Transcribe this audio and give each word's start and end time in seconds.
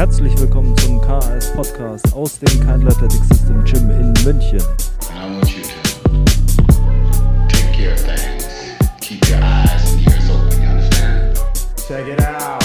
Herzlich 0.00 0.32
willkommen 0.40 0.74
zum 0.78 0.98
KAS 1.02 1.52
Podcast 1.52 2.14
aus 2.14 2.38
dem 2.38 2.48
Kind 2.48 2.86
Athletic 2.86 3.20
System 3.22 3.62
Gym 3.64 3.90
in 3.90 4.14
München. 4.24 4.62
Check 11.86 12.08
it 12.08 12.18
out. 12.26 12.64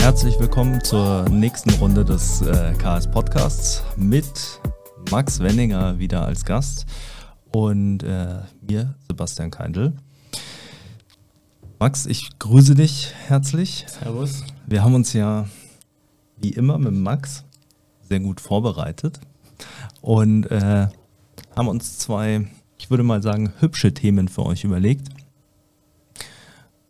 Herzlich 0.00 0.38
willkommen 0.38 0.80
zur 0.84 1.28
nächsten 1.30 1.70
Runde 1.80 2.04
des 2.04 2.42
äh, 2.42 2.74
KS 2.74 3.10
Podcasts 3.10 3.82
mit 3.96 4.60
Max 5.10 5.40
Wenninger 5.40 5.98
wieder 5.98 6.24
als 6.24 6.44
Gast 6.44 6.86
und 7.54 8.02
äh, 8.02 8.40
mir, 8.68 8.96
Sebastian 9.06 9.50
Keindl. 9.52 9.92
Max, 11.78 12.04
ich 12.06 12.36
grüße 12.40 12.74
dich 12.74 13.12
herzlich. 13.26 13.86
Servus. 13.86 14.42
Wir 14.66 14.82
haben 14.82 14.94
uns 14.94 15.12
ja 15.12 15.46
wie 16.36 16.50
immer 16.50 16.78
mit 16.78 16.94
Max 16.94 17.44
sehr 18.08 18.18
gut 18.18 18.40
vorbereitet 18.40 19.20
und 20.00 20.50
äh, 20.50 20.88
haben 21.54 21.68
uns 21.68 21.98
zwei, 21.98 22.48
ich 22.76 22.90
würde 22.90 23.04
mal 23.04 23.22
sagen, 23.22 23.52
hübsche 23.60 23.94
Themen 23.94 24.26
für 24.26 24.44
euch 24.44 24.64
überlegt. 24.64 25.08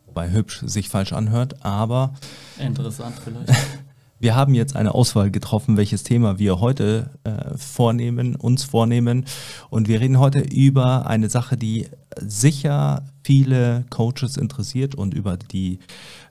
Wobei 0.06 0.30
hübsch 0.30 0.62
sich 0.64 0.88
falsch 0.88 1.12
anhört, 1.12 1.62
aber 1.62 2.14
Interessant 2.58 3.16
vielleicht. 3.22 3.52
wir 4.18 4.34
haben 4.34 4.54
jetzt 4.54 4.76
eine 4.76 4.94
Auswahl 4.94 5.30
getroffen, 5.30 5.76
welches 5.76 6.02
Thema 6.02 6.38
wir 6.38 6.60
heute 6.60 7.10
äh, 7.24 7.56
vornehmen, 7.56 8.36
uns 8.36 8.64
vornehmen. 8.64 9.26
Und 9.70 9.88
wir 9.88 10.00
reden 10.00 10.18
heute 10.18 10.40
über 10.40 11.06
eine 11.06 11.28
Sache, 11.28 11.56
die 11.56 11.88
sicher 12.20 13.02
viele 13.22 13.84
Coaches 13.90 14.36
interessiert 14.36 14.94
und 14.94 15.14
über 15.14 15.36
die 15.36 15.78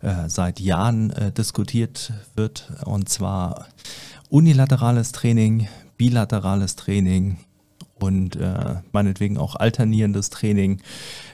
äh, 0.01 0.27
seit 0.27 0.59
Jahren 0.59 1.11
äh, 1.11 1.31
diskutiert 1.31 2.13
wird. 2.35 2.71
Und 2.85 3.09
zwar 3.09 3.67
unilaterales 4.29 5.11
Training, 5.11 5.67
bilaterales 5.97 6.75
Training 6.75 7.37
und 7.99 8.35
äh, 8.35 8.75
meinetwegen 8.91 9.37
auch 9.37 9.55
alternierendes 9.55 10.29
Training. 10.29 10.81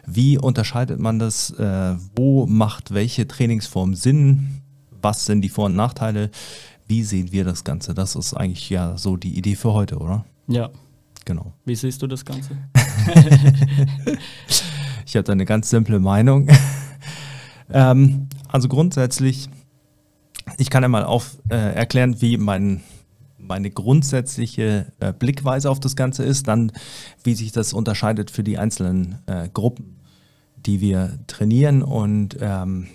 Wie 0.06 0.38
unterscheidet 0.38 1.00
man 1.00 1.19
das? 1.19 1.52
Äh, 1.52 1.95
wo 2.16 2.45
macht 2.45 2.94
welche 2.94 3.28
Trainingsform 3.28 3.95
Sinn? 3.95 4.59
Was 5.02 5.25
sind 5.25 5.42
die 5.42 5.50
Vor- 5.50 5.66
und 5.66 5.75
Nachteile? 5.75 6.31
Wie 6.88 7.03
sehen 7.03 7.31
wir 7.31 7.44
das 7.44 7.64
Ganze? 7.64 7.94
Das 7.94 8.16
ist 8.16 8.33
eigentlich 8.33 8.69
ja 8.69 8.97
so 8.97 9.17
die 9.17 9.38
Idee 9.38 9.56
für 9.56 9.73
heute, 9.73 9.97
oder? 9.97 10.25
Ja. 10.47 10.69
Genau. 11.25 11.53
Wie 11.66 11.75
siehst 11.75 12.02
du 12.02 12.08
das 12.08 12.25
Ganze? 12.25 12.58
Ich 15.09 15.16
habe 15.16 15.23
da 15.23 15.31
eine 15.31 15.45
ganz 15.45 15.72
simple 15.72 16.00
Meinung. 16.00 16.47
ähm, 17.73 18.28
also 18.47 18.67
grundsätzlich, 18.67 19.50
ich 20.59 20.69
kann 20.69 20.83
ja 20.83 20.89
mal 20.89 21.03
auf, 21.03 21.39
äh, 21.50 21.56
erklären, 21.56 22.22
wie 22.22 22.38
mein, 22.38 22.84
meine 23.39 23.72
grundsätzliche 23.72 24.94
äh, 25.00 25.11
Blickweise 25.11 25.72
auf 25.72 25.80
das 25.80 25.95
Ganze 25.95 26.23
ist, 26.23 26.47
dann 26.47 26.72
wie 27.23 27.34
sich 27.34 27.52
das 27.52 27.73
unterscheidet 27.73 28.30
für 28.30 28.44
die 28.44 28.59
einzelnen 28.59 29.17
äh, 29.25 29.50
Gruppen, 29.52 29.95
die 30.58 30.80
wir 30.80 31.17
trainieren 31.25 31.81
und 31.81 32.38
ähm, 32.39 32.86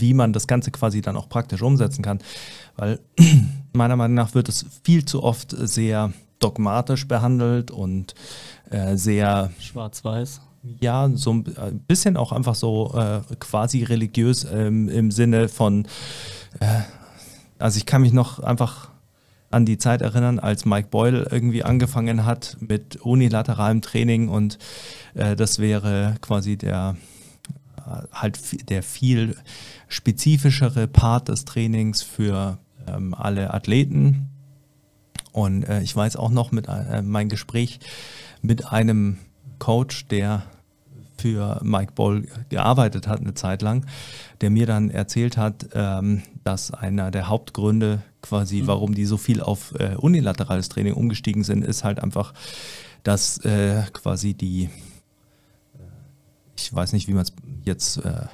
wie 0.00 0.14
man 0.14 0.32
das 0.32 0.46
Ganze 0.46 0.70
quasi 0.70 1.00
dann 1.00 1.16
auch 1.16 1.28
praktisch 1.28 1.62
umsetzen 1.62 2.02
kann. 2.02 2.18
Weil 2.76 3.00
meiner 3.72 3.96
Meinung 3.96 4.14
nach 4.14 4.34
wird 4.34 4.48
es 4.48 4.66
viel 4.84 5.04
zu 5.04 5.22
oft 5.22 5.50
sehr 5.50 6.12
dogmatisch 6.38 7.06
behandelt 7.06 7.70
und 7.70 8.14
äh, 8.70 8.96
sehr 8.96 9.50
Schwarz-Weiß. 9.58 10.40
ja, 10.80 11.10
so 11.14 11.32
ein 11.32 11.84
bisschen 11.86 12.16
auch 12.16 12.32
einfach 12.32 12.54
so 12.54 12.94
äh, 12.94 13.20
quasi 13.38 13.84
religiös 13.84 14.46
ähm, 14.50 14.88
im 14.88 15.10
Sinne 15.10 15.48
von, 15.48 15.86
äh, 16.60 16.80
also 17.58 17.76
ich 17.76 17.86
kann 17.86 18.02
mich 18.02 18.12
noch 18.12 18.40
einfach 18.40 18.90
an 19.50 19.66
die 19.66 19.78
Zeit 19.78 20.00
erinnern, 20.00 20.38
als 20.38 20.64
Mike 20.64 20.88
Boyle 20.90 21.26
irgendwie 21.30 21.64
angefangen 21.64 22.24
hat 22.24 22.56
mit 22.60 22.96
unilateralem 22.96 23.82
Training 23.82 24.28
und 24.28 24.58
äh, 25.14 25.34
das 25.36 25.58
wäre 25.58 26.16
quasi 26.20 26.56
der 26.56 26.96
halt 28.12 28.68
der 28.70 28.82
viel 28.82 29.36
spezifischere 29.88 30.88
Part 30.88 31.28
des 31.28 31.44
Trainings 31.44 32.02
für 32.02 32.58
ähm, 32.86 33.14
alle 33.14 33.52
Athleten. 33.54 34.28
Und 35.32 35.64
äh, 35.64 35.82
ich 35.82 35.94
weiß 35.94 36.16
auch 36.16 36.30
noch 36.30 36.52
mit 36.52 36.68
äh, 36.68 37.02
mein 37.02 37.28
Gespräch 37.28 37.80
mit 38.42 38.72
einem 38.72 39.18
Coach, 39.58 40.06
der 40.08 40.42
für 41.20 41.60
Mike 41.62 41.92
Boll 41.94 42.26
gearbeitet 42.48 43.06
hat 43.06 43.20
eine 43.20 43.34
Zeit 43.34 43.62
lang, 43.62 43.84
der 44.40 44.50
mir 44.50 44.66
dann 44.66 44.90
erzählt 44.90 45.36
hat, 45.36 45.68
ähm, 45.74 46.22
dass 46.44 46.72
einer 46.72 47.10
der 47.10 47.28
Hauptgründe 47.28 48.02
quasi, 48.22 48.62
warum 48.64 48.94
die 48.94 49.04
so 49.04 49.18
viel 49.18 49.42
auf 49.42 49.74
äh, 49.78 49.96
unilaterales 49.96 50.70
Training 50.70 50.94
umgestiegen 50.94 51.44
sind, 51.44 51.62
ist 51.62 51.84
halt 51.84 52.02
einfach, 52.02 52.32
dass 53.02 53.38
äh, 53.44 53.82
quasi 53.92 54.34
die, 54.34 54.70
ich 56.60 56.74
weiß 56.74 56.92
nicht, 56.92 57.08
wie 57.08 57.14
man 57.14 57.22
es 57.22 57.32
jetzt 57.64 57.98
äh, 57.98 58.26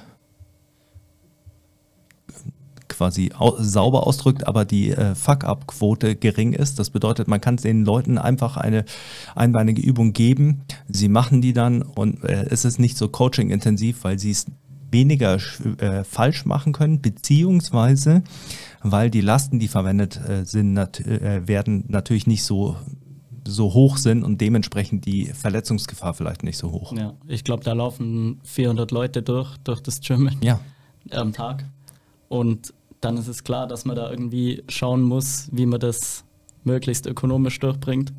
quasi 2.87 3.31
au 3.37 3.55
sauber 3.59 4.07
ausdrückt, 4.07 4.47
aber 4.47 4.65
die 4.65 4.91
äh, 4.91 5.15
Fuck-up-Quote 5.15 6.15
gering 6.15 6.53
ist. 6.53 6.79
Das 6.79 6.89
bedeutet, 6.89 7.27
man 7.27 7.41
kann 7.41 7.57
den 7.57 7.85
Leuten 7.85 8.17
einfach 8.17 8.57
eine 8.57 8.85
einbeinige 9.35 9.81
Übung 9.81 10.13
geben. 10.13 10.61
Sie 10.87 11.09
machen 11.09 11.41
die 11.41 11.53
dann 11.53 11.81
und 11.81 12.23
äh, 12.23 12.47
es 12.49 12.65
ist 12.65 12.79
nicht 12.79 12.97
so 12.97 13.07
coaching-intensiv, 13.07 14.03
weil 14.03 14.19
sie 14.19 14.31
es 14.31 14.45
weniger 14.91 15.37
äh, 15.79 16.03
falsch 16.03 16.45
machen 16.45 16.73
können, 16.73 17.01
beziehungsweise 17.01 18.23
weil 18.81 19.09
die 19.09 19.21
Lasten, 19.21 19.59
die 19.59 19.67
verwendet 19.67 20.19
äh, 20.27 20.45
sind, 20.45 20.73
nat 20.73 20.99
äh, 21.01 21.47
werden 21.47 21.83
natürlich 21.87 22.25
nicht 22.25 22.43
so 22.43 22.77
so 23.47 23.73
hoch 23.73 23.97
sind 23.97 24.23
und 24.23 24.39
dementsprechend 24.41 25.05
die 25.05 25.25
Verletzungsgefahr 25.25 26.13
vielleicht 26.13 26.43
nicht 26.43 26.57
so 26.57 26.71
hoch. 26.71 26.93
Ja. 26.93 27.13
Ich 27.27 27.43
glaube, 27.43 27.63
da 27.63 27.73
laufen 27.73 28.39
400 28.43 28.91
Leute 28.91 29.21
durch, 29.21 29.57
durch 29.63 29.81
das 29.81 30.01
Gym 30.01 30.29
Ja, 30.41 30.59
am 31.11 31.33
Tag. 31.33 31.65
Und 32.29 32.73
dann 33.01 33.17
ist 33.17 33.27
es 33.27 33.43
klar, 33.43 33.67
dass 33.67 33.85
man 33.85 33.95
da 33.95 34.09
irgendwie 34.09 34.63
schauen 34.67 35.01
muss, 35.01 35.49
wie 35.51 35.65
man 35.65 35.79
das 35.79 36.25
möglichst 36.63 37.05
ökonomisch 37.05 37.59
durchbringt 37.59 38.13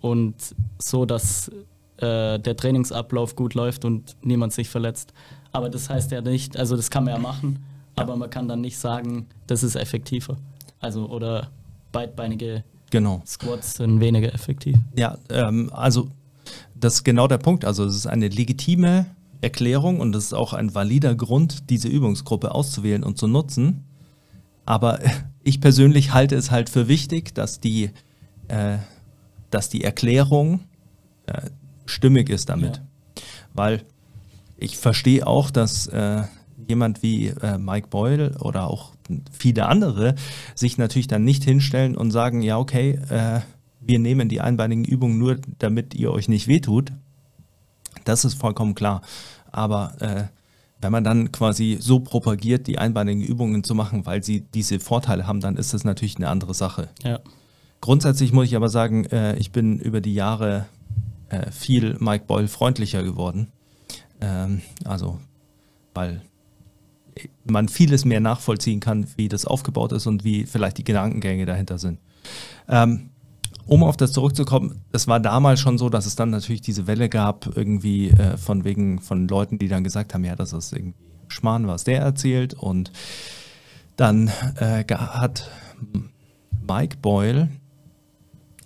und 0.00 0.34
so, 0.78 1.06
dass 1.06 1.48
äh, 1.96 2.38
der 2.38 2.56
Trainingsablauf 2.56 3.36
gut 3.36 3.54
läuft 3.54 3.84
und 3.84 4.16
niemand 4.22 4.52
sich 4.52 4.68
verletzt. 4.68 5.14
Aber 5.52 5.70
das 5.70 5.88
heißt 5.88 6.10
ja 6.10 6.20
nicht, 6.20 6.56
also 6.56 6.76
das 6.76 6.90
kann 6.90 7.04
man 7.04 7.14
ja 7.14 7.20
machen, 7.20 7.64
aber 7.96 8.16
man 8.16 8.28
kann 8.28 8.48
dann 8.48 8.60
nicht 8.60 8.78
sagen, 8.78 9.26
das 9.46 9.62
ist 9.62 9.76
effektiver. 9.76 10.36
Also 10.80 11.08
oder 11.08 11.50
beidbeinige 11.92 12.64
genau. 12.94 13.22
Squats 13.26 13.74
sind 13.74 14.00
weniger 14.00 14.32
effektiv. 14.32 14.78
Ja, 14.96 15.18
ähm, 15.28 15.68
also 15.72 16.10
das 16.76 16.94
ist 16.94 17.04
genau 17.04 17.26
der 17.26 17.38
Punkt. 17.38 17.64
Also 17.64 17.84
es 17.84 17.96
ist 17.96 18.06
eine 18.06 18.28
legitime 18.28 19.06
Erklärung 19.40 19.98
und 19.98 20.14
es 20.14 20.26
ist 20.26 20.32
auch 20.32 20.52
ein 20.52 20.74
valider 20.76 21.16
Grund, 21.16 21.70
diese 21.70 21.88
Übungsgruppe 21.88 22.54
auszuwählen 22.54 23.02
und 23.02 23.18
zu 23.18 23.26
nutzen. 23.26 23.84
Aber 24.64 25.00
ich 25.42 25.60
persönlich 25.60 26.14
halte 26.14 26.36
es 26.36 26.52
halt 26.52 26.70
für 26.70 26.86
wichtig, 26.86 27.34
dass 27.34 27.58
die, 27.58 27.90
äh, 28.46 28.78
dass 29.50 29.68
die 29.68 29.82
Erklärung 29.82 30.60
äh, 31.26 31.50
stimmig 31.86 32.30
ist 32.30 32.48
damit. 32.48 32.76
Ja. 32.76 33.22
Weil 33.54 33.82
ich 34.56 34.78
verstehe 34.78 35.26
auch, 35.26 35.50
dass 35.50 35.88
äh, 35.88 36.22
jemand 36.68 37.02
wie 37.02 37.26
äh, 37.26 37.58
Mike 37.58 37.88
Boyle 37.88 38.38
oder 38.38 38.70
auch 38.70 38.93
viele 39.32 39.66
andere 39.66 40.14
sich 40.54 40.78
natürlich 40.78 41.06
dann 41.06 41.24
nicht 41.24 41.44
hinstellen 41.44 41.96
und 41.96 42.10
sagen, 42.10 42.42
ja, 42.42 42.58
okay, 42.58 42.98
äh, 43.08 43.40
wir 43.80 43.98
nehmen 43.98 44.28
die 44.28 44.40
einbeinigen 44.40 44.84
Übungen 44.84 45.18
nur, 45.18 45.38
damit 45.58 45.94
ihr 45.94 46.10
euch 46.12 46.28
nicht 46.28 46.48
wehtut. 46.48 46.92
Das 48.04 48.24
ist 48.24 48.34
vollkommen 48.34 48.74
klar. 48.74 49.02
Aber 49.52 49.94
äh, 50.00 50.24
wenn 50.80 50.92
man 50.92 51.04
dann 51.04 51.32
quasi 51.32 51.78
so 51.80 52.00
propagiert, 52.00 52.66
die 52.66 52.78
einbeinigen 52.78 53.22
Übungen 53.22 53.64
zu 53.64 53.74
machen, 53.74 54.04
weil 54.06 54.22
sie 54.22 54.40
diese 54.40 54.80
Vorteile 54.80 55.26
haben, 55.26 55.40
dann 55.40 55.56
ist 55.56 55.72
das 55.72 55.84
natürlich 55.84 56.16
eine 56.16 56.28
andere 56.28 56.54
Sache. 56.54 56.88
Ja. 57.02 57.20
Grundsätzlich 57.80 58.32
muss 58.32 58.46
ich 58.46 58.56
aber 58.56 58.68
sagen, 58.68 59.04
äh, 59.06 59.36
ich 59.36 59.52
bin 59.52 59.78
über 59.78 60.00
die 60.00 60.14
Jahre 60.14 60.66
äh, 61.28 61.50
viel 61.50 61.96
Mike 62.00 62.24
Boyle 62.26 62.48
freundlicher 62.48 63.02
geworden. 63.02 63.48
Ähm, 64.20 64.62
also, 64.84 65.20
weil 65.94 66.22
man 67.44 67.68
vieles 67.68 68.04
mehr 68.04 68.20
nachvollziehen 68.20 68.80
kann, 68.80 69.06
wie 69.16 69.28
das 69.28 69.44
aufgebaut 69.44 69.92
ist 69.92 70.06
und 70.06 70.24
wie 70.24 70.46
vielleicht 70.46 70.78
die 70.78 70.84
Gedankengänge 70.84 71.46
dahinter 71.46 71.78
sind. 71.78 71.98
Ähm, 72.68 73.10
um 73.66 73.82
auf 73.82 73.96
das 73.96 74.12
zurückzukommen, 74.12 74.82
es 74.92 75.08
war 75.08 75.20
damals 75.20 75.60
schon 75.60 75.78
so, 75.78 75.88
dass 75.88 76.06
es 76.06 76.16
dann 76.16 76.30
natürlich 76.30 76.60
diese 76.60 76.86
Welle 76.86 77.08
gab, 77.08 77.56
irgendwie 77.56 78.10
äh, 78.10 78.36
von 78.36 78.64
wegen 78.64 79.00
von 79.00 79.26
Leuten, 79.26 79.58
die 79.58 79.68
dann 79.68 79.84
gesagt 79.84 80.12
haben, 80.12 80.24
ja, 80.24 80.36
das 80.36 80.52
ist 80.52 80.72
irgendwie 80.72 80.94
Schmarrn, 81.28 81.66
was 81.66 81.84
der 81.84 82.00
erzählt. 82.00 82.54
Und 82.54 82.92
dann 83.96 84.28
äh, 84.56 84.84
hat 84.92 85.50
Mike 86.66 86.98
Boyle 87.00 87.48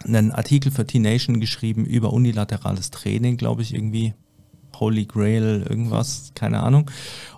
einen 0.04 0.32
Artikel 0.32 0.72
für 0.72 0.86
T-Nation 0.86 1.40
geschrieben 1.40 1.84
über 1.84 2.12
unilaterales 2.12 2.90
Training, 2.90 3.36
glaube 3.36 3.62
ich, 3.62 3.74
irgendwie 3.74 4.14
Holy 4.80 5.06
Grail, 5.06 5.66
irgendwas, 5.69 6.32
keine 6.34 6.60
Ahnung. 6.60 6.90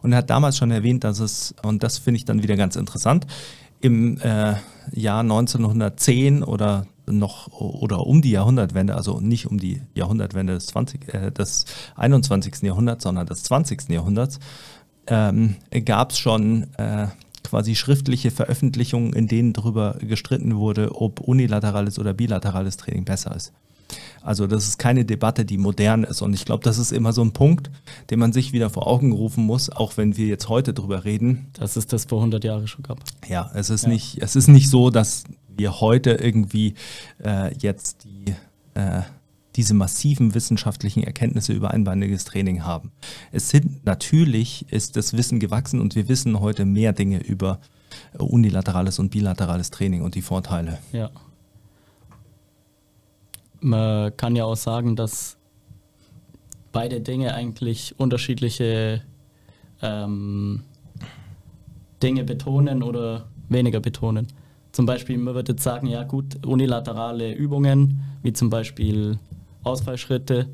Und 0.02 0.12
er 0.12 0.18
hat 0.18 0.30
damals 0.30 0.56
schon 0.56 0.70
erwähnt, 0.70 1.04
dass 1.04 1.18
es, 1.18 1.54
und 1.62 1.82
das 1.82 1.98
finde 1.98 2.18
ich 2.18 2.24
dann 2.24 2.42
wieder 2.42 2.56
ganz 2.56 2.76
interessant, 2.76 3.26
im 3.80 4.18
äh, 4.20 4.54
Jahr 4.92 5.20
1910 5.20 6.42
oder 6.42 6.86
noch 7.06 7.48
oder 7.48 8.06
um 8.06 8.22
die 8.22 8.30
Jahrhundertwende, 8.30 8.94
also 8.94 9.20
nicht 9.20 9.46
um 9.46 9.58
die 9.58 9.82
Jahrhundertwende 9.94 10.54
des, 10.54 10.66
20, 10.66 11.14
äh, 11.14 11.30
des 11.32 11.64
21. 11.96 12.62
Jahrhunderts, 12.62 13.02
sondern 13.02 13.26
des 13.26 13.42
20. 13.44 13.88
Jahrhunderts, 13.88 14.38
ähm, 15.06 15.56
gab 15.84 16.12
es 16.12 16.18
schon 16.18 16.74
äh, 16.76 17.08
quasi 17.42 17.74
schriftliche 17.74 18.30
Veröffentlichungen, 18.30 19.12
in 19.12 19.26
denen 19.26 19.52
darüber 19.52 19.96
gestritten 20.00 20.56
wurde, 20.56 20.94
ob 20.94 21.20
unilaterales 21.20 21.98
oder 21.98 22.12
bilaterales 22.12 22.76
Training 22.76 23.04
besser 23.04 23.34
ist. 23.34 23.52
Also 24.22 24.46
das 24.46 24.68
ist 24.68 24.78
keine 24.78 25.04
Debatte, 25.04 25.44
die 25.44 25.58
modern 25.58 26.04
ist. 26.04 26.22
Und 26.22 26.34
ich 26.34 26.44
glaube, 26.44 26.64
das 26.64 26.78
ist 26.78 26.92
immer 26.92 27.12
so 27.12 27.22
ein 27.22 27.32
Punkt, 27.32 27.70
den 28.10 28.18
man 28.18 28.32
sich 28.32 28.52
wieder 28.52 28.70
vor 28.70 28.86
Augen 28.86 29.12
rufen 29.12 29.44
muss, 29.44 29.70
auch 29.70 29.96
wenn 29.96 30.16
wir 30.16 30.26
jetzt 30.26 30.48
heute 30.48 30.74
drüber 30.74 31.04
reden. 31.04 31.48
Dass 31.54 31.76
es 31.76 31.86
das 31.86 32.04
vor 32.04 32.18
100 32.18 32.44
Jahren 32.44 32.66
schon 32.66 32.82
gab. 32.82 33.00
Ja, 33.28 33.50
es 33.54 33.70
ist, 33.70 33.84
ja. 33.84 33.90
Nicht, 33.90 34.18
es 34.22 34.36
ist 34.36 34.48
nicht 34.48 34.68
so, 34.68 34.90
dass 34.90 35.24
wir 35.48 35.80
heute 35.80 36.12
irgendwie 36.12 36.74
äh, 37.24 37.54
jetzt 37.58 38.04
die, 38.04 38.34
äh, 38.74 39.02
diese 39.56 39.74
massiven 39.74 40.34
wissenschaftlichen 40.34 41.02
Erkenntnisse 41.02 41.52
über 41.52 41.70
einbeiniges 41.72 42.24
Training 42.24 42.64
haben. 42.64 42.92
Es 43.32 43.50
sind 43.50 43.84
natürlich, 43.84 44.66
ist 44.70 44.96
das 44.96 45.16
Wissen 45.16 45.40
gewachsen 45.40 45.80
und 45.80 45.94
wir 45.94 46.08
wissen 46.08 46.40
heute 46.40 46.64
mehr 46.64 46.92
Dinge 46.92 47.18
über 47.18 47.60
unilaterales 48.16 48.98
und 48.98 49.10
bilaterales 49.10 49.70
Training 49.70 50.02
und 50.02 50.14
die 50.14 50.22
Vorteile. 50.22 50.78
Ja 50.92 51.10
man 53.60 54.16
kann 54.16 54.36
ja 54.36 54.44
auch 54.44 54.56
sagen, 54.56 54.96
dass 54.96 55.36
beide 56.72 57.00
Dinge 57.00 57.34
eigentlich 57.34 57.94
unterschiedliche 57.98 59.02
ähm, 59.82 60.62
Dinge 62.02 62.24
betonen 62.24 62.82
oder 62.82 63.26
weniger 63.48 63.80
betonen. 63.80 64.28
Zum 64.72 64.86
Beispiel, 64.86 65.18
man 65.18 65.34
würde 65.34 65.52
jetzt 65.52 65.64
sagen, 65.64 65.86
ja 65.88 66.04
gut, 66.04 66.46
unilaterale 66.46 67.34
Übungen, 67.34 68.02
wie 68.22 68.32
zum 68.32 68.50
Beispiel 68.50 69.18
Ausfallschritte, 69.64 70.48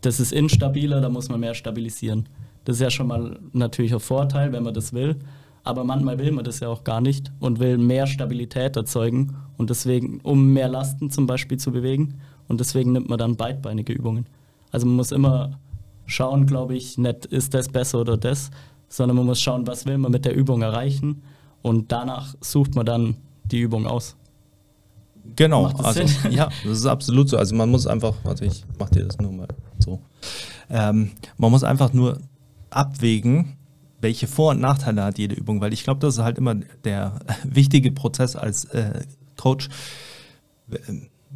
das 0.00 0.20
ist 0.20 0.32
instabiler, 0.32 1.00
da 1.00 1.08
muss 1.08 1.28
man 1.28 1.40
mehr 1.40 1.54
stabilisieren. 1.54 2.28
Das 2.64 2.76
ist 2.76 2.82
ja 2.82 2.90
schon 2.90 3.08
mal 3.08 3.38
natürlich 3.52 3.92
ein 3.92 4.00
Vorteil, 4.00 4.52
wenn 4.52 4.62
man 4.62 4.74
das 4.74 4.92
will. 4.92 5.16
Aber 5.64 5.82
manchmal 5.82 6.18
will 6.18 6.30
man 6.30 6.44
das 6.44 6.60
ja 6.60 6.68
auch 6.68 6.84
gar 6.84 7.00
nicht 7.00 7.32
und 7.40 7.58
will 7.58 7.76
mehr 7.78 8.06
Stabilität 8.06 8.76
erzeugen 8.76 9.36
und 9.56 9.70
deswegen, 9.70 10.20
um 10.22 10.52
mehr 10.52 10.68
Lasten 10.68 11.10
zum 11.10 11.26
Beispiel 11.26 11.58
zu 11.58 11.72
bewegen. 11.72 12.20
Und 12.48 12.60
deswegen 12.60 12.92
nimmt 12.92 13.08
man 13.08 13.18
dann 13.18 13.36
beidbeinige 13.36 13.92
Übungen. 13.92 14.26
Also 14.70 14.86
man 14.86 14.96
muss 14.96 15.12
immer 15.12 15.58
schauen, 16.06 16.46
glaube 16.46 16.76
ich, 16.76 16.98
nicht 16.98 17.26
ist 17.26 17.54
das 17.54 17.68
besser 17.68 18.00
oder 18.00 18.16
das, 18.16 18.50
sondern 18.88 19.16
man 19.16 19.26
muss 19.26 19.40
schauen, 19.40 19.66
was 19.66 19.86
will 19.86 19.98
man 19.98 20.12
mit 20.12 20.24
der 20.24 20.34
Übung 20.36 20.62
erreichen 20.62 21.22
und 21.62 21.90
danach 21.90 22.34
sucht 22.40 22.74
man 22.74 22.86
dann 22.86 23.16
die 23.44 23.60
Übung 23.60 23.86
aus. 23.86 24.16
Genau, 25.34 25.66
also 25.66 26.02
ja, 26.30 26.48
das 26.64 26.78
ist 26.78 26.86
absolut 26.86 27.28
so. 27.28 27.36
Also 27.36 27.56
man 27.56 27.68
muss 27.68 27.86
einfach, 27.86 28.14
warte, 28.22 28.44
ich 28.44 28.64
mach 28.78 28.90
dir 28.90 29.04
das 29.04 29.18
nur 29.18 29.32
mal 29.32 29.48
so. 29.78 30.00
Ähm, 30.70 31.12
man 31.36 31.50
muss 31.50 31.64
einfach 31.64 31.92
nur 31.92 32.20
abwägen, 32.70 33.56
welche 34.00 34.28
Vor- 34.28 34.52
und 34.52 34.60
Nachteile 34.60 35.02
hat 35.02 35.18
jede 35.18 35.34
Übung, 35.34 35.60
weil 35.60 35.72
ich 35.72 35.82
glaube, 35.82 36.00
das 36.00 36.14
ist 36.14 36.22
halt 36.22 36.38
immer 36.38 36.54
der 36.84 37.18
wichtige 37.44 37.90
Prozess 37.90 38.36
als 38.36 38.66
äh, 38.66 39.02
Coach. 39.36 39.68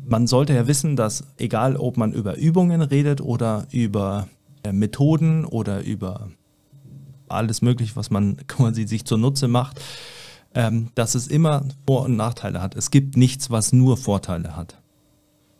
Man 0.06 0.26
sollte 0.26 0.54
ja 0.54 0.66
wissen, 0.66 0.96
dass 0.96 1.24
egal, 1.36 1.76
ob 1.76 1.96
man 1.96 2.12
über 2.12 2.36
Übungen 2.36 2.82
redet 2.82 3.20
oder 3.20 3.66
über 3.70 4.28
äh, 4.62 4.72
Methoden 4.72 5.44
oder 5.44 5.82
über 5.84 6.30
alles 7.28 7.62
Mögliche, 7.62 7.96
was 7.96 8.10
man 8.10 8.36
quasi 8.46 8.86
sich 8.86 9.04
zunutze 9.04 9.48
macht, 9.48 9.80
ähm, 10.54 10.90
dass 10.94 11.14
es 11.14 11.28
immer 11.28 11.64
Vor- 11.86 12.04
und 12.04 12.16
Nachteile 12.16 12.60
hat. 12.60 12.74
Es 12.74 12.90
gibt 12.90 13.16
nichts, 13.16 13.50
was 13.50 13.72
nur 13.72 13.96
Vorteile 13.96 14.56
hat. 14.56 14.80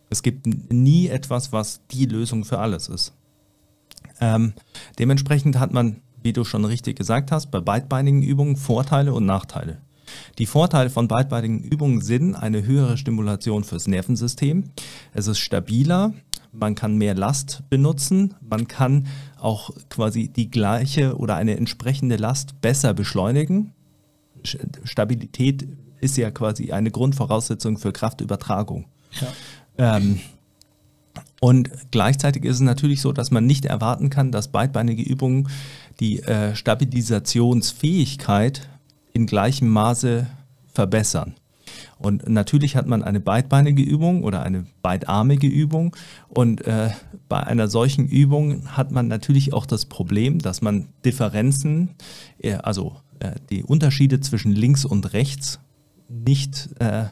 Es 0.08 0.22
gibt 0.22 0.46
nie 0.72 1.06
etwas, 1.06 1.52
was 1.52 1.82
die 1.92 2.06
Lösung 2.06 2.44
für 2.44 2.58
alles 2.58 2.88
ist. 2.88 3.12
Ähm, 4.20 4.54
dementsprechend 4.98 5.58
hat 5.58 5.72
man 5.72 6.02
wie 6.22 6.32
du 6.32 6.44
schon 6.44 6.64
richtig 6.64 6.96
gesagt 6.96 7.32
hast, 7.32 7.50
bei 7.50 7.60
beidbeinigen 7.60 8.22
Übungen 8.22 8.56
Vorteile 8.56 9.12
und 9.12 9.26
Nachteile. 9.26 9.78
Die 10.38 10.46
Vorteile 10.46 10.90
von 10.90 11.08
beidbeinigen 11.08 11.60
Übungen 11.60 12.00
sind 12.00 12.34
eine 12.34 12.64
höhere 12.64 12.96
Stimulation 12.96 13.64
fürs 13.64 13.86
Nervensystem. 13.86 14.64
Es 15.12 15.26
ist 15.26 15.38
stabiler, 15.38 16.12
man 16.52 16.74
kann 16.74 16.96
mehr 16.96 17.14
Last 17.14 17.62
benutzen, 17.70 18.34
man 18.40 18.68
kann 18.68 19.06
auch 19.38 19.70
quasi 19.88 20.28
die 20.28 20.50
gleiche 20.50 21.16
oder 21.16 21.36
eine 21.36 21.56
entsprechende 21.56 22.16
Last 22.16 22.60
besser 22.60 22.94
beschleunigen. 22.94 23.72
Stabilität 24.84 25.66
ist 26.00 26.16
ja 26.16 26.30
quasi 26.30 26.72
eine 26.72 26.90
Grundvoraussetzung 26.90 27.78
für 27.78 27.92
Kraftübertragung. 27.92 28.86
Ja. 29.20 29.96
Ähm, 29.96 30.20
und 31.40 31.70
gleichzeitig 31.90 32.44
ist 32.44 32.56
es 32.56 32.60
natürlich 32.60 33.00
so, 33.00 33.12
dass 33.12 33.30
man 33.30 33.46
nicht 33.46 33.64
erwarten 33.64 34.10
kann, 34.10 34.30
dass 34.30 34.48
beidbeinige 34.48 35.02
Übungen 35.02 35.48
die 35.98 36.22
äh, 36.22 36.54
Stabilisationsfähigkeit 36.54 38.68
in 39.12 39.26
gleichem 39.26 39.68
Maße 39.68 40.26
verbessern. 40.72 41.34
Und 41.98 42.28
natürlich 42.28 42.76
hat 42.76 42.86
man 42.86 43.02
eine 43.02 43.20
beidbeinige 43.20 43.82
Übung 43.82 44.24
oder 44.24 44.42
eine 44.42 44.66
beidarmige 44.82 45.46
Übung. 45.46 45.94
Und 46.28 46.66
äh, 46.66 46.90
bei 47.28 47.42
einer 47.42 47.68
solchen 47.68 48.06
Übung 48.08 48.76
hat 48.76 48.90
man 48.90 49.08
natürlich 49.08 49.52
auch 49.52 49.66
das 49.66 49.86
Problem, 49.86 50.38
dass 50.38 50.62
man 50.62 50.88
Differenzen, 51.04 51.90
äh, 52.38 52.54
also 52.54 52.96
äh, 53.20 53.32
die 53.50 53.62
Unterschiede 53.62 54.20
zwischen 54.20 54.52
links 54.52 54.84
und 54.84 55.12
rechts 55.12 55.60
nicht, 56.08 56.70
äh, 56.80 57.04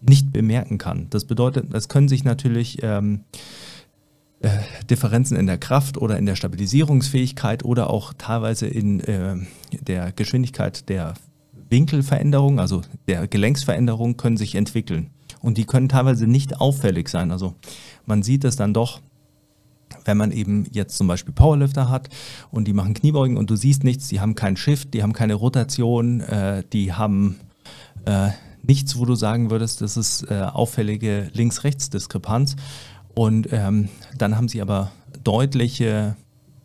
nicht 0.00 0.32
bemerken 0.32 0.78
kann. 0.78 1.08
Das 1.10 1.24
bedeutet, 1.24 1.72
es 1.74 1.88
können 1.88 2.08
sich 2.08 2.22
natürlich 2.22 2.82
ähm, 2.82 3.24
äh, 4.40 4.50
Differenzen 4.88 5.36
in 5.36 5.46
der 5.46 5.58
Kraft 5.58 5.96
oder 5.96 6.18
in 6.18 6.26
der 6.26 6.36
Stabilisierungsfähigkeit 6.36 7.64
oder 7.64 7.90
auch 7.90 8.12
teilweise 8.16 8.66
in 8.66 9.00
äh, 9.00 9.36
der 9.80 10.12
Geschwindigkeit 10.12 10.88
der 10.88 11.14
Winkelveränderung, 11.70 12.60
also 12.60 12.82
der 13.06 13.26
Gelenksveränderung, 13.28 14.16
können 14.16 14.36
sich 14.36 14.54
entwickeln. 14.54 15.10
Und 15.40 15.58
die 15.58 15.64
können 15.64 15.88
teilweise 15.88 16.26
nicht 16.26 16.60
auffällig 16.60 17.08
sein. 17.08 17.30
Also 17.30 17.54
man 18.06 18.22
sieht 18.22 18.44
es 18.44 18.56
dann 18.56 18.74
doch, 18.74 19.00
wenn 20.04 20.16
man 20.16 20.32
eben 20.32 20.66
jetzt 20.72 20.96
zum 20.96 21.06
Beispiel 21.06 21.34
Powerlifter 21.34 21.88
hat 21.88 22.08
und 22.50 22.66
die 22.66 22.72
machen 22.72 22.94
Kniebeugen 22.94 23.36
und 23.36 23.50
du 23.50 23.56
siehst 23.56 23.84
nichts, 23.84 24.08
die 24.08 24.20
haben 24.20 24.34
keinen 24.34 24.56
Shift, 24.56 24.94
die 24.94 25.02
haben 25.02 25.12
keine 25.12 25.34
Rotation, 25.34 26.20
äh, 26.20 26.64
die 26.72 26.92
haben 26.92 27.36
äh, 28.04 28.30
nichts, 28.62 28.98
wo 28.98 29.04
du 29.04 29.14
sagen 29.14 29.50
würdest, 29.50 29.80
das 29.80 29.96
ist 29.96 30.30
äh, 30.30 30.42
auffällige 30.42 31.30
Links-Rechts-Diskrepanz. 31.32 32.56
Und 33.14 33.48
ähm, 33.52 33.88
dann 34.16 34.36
haben 34.36 34.48
sie 34.48 34.60
aber 34.62 34.92
deutliche 35.24 36.16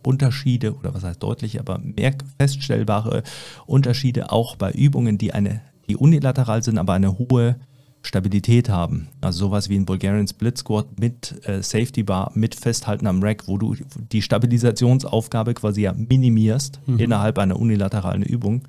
Unterschiede, 0.04 0.76
oder 0.76 0.94
was 0.94 1.04
heißt 1.04 1.22
deutliche, 1.22 1.60
aber 1.60 1.80
mehr 1.80 2.14
feststellbare 2.38 3.24
Unterschiede 3.66 4.32
auch 4.32 4.56
bei 4.56 4.72
Übungen, 4.72 5.18
die, 5.18 5.34
eine, 5.34 5.62
die 5.88 5.96
unilateral 5.96 6.64
sind, 6.64 6.78
aber 6.78 6.94
eine 6.94 7.18
hohe 7.18 7.58
Stabilität 8.04 8.70
haben. 8.70 9.08
Also 9.22 9.48
sowas 9.48 9.70
wie 9.70 9.78
ein 9.78 9.86
Bulgarian 9.86 10.28
Split 10.28 10.58
Squat 10.58 11.00
mit 11.00 11.48
äh, 11.48 11.64
Safety 11.64 12.04
Bar, 12.04 12.32
mit 12.36 12.54
Festhalten 12.54 13.08
am 13.08 13.24
Rack, 13.24 13.48
wo 13.48 13.58
du 13.58 13.76
die 14.12 14.22
Stabilisationsaufgabe 14.22 15.54
quasi 15.54 15.84
ja 15.84 15.94
minimierst 15.94 16.82
mhm. 16.86 17.00
innerhalb 17.00 17.40
einer 17.40 17.58
unilateralen 17.58 18.24
Übung. 18.24 18.68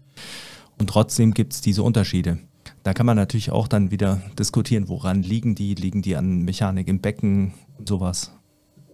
Und 0.79 0.89
trotzdem 0.89 1.35
gibt 1.35 1.53
es 1.53 1.61
diese 1.61 1.83
Unterschiede. 1.83 2.39
Da 2.85 2.95
kann 2.95 3.07
man 3.07 3.17
natürlich 3.17 3.51
auch 3.51 3.67
dann 3.67 3.91
wieder 3.91 4.21
diskutieren, 4.39 4.89
woran 4.89 5.23
liegen 5.23 5.55
die? 5.55 5.75
Liegen 5.75 6.03
die 6.03 6.17
an 6.17 6.43
Mechanik 6.43 6.87
im 6.89 7.01
Becken, 7.01 7.55
sowas? 7.85 8.33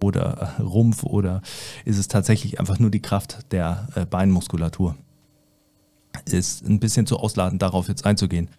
Oder 0.01 0.55
Rumpf? 0.59 1.03
Oder 1.03 1.41
ist 1.85 1.97
es 1.97 2.07
tatsächlich 2.07 2.59
einfach 2.59 2.79
nur 2.79 2.89
die 2.89 3.01
Kraft 3.01 3.51
der 3.51 3.87
äh, 3.95 4.05
Beinmuskulatur? 4.05 4.95
Ist 6.25 6.67
ein 6.67 6.79
bisschen 6.79 7.05
zu 7.05 7.17
ausladend, 7.17 7.61
darauf 7.61 7.87
jetzt 7.87 8.05
einzugehen. 8.05 8.49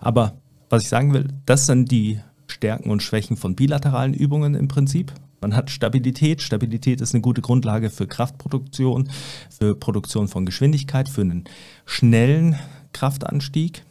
Aber 0.00 0.34
was 0.68 0.82
ich 0.82 0.88
sagen 0.88 1.14
will, 1.14 1.28
das 1.46 1.66
sind 1.66 1.90
die 1.90 2.20
Stärken 2.48 2.90
und 2.90 3.02
Schwächen 3.02 3.36
von 3.36 3.54
bilateralen 3.54 4.14
Übungen 4.14 4.54
im 4.54 4.68
Prinzip. 4.68 5.12
Man 5.40 5.54
hat 5.54 5.70
Stabilität. 5.70 6.42
Stabilität 6.42 7.00
ist 7.00 7.14
eine 7.14 7.20
gute 7.20 7.42
Grundlage 7.42 7.90
für 7.90 8.06
Kraftproduktion, 8.06 9.10
für 9.50 9.74
Produktion 9.74 10.28
von 10.28 10.46
Geschwindigkeit, 10.46 11.08
für 11.08 11.20
einen 11.20 11.44
schnellen 11.84 12.58
Kraftanstieg. 12.92 13.84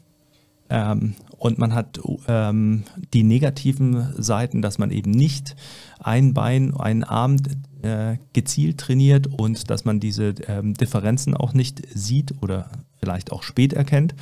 Ähm, 0.70 1.16
und 1.38 1.58
man 1.58 1.74
hat 1.74 2.00
ähm, 2.28 2.84
die 3.14 3.24
negativen 3.24 4.14
Seiten, 4.22 4.62
dass 4.62 4.78
man 4.78 4.92
eben 4.92 5.12
nicht 5.12 5.56
ein 6.00 6.34
Bein, 6.34 6.76
einen 6.76 7.04
Arm 7.04 7.38
äh, 7.82 8.18
gezielt 8.34 8.80
trainiert 8.80 9.28
und 9.28 9.70
dass 9.70 9.86
man 9.86 10.00
diese 10.00 10.36
ähm, 10.48 10.74
Differenzen 10.74 11.36
auch 11.36 11.54
nicht 11.54 11.82
sieht 11.94 12.42
oder 12.42 12.70
vielleicht 12.98 13.32
auch 13.32 13.44
spät 13.44 13.74
erkennt. 13.74 14.16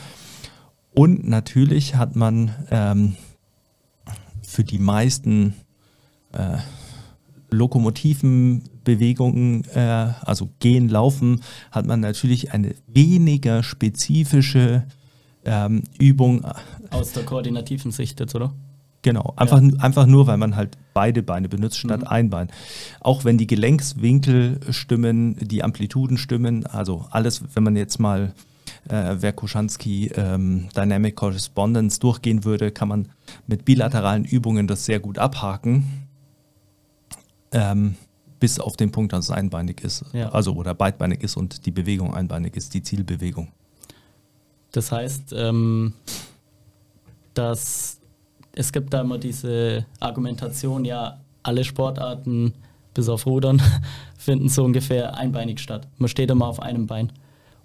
Und 0.93 1.27
natürlich 1.27 1.95
hat 1.95 2.15
man 2.15 2.51
ähm, 2.69 3.15
für 4.41 4.63
die 4.63 4.79
meisten 4.79 5.55
äh, 6.33 6.57
lokomotiven 7.49 8.63
Bewegungen, 8.83 9.63
äh, 9.73 9.79
also 10.21 10.49
gehen, 10.59 10.89
laufen, 10.89 11.41
hat 11.71 11.85
man 11.85 11.99
natürlich 11.99 12.51
eine 12.51 12.75
weniger 12.87 13.63
spezifische 13.63 14.83
ähm, 15.45 15.83
Übung. 15.99 16.45
Aus 16.89 17.11
der 17.13 17.23
koordinativen 17.23 17.91
Sicht 17.91 18.19
jetzt, 18.19 18.35
oder? 18.35 18.53
Genau, 19.01 19.33
einfach, 19.35 19.61
einfach 19.79 20.05
nur, 20.05 20.27
weil 20.27 20.37
man 20.37 20.55
halt 20.55 20.77
beide 20.93 21.23
Beine 21.23 21.49
benutzt 21.49 21.77
statt 21.77 22.01
Mhm. 22.01 22.07
ein 22.07 22.29
Bein. 22.29 22.47
Auch 23.01 23.25
wenn 23.25 23.37
die 23.37 23.47
Gelenkswinkel 23.47 24.61
stimmen, 24.69 25.35
die 25.41 25.61
Amplituden 25.61 26.17
stimmen, 26.17 26.65
also 26.65 27.05
alles, 27.11 27.43
wenn 27.53 27.63
man 27.63 27.75
jetzt 27.75 27.99
mal 27.99 28.33
äh, 28.87 29.17
Verkoshansky 29.17 30.11
ähm, 30.15 30.69
Dynamic 30.75 31.17
Correspondence 31.17 31.99
durchgehen 31.99 32.45
würde, 32.45 32.71
kann 32.71 32.87
man 32.87 33.09
mit 33.45 33.65
bilateralen 33.65 34.23
Übungen 34.23 34.67
das 34.67 34.85
sehr 34.85 35.01
gut 35.01 35.17
abhaken, 35.17 36.05
ähm, 37.51 37.95
bis 38.39 38.59
auf 38.59 38.75
den 38.77 38.91
Punkt, 38.91 39.13
dass 39.13 39.25
es 39.25 39.31
einbeinig 39.31 39.81
ist, 39.83 40.05
Ja. 40.13 40.29
also 40.29 40.53
oder 40.53 40.73
beidbeinig 40.73 41.23
ist 41.23 41.37
und 41.37 41.65
die 41.65 41.71
Bewegung 41.71 42.13
einbeinig 42.13 42.55
ist, 42.55 42.73
die 42.73 42.83
Zielbewegung. 42.83 43.49
Das 44.73 44.91
heißt, 44.91 45.33
ähm, 45.37 45.93
dass 47.33 47.99
es 48.55 48.71
gibt 48.71 48.93
da 48.93 49.01
immer 49.01 49.17
diese 49.17 49.85
Argumentation, 49.99 50.83
ja, 50.83 51.19
alle 51.41 51.63
Sportarten 51.63 52.53
bis 52.93 53.09
auf 53.09 53.25
Rudern 53.25 53.61
finden 54.17 54.49
so 54.49 54.63
ungefähr 54.63 55.17
einbeinig 55.17 55.59
statt. 55.59 55.87
Man 55.97 56.09
steht 56.09 56.29
immer 56.29 56.47
auf 56.47 56.59
einem 56.61 56.87
Bein. 56.87 57.11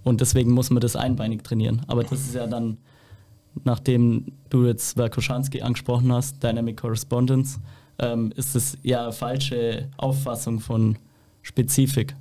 Und 0.04 0.20
deswegen 0.20 0.52
muss 0.52 0.70
man 0.70 0.80
das 0.80 0.96
einbeinig 0.96 1.42
trainieren. 1.44 1.82
Aber 1.86 2.04
das 2.04 2.20
ist 2.20 2.34
ja 2.34 2.46
dann, 2.46 2.78
nachdem 3.64 4.32
du 4.48 4.66
jetzt 4.66 4.94
Verkoshansky 4.94 5.60
angesprochen 5.60 6.12
hast, 6.12 6.42
Dynamic 6.42 6.78
Correspondence, 6.78 7.58
ähm, 7.98 8.32
ist 8.36 8.54
es 8.54 8.78
ja 8.82 9.04
eine 9.04 9.12
falsche 9.12 9.88
Auffassung 9.96 10.60
von 10.60 10.96
Spezifik. 11.42 12.14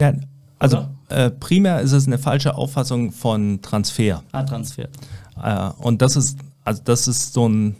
Ja, 0.00 0.14
also 0.58 0.86
äh, 1.08 1.30
primär 1.30 1.80
ist 1.80 1.92
es 1.92 2.06
eine 2.06 2.18
falsche 2.18 2.56
Auffassung 2.56 3.12
von 3.12 3.62
Transfer. 3.62 4.22
A-Transfer. 4.32 4.88
Äh, 5.42 5.70
und 5.78 6.02
das 6.02 6.16
ist, 6.16 6.38
also 6.64 6.82
das 6.84 7.08
ist 7.08 7.32
so 7.32 7.48
ein, 7.48 7.76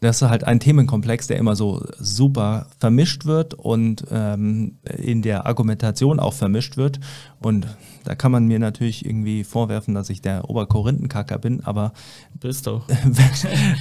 das 0.00 0.20
ist 0.20 0.28
halt 0.28 0.44
ein 0.44 0.58
Themenkomplex, 0.58 1.28
der 1.28 1.38
immer 1.38 1.54
so 1.54 1.84
super 1.98 2.66
vermischt 2.78 3.24
wird 3.24 3.54
und 3.54 4.04
ähm, 4.10 4.78
in 4.98 5.22
der 5.22 5.46
Argumentation 5.46 6.18
auch 6.18 6.34
vermischt 6.34 6.76
wird. 6.76 6.98
Und 7.40 7.66
da 8.04 8.16
kann 8.16 8.32
man 8.32 8.46
mir 8.46 8.58
natürlich 8.58 9.06
irgendwie 9.06 9.44
vorwerfen, 9.44 9.94
dass 9.94 10.10
ich 10.10 10.20
der 10.20 10.50
Oberkorinthenkacker 10.50 11.38
bin, 11.38 11.62
aber 11.64 11.92
Bist 12.40 12.66
doch. 12.66 12.88
wenn, 13.04 13.30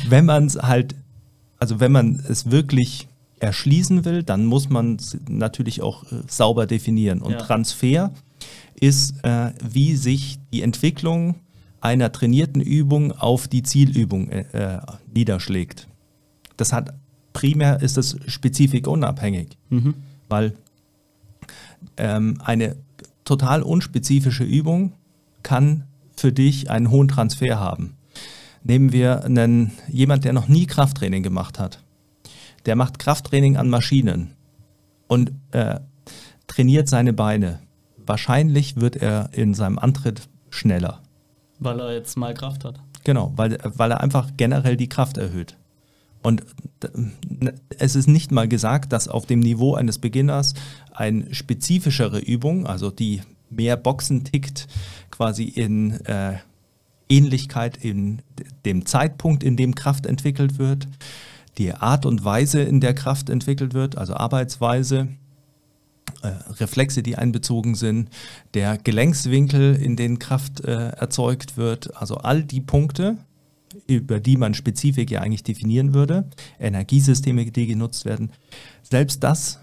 wenn 0.10 0.26
man 0.26 0.46
es 0.46 0.58
halt, 0.58 0.96
also 1.58 1.80
wenn 1.80 1.92
man 1.92 2.24
es 2.28 2.52
wirklich 2.52 3.08
erschließen 3.42 4.06
will, 4.06 4.24
dann 4.24 4.46
muss 4.46 4.70
man 4.70 4.96
es 4.96 5.18
natürlich 5.28 5.82
auch 5.82 6.04
äh, 6.12 6.16
sauber 6.28 6.68
definieren. 6.68 7.22
Und 7.22 7.34
Ja. 7.34 7.38
Transfer 7.40 8.12
ist, 8.80 9.24
äh, 9.24 9.52
wie 9.68 9.96
sich 9.96 10.40
die 10.54 10.62
Entwicklung 10.62 11.36
einer 11.82 12.12
trainierten 12.12 12.62
Übung 12.62 13.12
auf 13.12 13.48
die 13.48 13.64
Zielübung 13.64 14.30
äh, 14.30 14.42
äh, 14.54 14.80
niederschlägt. 15.14 15.88
Das 16.58 16.72
hat 16.74 16.94
primär 17.34 17.82
ist 17.82 17.98
das 17.98 18.18
spezifikunabhängig, 18.28 19.58
Mhm. 19.70 19.96
weil 20.30 20.54
ähm, 21.98 22.38
eine 22.44 22.76
total 23.26 23.64
unspezifische 23.64 24.44
Übung 24.44 24.94
kann 25.44 25.86
für 26.16 26.32
dich 26.32 26.70
einen 26.70 26.92
hohen 26.92 27.08
Transfer 27.08 27.60
haben. 27.60 27.96
Nehmen 28.64 28.92
wir 28.92 29.24
einen, 29.26 29.72
jemand, 29.88 30.24
der 30.26 30.34
noch 30.34 30.48
nie 30.48 30.68
Krafttraining 30.68 31.24
gemacht 31.24 31.58
hat. 31.58 31.82
Der 32.66 32.76
macht 32.76 33.00
Krafttraining 33.00 33.58
an 33.58 33.70
Maschinen 33.70 34.34
und 35.08 35.32
äh, 35.52 35.80
trainiert 36.48 36.88
seine 36.88 37.14
Beine. 37.14 37.60
Wahrscheinlich 37.98 38.80
wird 38.80 38.96
er 38.96 39.30
in 39.34 39.54
seinem 39.54 39.80
Antritt 39.80 40.30
schneller. 40.50 41.02
Weil 41.60 41.80
er 41.80 41.94
jetzt 41.94 42.18
mal 42.18 42.34
Kraft 42.34 42.66
hat. 42.66 42.80
Genau, 43.04 43.34
weil, 43.36 43.58
weil 43.64 43.92
er 43.92 44.02
einfach 44.02 44.32
generell 44.38 44.78
die 44.78 44.90
Kraft 44.90 45.18
erhöht. 45.18 45.58
Und 46.22 46.44
es 47.80 47.96
ist 47.96 48.08
nicht 48.08 48.32
mal 48.32 48.48
gesagt, 48.48 48.94
dass 48.94 49.08
auf 49.08 49.26
dem 49.26 49.40
Niveau 49.40 49.74
eines 49.74 49.98
Beginners 49.98 50.54
eine 50.94 51.34
spezifischere 51.34 52.20
Übung, 52.20 52.68
also 52.68 52.92
die 52.92 53.22
mehr 53.50 53.76
Boxen 53.76 54.24
tickt, 54.24 54.68
quasi 55.10 55.46
in 55.46 56.00
äh, 56.06 56.38
Ähnlichkeit 57.10 57.78
in 57.78 58.22
dem 58.66 58.86
Zeitpunkt, 58.86 59.44
in 59.44 59.58
dem 59.58 59.76
Kraft 59.76 60.06
entwickelt 60.06 60.60
wird, 60.60 60.88
die 61.58 61.74
Art 61.74 62.06
und 62.06 62.24
Weise, 62.24 62.62
in 62.62 62.80
der 62.80 62.94
Kraft 62.94 63.30
entwickelt 63.30 63.74
wird, 63.74 63.98
also 63.98 64.14
Arbeitsweise, 64.14 65.10
äh, 66.22 66.28
Reflexe, 66.60 67.04
die 67.04 67.18
einbezogen 67.18 67.76
sind, 67.76 68.10
der 68.54 68.78
Gelenkswinkel, 68.78 69.76
in 69.76 69.96
den 69.96 70.20
Kraft 70.20 70.62
äh, 70.62 70.90
erzeugt 70.90 71.58
wird, 71.58 71.96
also 71.96 72.18
all 72.18 72.44
die 72.44 72.62
Punkte, 72.62 73.18
über 73.88 74.20
die 74.20 74.38
man 74.38 74.54
Spezifik 74.54 75.12
ja 75.12 75.22
eigentlich 75.22 75.44
definieren 75.44 75.94
würde, 75.94 76.26
Energiesysteme, 76.60 77.46
die 77.52 77.68
genutzt 77.68 78.06
werden, 78.06 78.32
selbst 78.84 79.24
das, 79.24 79.60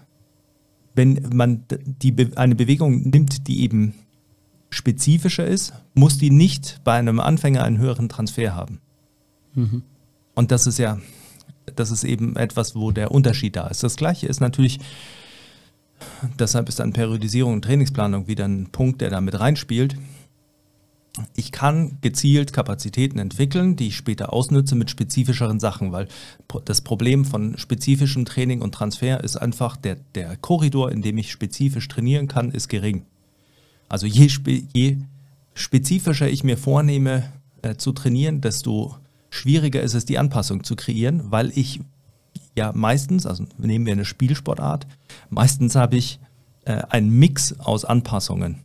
wenn 0.95 1.29
man 1.33 1.63
die, 1.85 2.11
Be- 2.11 2.31
eine 2.35 2.55
Bewegung 2.55 3.09
nimmt, 3.09 3.47
die 3.47 3.61
eben 3.61 3.93
spezifischer 4.71 5.47
ist, 5.47 5.73
muss 5.93 6.17
die 6.17 6.29
nicht 6.29 6.81
bei 6.83 6.93
einem 6.93 7.19
Anfänger 7.19 7.63
einen 7.63 7.77
höheren 7.77 8.09
Transfer 8.09 8.53
haben. 8.55 8.79
Mhm. 9.53 9.83
Und 10.35 10.51
das 10.51 10.67
ist 10.67 10.77
ja, 10.77 10.99
das 11.75 11.91
ist 11.91 12.03
eben 12.03 12.35
etwas, 12.35 12.75
wo 12.75 12.91
der 12.91 13.11
Unterschied 13.11 13.55
da 13.55 13.67
ist. 13.67 13.83
Das 13.83 13.95
gleiche 13.95 14.27
ist 14.27 14.39
natürlich, 14.39 14.79
deshalb 16.37 16.69
ist 16.69 16.79
dann 16.79 16.93
Periodisierung 16.93 17.53
und 17.53 17.63
Trainingsplanung 17.63 18.27
wieder 18.27 18.45
ein 18.45 18.69
Punkt, 18.71 19.01
der 19.01 19.09
da 19.09 19.21
mit 19.21 19.39
reinspielt. 19.39 19.95
Ich 21.35 21.51
kann 21.51 21.97
gezielt 22.01 22.53
Kapazitäten 22.53 23.19
entwickeln, 23.19 23.75
die 23.75 23.87
ich 23.87 23.97
später 23.97 24.31
ausnütze 24.31 24.75
mit 24.75 24.89
spezifischeren 24.89 25.59
Sachen, 25.59 25.91
weil 25.91 26.07
das 26.65 26.81
Problem 26.81 27.25
von 27.25 27.57
spezifischem 27.57 28.25
Training 28.25 28.61
und 28.61 28.73
Transfer 28.73 29.23
ist 29.23 29.35
einfach, 29.35 29.75
der, 29.75 29.97
der 30.15 30.37
Korridor, 30.37 30.91
in 30.91 31.01
dem 31.01 31.17
ich 31.17 31.31
spezifisch 31.31 31.87
trainieren 31.87 32.27
kann, 32.27 32.51
ist 32.51 32.69
gering. 32.69 33.05
Also 33.89 34.05
je, 34.05 34.29
spe 34.29 34.63
je 34.73 34.97
spezifischer 35.55 36.29
ich 36.29 36.43
mir 36.43 36.57
vornehme 36.57 37.33
äh, 37.61 37.75
zu 37.75 37.91
trainieren, 37.91 38.39
desto 38.39 38.95
schwieriger 39.29 39.81
ist 39.81 39.93
es, 39.93 40.05
die 40.05 40.17
Anpassung 40.17 40.63
zu 40.63 40.75
kreieren, 40.75 41.31
weil 41.31 41.51
ich 41.55 41.81
ja 42.55 42.71
meistens, 42.73 43.25
also 43.25 43.45
nehmen 43.57 43.85
wir 43.85 43.93
eine 43.93 44.05
Spielsportart, 44.05 44.87
meistens 45.29 45.75
habe 45.75 45.97
ich 45.97 46.19
äh, 46.65 46.81
einen 46.89 47.09
Mix 47.09 47.59
aus 47.59 47.85
Anpassungen. 47.85 48.63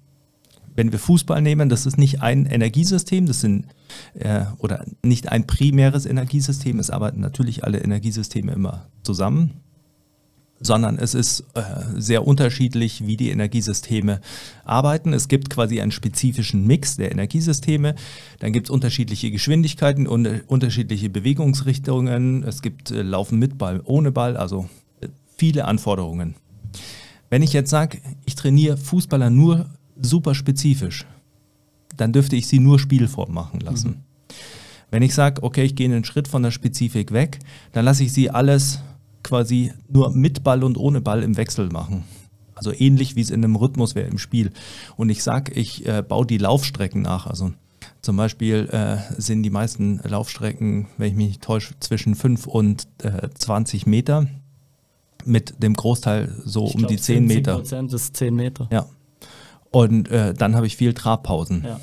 Wenn 0.77 0.91
wir 0.91 0.99
Fußball 0.99 1.41
nehmen, 1.41 1.69
das 1.69 1.87
ist 1.87 1.99
nicht 1.99 2.21
ein 2.21 2.47
Energiesystem, 2.47 3.27
das 3.27 3.41
sind 3.41 3.67
äh, 4.15 4.45
oder 4.59 4.85
nicht 5.03 5.31
ein 5.31 5.47
primäres 5.47 6.05
Energiesystem, 6.05 6.81
es 6.81 6.91
arbeiten 6.91 7.21
natürlich 7.21 7.63
alle 7.63 7.79
Energiesysteme 7.79 8.53
immer 8.53 8.87
zusammen, 9.05 9.61
sondern 10.61 10.99
es 10.99 11.15
ist 11.15 11.45
äh, 11.55 11.63
sehr 11.97 12.27
unterschiedlich, 12.27 13.07
wie 13.07 13.17
die 13.17 13.31
Energiesysteme 13.31 14.21
arbeiten. 14.65 15.13
Es 15.13 15.29
gibt 15.29 15.51
quasi 15.51 15.81
einen 15.81 15.91
spezifischen 15.91 16.67
Mix 16.67 16.97
der 16.97 17.13
Energiesysteme. 17.13 17.95
Dann 18.39 18.53
gibt 18.53 18.69
es 18.69 18.71
unterschiedliche 18.71 19.31
Geschwindigkeiten 19.31 20.07
und 20.07 20.27
äh, 20.27 20.41
unterschiedliche 20.47 21.11
Bewegungsrichtungen. 21.11 22.45
Es 22.45 22.63
gibt 22.63 22.91
äh, 22.91 23.03
Laufen 23.03 23.39
mit 23.39 23.59
Ball, 23.59 23.81
ohne 23.85 24.13
Ball, 24.13 24.37
also 24.37 24.69
äh, 25.01 25.09
viele 25.37 25.67
Anforderungen. 25.67 26.35
Wenn 27.31 27.43
ich 27.43 27.53
jetzt 27.53 27.71
sage, 27.71 27.99
ich 28.25 28.35
trainiere 28.35 28.77
Fußballer 28.77 29.31
nur 29.31 29.67
super 30.01 30.35
spezifisch, 30.35 31.07
dann 31.97 32.13
dürfte 32.13 32.37
ich 32.37 32.47
sie 32.47 32.59
nur 32.59 32.79
Spielform 32.79 33.33
machen 33.33 33.61
lassen. 33.61 34.05
Wenn 34.91 35.03
ich 35.03 35.15
sage, 35.15 35.43
okay, 35.43 35.65
ich 35.65 35.75
gehe 35.75 35.87
einen 35.87 36.05
Schritt 36.05 36.29
von 36.29 36.43
der 36.43 36.53
Spezifik 36.53 37.13
weg, 37.13 37.41
dann 37.73 37.85
lasse 37.85 38.05
ich 38.05 38.13
sie 38.13 38.31
alles 38.31 38.81
quasi 39.25 39.73
nur 39.89 40.11
mit 40.11 40.45
Ball 40.45 40.63
und 40.63 40.79
ohne 40.79 41.01
Ball 41.01 41.25
im 41.25 41.37
Wechsel 41.37 41.71
machen. 41.71 42.05
Also 42.55 42.73
ähnlich 42.73 43.17
wie 43.17 43.21
es 43.21 43.31
in 43.31 43.43
einem 43.43 43.57
Rhythmus 43.57 43.97
wäre 43.97 44.09
im 44.09 44.19
Spiel. 44.19 44.53
Und 44.97 45.09
ich 45.09 45.25
sage, 45.25 45.53
ich 45.53 45.85
äh, 45.87 46.03
baue 46.03 46.25
die 46.25 46.39
Laufstrecken 46.39 47.03
nach. 47.03 47.27
Also 47.27 47.53
zum 48.01 48.17
Beispiel 48.17 48.69
äh, 48.71 48.99
sind 49.21 49.43
die 49.43 49.51
meisten 49.51 50.01
Laufstrecken, 50.05 50.87
wenn 50.97 51.09
ich 51.09 51.15
mich 51.15 51.27
nicht 51.27 51.43
täusche, 51.43 51.75
zwischen 51.81 52.15
5 52.15 52.47
und 52.47 52.87
äh, 53.03 53.29
20 53.35 53.87
Meter. 53.87 54.29
Mit 55.25 55.63
dem 55.63 55.75
Großteil 55.75 56.33
so 56.45 56.67
Ich 56.67 56.75
um 56.75 56.81
glaub, 56.81 56.91
die 56.91 56.99
10 56.99 57.27
Meter. 57.27 57.55
Prozent 57.57 57.93
ist 57.95 58.15
10 58.17 58.35
Meter. 58.35 58.69
Ja. 58.71 58.87
Und 59.71 60.09
äh, 60.11 60.35
dann 60.35 60.55
habe 60.55 60.67
ich 60.67 60.77
viel 60.77 60.93
Trabpausen. 60.93 61.65
Ja. 61.65 61.81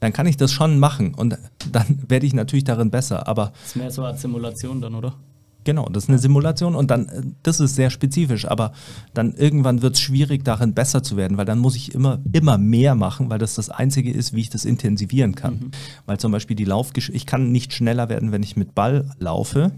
Dann 0.00 0.12
kann 0.12 0.26
ich 0.26 0.36
das 0.36 0.50
schon 0.50 0.78
machen 0.78 1.14
und 1.14 1.38
dann 1.72 2.02
werde 2.08 2.26
ich 2.26 2.34
natürlich 2.34 2.64
darin 2.64 2.90
besser. 2.90 3.28
Aber 3.28 3.52
Ist 3.64 3.76
mehr 3.76 3.90
so 3.90 4.02
als 4.02 4.22
Simulation 4.22 4.80
dann, 4.80 4.94
oder? 4.94 5.14
Genau, 5.64 5.88
das 5.88 6.04
ist 6.04 6.08
eine 6.08 6.18
Simulation 6.18 6.74
und 6.74 6.90
dann, 6.90 7.08
äh, 7.08 7.22
das 7.42 7.60
ist 7.60 7.74
sehr 7.74 7.90
spezifisch. 7.90 8.46
Aber 8.46 8.72
dann 9.14 9.34
irgendwann 9.34 9.82
wird 9.82 9.94
es 9.94 10.00
schwierig, 10.00 10.44
darin 10.44 10.74
besser 10.74 11.02
zu 11.02 11.16
werden, 11.16 11.36
weil 11.36 11.44
dann 11.44 11.58
muss 11.58 11.76
ich 11.76 11.94
immer, 11.94 12.18
immer 12.32 12.58
mehr 12.58 12.94
machen, 12.94 13.30
weil 13.30 13.38
das 13.38 13.54
das 13.54 13.70
Einzige 13.70 14.10
ist, 14.10 14.32
wie 14.34 14.40
ich 14.40 14.50
das 14.50 14.64
intensivieren 14.64 15.34
kann. 15.34 15.70
Weil 16.06 16.18
zum 16.18 16.32
Beispiel 16.32 16.56
die 16.56 16.64
Laufgesch 16.64 17.10
ich 17.10 17.26
kann 17.26 17.52
nicht 17.52 17.72
schneller 17.72 18.08
werden, 18.08 18.32
wenn 18.32 18.42
ich 18.42 18.56
mit 18.56 18.74
Ball 18.74 19.10
laufe, 19.18 19.72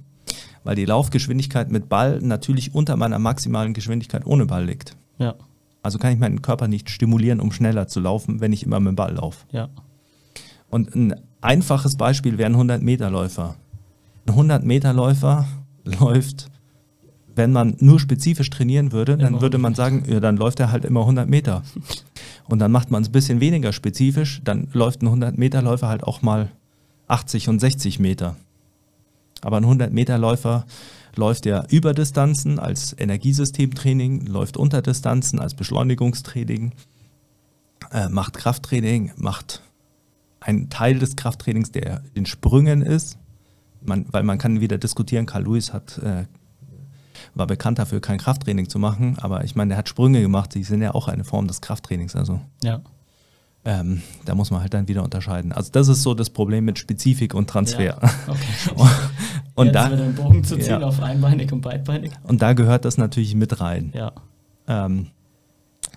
weil 0.64 0.76
die 0.76 0.84
Laufgeschwindigkeit 0.84 1.70
mit 1.70 1.88
Ball 1.88 2.20
natürlich 2.22 2.74
unter 2.74 2.96
meiner 2.96 3.18
maximalen 3.18 3.74
Geschwindigkeit 3.74 4.26
ohne 4.26 4.46
Ball 4.46 4.64
liegt. 4.64 4.96
Ja, 5.18 5.34
Also 5.82 5.98
kann 5.98 6.12
ich 6.12 6.18
meinen 6.18 6.42
Körper 6.42 6.68
nicht 6.68 6.88
stimulieren, 6.90 7.40
um 7.40 7.50
schneller 7.52 7.88
zu 7.88 8.00
laufen, 8.00 8.40
wenn 8.40 8.52
ich 8.52 8.62
immer 8.64 8.78
mit 8.80 8.90
dem 8.92 8.96
Ball 8.96 9.14
laufe. 9.14 9.44
ja, 9.50 9.68
Und 10.70 10.94
ein 10.94 11.14
einfaches 11.40 11.96
Beispiel 11.96 12.38
wäre 12.38 12.48
ein 12.50 12.56
100-Meter-Läufer. 12.56 13.56
Ein 14.26 14.34
100-Meter-Läufer 14.34 15.46
läuft, 15.84 16.50
wenn 17.34 17.52
man 17.52 17.76
nur 17.80 17.98
spezifisch 17.98 18.50
trainieren 18.50 18.92
würde, 18.92 19.16
dann 19.16 19.28
Immer 19.34 19.40
würde 19.40 19.58
man 19.58 19.74
sagen, 19.74 20.04
ja, 20.06 20.20
dann 20.20 20.36
läuft 20.36 20.60
er 20.60 20.70
halt 20.70 20.84
immer 20.84 21.00
100 21.00 21.28
Meter. 21.28 21.62
Und 22.48 22.58
dann 22.58 22.72
macht 22.72 22.90
man 22.90 23.02
es 23.02 23.08
ein 23.08 23.12
bisschen 23.12 23.40
weniger 23.40 23.72
spezifisch, 23.72 24.42
dann 24.44 24.68
läuft 24.72 25.02
ein 25.02 25.08
100-Meter-Läufer 25.08 25.88
halt 25.88 26.04
auch 26.04 26.22
mal 26.22 26.50
80 27.08 27.48
und 27.48 27.60
60 27.60 27.98
Meter. 27.98 28.36
Aber 29.40 29.56
ein 29.56 29.64
100-Meter-Läufer 29.64 30.66
läuft 31.16 31.46
ja 31.46 31.64
über 31.68 31.94
Distanzen 31.94 32.58
als 32.58 32.94
Energiesystemtraining, 32.98 34.26
läuft 34.26 34.56
unter 34.56 34.82
Distanzen 34.82 35.38
als 35.38 35.54
Beschleunigungstraining, 35.54 36.72
äh, 37.90 38.08
macht 38.08 38.34
Krafttraining, 38.34 39.12
macht 39.16 39.62
einen 40.40 40.70
Teil 40.70 40.98
des 40.98 41.16
Krafttrainings, 41.16 41.70
der 41.70 42.02
in 42.14 42.26
Sprüngen 42.26 42.82
ist. 42.82 43.18
Man, 43.84 44.06
weil 44.10 44.22
man 44.22 44.38
kann 44.38 44.60
wieder 44.60 44.78
diskutieren, 44.78 45.26
Carl 45.26 45.44
Lewis 45.44 45.72
hat, 45.72 45.98
äh, 45.98 46.24
war 47.34 47.46
bekannt 47.46 47.78
dafür, 47.78 48.00
kein 48.00 48.18
Krafttraining 48.18 48.68
zu 48.68 48.78
machen, 48.78 49.16
aber 49.20 49.44
ich 49.44 49.54
meine, 49.54 49.70
der 49.70 49.78
hat 49.78 49.88
Sprünge 49.88 50.20
gemacht, 50.20 50.54
die 50.54 50.64
sind 50.64 50.82
ja 50.82 50.94
auch 50.94 51.08
eine 51.08 51.24
Form 51.24 51.48
des 51.48 51.60
Krafttrainings. 51.60 52.14
Also 52.14 52.40
ja. 52.62 52.80
ähm, 53.64 54.02
da 54.24 54.34
muss 54.34 54.50
man 54.50 54.60
halt 54.60 54.74
dann 54.74 54.88
wieder 54.88 55.02
unterscheiden. 55.02 55.52
Also 55.52 55.70
das 55.72 55.88
ist 55.88 56.02
so 56.02 56.14
das 56.14 56.30
Problem 56.30 56.64
mit 56.64 56.78
Spezifik 56.78 57.34
und 57.34 57.48
Transfer. 57.48 57.84
Ja, 57.84 57.96
okay. 58.28 58.84
und, 59.54 59.66
Jetzt 59.66 59.74
da, 59.74 59.88
den 59.88 60.14
Bogen 60.14 60.44
zu 60.44 60.56
ziehen 60.56 60.80
ja. 60.80 60.86
auf 60.86 61.00
einbeinig 61.00 61.52
und 61.52 61.62
beidbeinig. 61.62 62.12
und 62.24 62.42
da 62.42 62.52
gehört 62.52 62.84
das 62.84 62.98
natürlich 62.98 63.34
mit 63.34 63.60
rein. 63.60 63.92
Ja, 63.94 64.12
Ähm, 64.68 65.08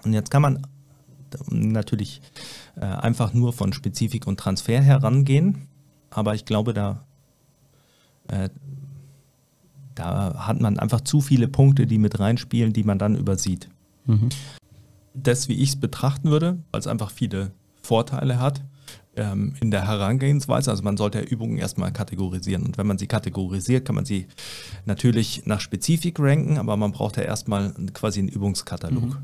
und 0.03 0.13
jetzt 0.13 0.31
kann 0.31 0.41
man 0.41 0.67
natürlich 1.49 2.21
äh, 2.75 2.85
einfach 2.85 3.33
nur 3.33 3.53
von 3.53 3.73
Spezifik 3.73 4.27
und 4.27 4.39
Transfer 4.39 4.81
herangehen, 4.81 5.67
aber 6.09 6.35
ich 6.35 6.45
glaube, 6.45 6.73
da, 6.73 7.05
äh, 8.27 8.49
da 9.95 10.47
hat 10.47 10.59
man 10.59 10.77
einfach 10.77 11.01
zu 11.01 11.21
viele 11.21 11.47
Punkte, 11.47 11.85
die 11.87 11.97
mit 11.97 12.19
reinspielen, 12.19 12.73
die 12.73 12.83
man 12.83 12.99
dann 12.99 13.15
übersieht. 13.15 13.69
mhm. 14.05 14.29
Das, 15.17 15.47
wie 15.47 15.53
ich 15.53 15.69
es 15.69 15.75
betrachten 15.77 16.29
würde, 16.29 16.59
weil 16.71 16.81
es 16.81 16.87
einfach 16.87 17.09
viele 17.09 17.51
Vorteile 17.81 18.37
hat 18.37 18.61
ähm, 19.15 19.53
in 19.61 19.71
der 19.71 19.87
Herangehensweise. 19.87 20.69
Also 20.69 20.83
man 20.83 20.97
sollte 20.97 21.19
ja 21.19 21.23
Übungen 21.23 21.57
erstmal 21.57 21.93
kategorisieren. 21.93 22.63
Und 22.63 22.77
wenn 22.77 22.85
man 22.85 22.97
sie 22.97 23.07
kategorisiert, 23.07 23.85
kann 23.85 23.95
man 23.95 24.03
sie 24.03 24.27
natürlich 24.85 25.45
nach 25.45 25.61
Spezifik 25.61 26.19
ranken, 26.19 26.57
aber 26.57 26.75
man 26.75 26.91
braucht 26.91 27.15
ja 27.15 27.23
erstmal 27.23 27.73
quasi 27.93 28.19
einen 28.19 28.27
Übungskatalog. 28.27 29.21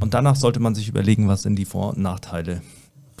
Und 0.00 0.14
danach 0.14 0.36
sollte 0.36 0.60
man 0.60 0.76
sich 0.76 0.88
überlegen, 0.88 1.26
was 1.28 1.42
sind 1.42 1.56
die 1.56 1.64
Vor- 1.64 1.90
und 1.90 1.98
Nachteile 1.98 2.62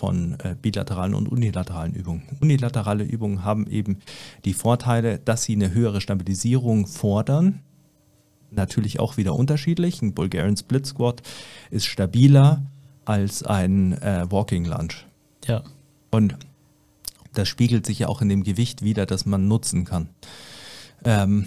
von 0.04 0.36
äh, 0.40 0.54
bilateralen 0.60 1.14
und 1.14 1.30
unilateralen 1.30 1.94
Übungen. 1.94 2.24
Unilaterale 2.38 3.04
Übungen 3.04 3.42
haben 3.42 3.66
eben 3.66 4.00
die 4.44 4.52
Vorteile, 4.52 5.18
dass 5.18 5.44
sie 5.44 5.54
eine 5.54 5.72
höhere 5.72 6.02
Stabilisierung 6.02 6.86
fordern. 6.86 7.60
Natürlich 8.50 9.00
auch 9.00 9.16
wieder 9.16 9.34
unterschiedlich. 9.34 10.02
Ein 10.02 10.12
Bulgarian 10.12 10.58
Split 10.58 10.84
Squat 10.84 11.22
ist 11.70 11.86
stabiler 11.86 12.60
als 13.06 13.44
ein 13.44 13.94
äh, 14.02 14.30
Walking 14.30 14.66
Lunge. 14.66 14.92
ja, 15.46 15.62
Und 16.10 16.36
das 17.32 17.48
spiegelt 17.48 17.86
sich 17.86 18.00
ja 18.00 18.08
auch 18.08 18.20
in 18.20 18.28
dem 18.28 18.44
Gewicht 18.44 18.82
wieder, 18.82 19.06
das 19.06 19.24
man 19.24 19.48
nutzen 19.48 19.86
kann. 19.86 20.10
Ähm, 21.06 21.46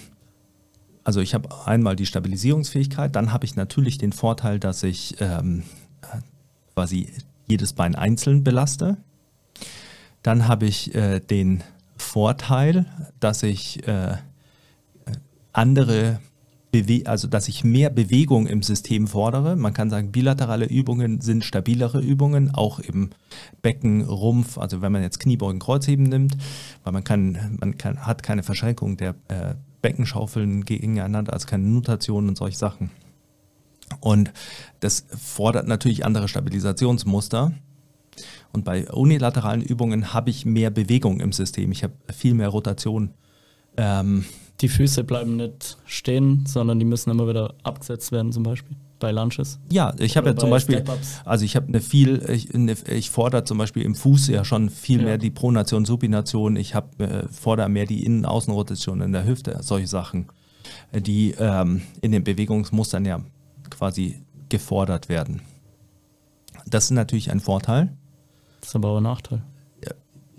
also 1.04 1.22
ich 1.22 1.36
habe 1.36 1.68
einmal 1.68 1.96
die 1.96 2.08
Stabilisierungsfähigkeit, 2.08 3.16
dann 3.16 3.32
habe 3.32 3.46
ich 3.46 3.56
natürlich 3.56 4.00
den 4.00 4.14
Vorteil, 4.14 4.60
dass 4.60 4.82
ich 4.82 5.16
ähm, 5.20 5.62
äh, 6.02 6.22
quasi 6.74 7.08
jedes 7.48 7.74
Bein 7.74 7.96
einzeln 7.96 8.44
belaste. 8.44 8.98
Dann 10.24 10.48
habe 10.48 10.66
ich 10.66 10.94
äh, 10.96 11.20
den 11.20 11.64
Vorteil, 11.96 12.86
dass 13.20 13.44
ich 13.44 13.88
äh, 13.88 14.18
andere 15.54 16.20
Bewe 16.72 17.04
also 17.06 17.28
dass 17.28 17.48
ich 17.48 17.64
mehr 17.64 17.90
Bewegung 17.90 18.46
im 18.46 18.62
System 18.62 19.08
fordere. 19.08 19.56
Man 19.56 19.74
kann 19.74 19.90
sagen, 19.90 20.12
bilaterale 20.12 20.66
Übungen 20.66 21.22
sind 21.22 21.46
stabilere 21.46 22.02
Übungen, 22.02 22.54
auch 22.54 22.80
im 22.80 23.12
Becken, 23.62 24.02
Rumpf, 24.02 24.58
also 24.58 24.82
wenn 24.82 24.92
man 24.92 25.02
jetzt 25.02 25.20
Kniebeugen, 25.20 25.60
Kreuzheben 25.60 26.06
nimmt, 26.06 26.38
weil 26.84 26.94
man 26.94 27.04
kann, 27.04 27.58
man 27.60 27.78
kann, 27.78 28.06
hat 28.06 28.22
keine 28.22 28.44
Verschränkung 28.44 28.98
der 28.98 29.16
äh, 29.30 29.56
Beckenschaufeln 29.82 30.66
gegeneinander, 30.66 31.34
also 31.34 31.48
keine 31.48 31.64
Notation 31.64 32.28
und 32.28 32.38
solche 32.38 32.58
Sachen. 32.58 32.90
Und 34.00 34.32
das 34.80 35.06
fordert 35.18 35.68
natürlich 35.68 36.06
andere 36.06 36.28
Stabilisationsmuster. 36.28 37.54
Und 38.54 38.66
bei 38.66 38.90
unilateralen 38.92 39.62
Übungen 39.62 40.14
habe 40.14 40.30
ich 40.30 40.46
mehr 40.46 40.70
Bewegung 40.70 41.20
im 41.20 41.32
System. 41.32 41.72
Ich 41.72 41.84
habe 41.84 41.94
viel 42.14 42.34
mehr 42.34 42.50
Rotation. 42.50 43.12
Ähm, 43.76 44.26
die 44.62 44.70
Füße 44.70 45.04
bleiben 45.04 45.36
nicht 45.38 45.78
stehen, 45.86 46.46
sondern 46.48 46.80
die 46.80 46.86
müssen 46.86 47.12
immer 47.12 47.28
wieder 47.28 47.54
abgesetzt 47.64 48.12
werden, 48.12 48.32
zum 48.32 48.44
Beispiel 48.44 48.76
bei 49.00 49.12
Lunches. 49.12 49.60
ja, 49.72 49.94
ich 50.00 50.18
habe 50.18 50.30
ja 50.30 50.36
zum 50.36 50.50
bei 50.50 50.56
Beispiel, 50.56 50.84
also 51.24 51.46
ich 51.46 51.56
habe 51.56 51.68
eine 51.68 51.82
viel, 51.82 52.28
ich, 52.30 52.52
ich 52.90 53.12
fordere 53.12 53.44
zum 53.44 53.60
Beispiel 53.60 53.84
im 53.84 53.94
Fuß 53.94 54.30
ja 54.30 54.44
schon 54.44 54.72
viel 54.72 55.02
Ja. 55.02 55.06
mehr 55.06 55.18
die 55.20 55.30
Pronation, 55.30 55.86
Supination. 55.86 56.56
Ich 56.56 56.74
habe 56.74 57.04
äh, 57.04 57.28
fordere 57.28 57.70
mehr 57.70 57.86
die 57.86 58.04
Innen-Außenrotation 58.04 59.02
in 59.02 59.12
der 59.12 59.26
Hüfte, 59.26 59.60
solche 59.62 59.86
Sachen, 59.86 60.30
äh, 60.92 61.00
die 61.00 61.36
ähm, 61.38 61.84
in 62.02 62.12
den 62.12 62.24
Bewegungsmustern 62.24 63.06
ja 63.06 63.22
quasi 63.70 64.22
gefordert 64.50 65.10
werden. 65.10 65.42
Das 66.66 66.86
ist 66.86 66.92
natürlich 66.92 67.32
ein 67.32 67.40
Vorteil. 67.40 67.96
Das 68.62 68.70
ist 68.70 68.76
aber 68.76 68.90
auch 68.90 68.98
ein 68.98 69.04
Nachteil. 69.04 69.42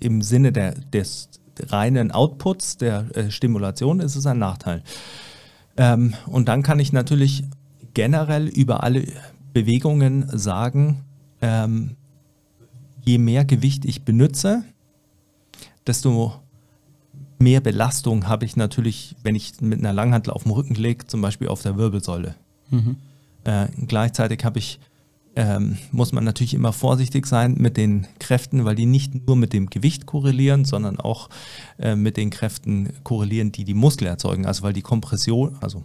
im 0.00 0.22
Sinne 0.22 0.52
der, 0.52 0.74
des 0.74 1.28
reinen 1.60 2.12
Outputs, 2.12 2.76
der 2.76 3.16
äh, 3.16 3.30
Stimulation, 3.30 4.00
ist 4.00 4.16
es 4.16 4.26
ein 4.26 4.38
Nachteil. 4.38 4.82
Ähm, 5.76 6.14
und 6.26 6.48
dann 6.48 6.62
kann 6.62 6.78
ich 6.78 6.92
natürlich 6.92 7.44
generell 7.94 8.46
über 8.46 8.82
alle 8.82 9.06
Bewegungen 9.52 10.28
sagen, 10.36 11.04
ähm, 11.40 11.96
je 13.04 13.18
mehr 13.18 13.44
Gewicht 13.44 13.84
ich 13.84 14.04
benutze, 14.04 14.64
desto 15.86 16.34
mehr 17.38 17.60
Belastung 17.60 18.26
habe 18.26 18.44
ich 18.44 18.56
natürlich, 18.56 19.16
wenn 19.22 19.34
ich 19.34 19.60
mit 19.60 19.78
einer 19.78 19.92
Langhantel 19.92 20.32
auf 20.32 20.42
dem 20.42 20.52
Rücken 20.52 20.74
lege, 20.74 21.06
zum 21.06 21.22
Beispiel 21.22 21.48
auf 21.48 21.62
der 21.62 21.76
Wirbelsäule. 21.76 22.34
Äh, 23.48 23.68
gleichzeitig 23.86 24.44
habe 24.44 24.58
ich, 24.58 24.78
ähm, 25.34 25.78
muss 25.90 26.12
man 26.12 26.22
natürlich 26.22 26.52
immer 26.52 26.74
vorsichtig 26.74 27.24
sein 27.24 27.54
mit 27.54 27.78
den 27.78 28.06
Kräften, 28.18 28.66
weil 28.66 28.74
die 28.74 28.84
nicht 28.84 29.26
nur 29.26 29.36
mit 29.36 29.54
dem 29.54 29.70
Gewicht 29.70 30.04
korrelieren, 30.04 30.66
sondern 30.66 31.00
auch 31.00 31.30
äh, 31.78 31.96
mit 31.96 32.18
den 32.18 32.28
Kräften 32.28 32.92
korrelieren, 33.04 33.50
die 33.50 33.64
die 33.64 33.72
Muskel 33.72 34.06
erzeugen. 34.06 34.44
Also 34.44 34.64
weil 34.64 34.74
die 34.74 34.82
Kompression, 34.82 35.56
also 35.62 35.84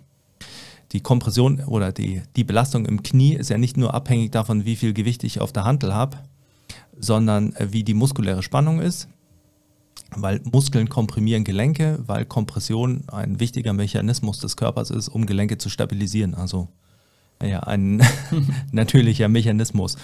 die 0.92 1.00
Kompression 1.00 1.62
oder 1.62 1.94
die, 1.94 2.22
die 2.36 2.44
Belastung 2.44 2.86
im 2.86 3.02
Knie 3.02 3.36
ist 3.36 3.50
ja 3.50 3.58
nicht 3.58 3.78
nur 3.78 3.94
abhängig 3.94 4.32
davon, 4.32 4.66
wie 4.66 4.76
viel 4.76 4.92
Gewicht 4.92 5.24
ich 5.24 5.40
auf 5.40 5.54
der 5.54 5.64
Hantel 5.64 5.94
habe, 5.94 6.18
sondern 7.00 7.54
äh, 7.54 7.72
wie 7.72 7.86
die 7.86 7.94
muskuläre 7.94 8.44
Spannung 8.44 8.82
ist. 8.82 9.08
Weil 10.18 10.42
Muskeln 10.44 10.90
komprimieren 10.90 11.46
Gelenke, 11.46 12.00
weil 12.08 12.26
Kompression 12.26 13.06
ein 13.08 13.40
wichtiger 13.40 13.72
Mechanismus 13.72 14.40
des 14.40 14.58
Körpers 14.58 14.90
ist, 14.90 15.08
um 15.08 15.26
Gelenke 15.26 15.58
zu 15.58 15.70
stabilisieren. 15.70 16.36
Also 16.36 16.68
ja, 17.42 17.62
ein 17.62 18.02
natürlicher 18.72 19.30
Mechanismus. 19.30 19.98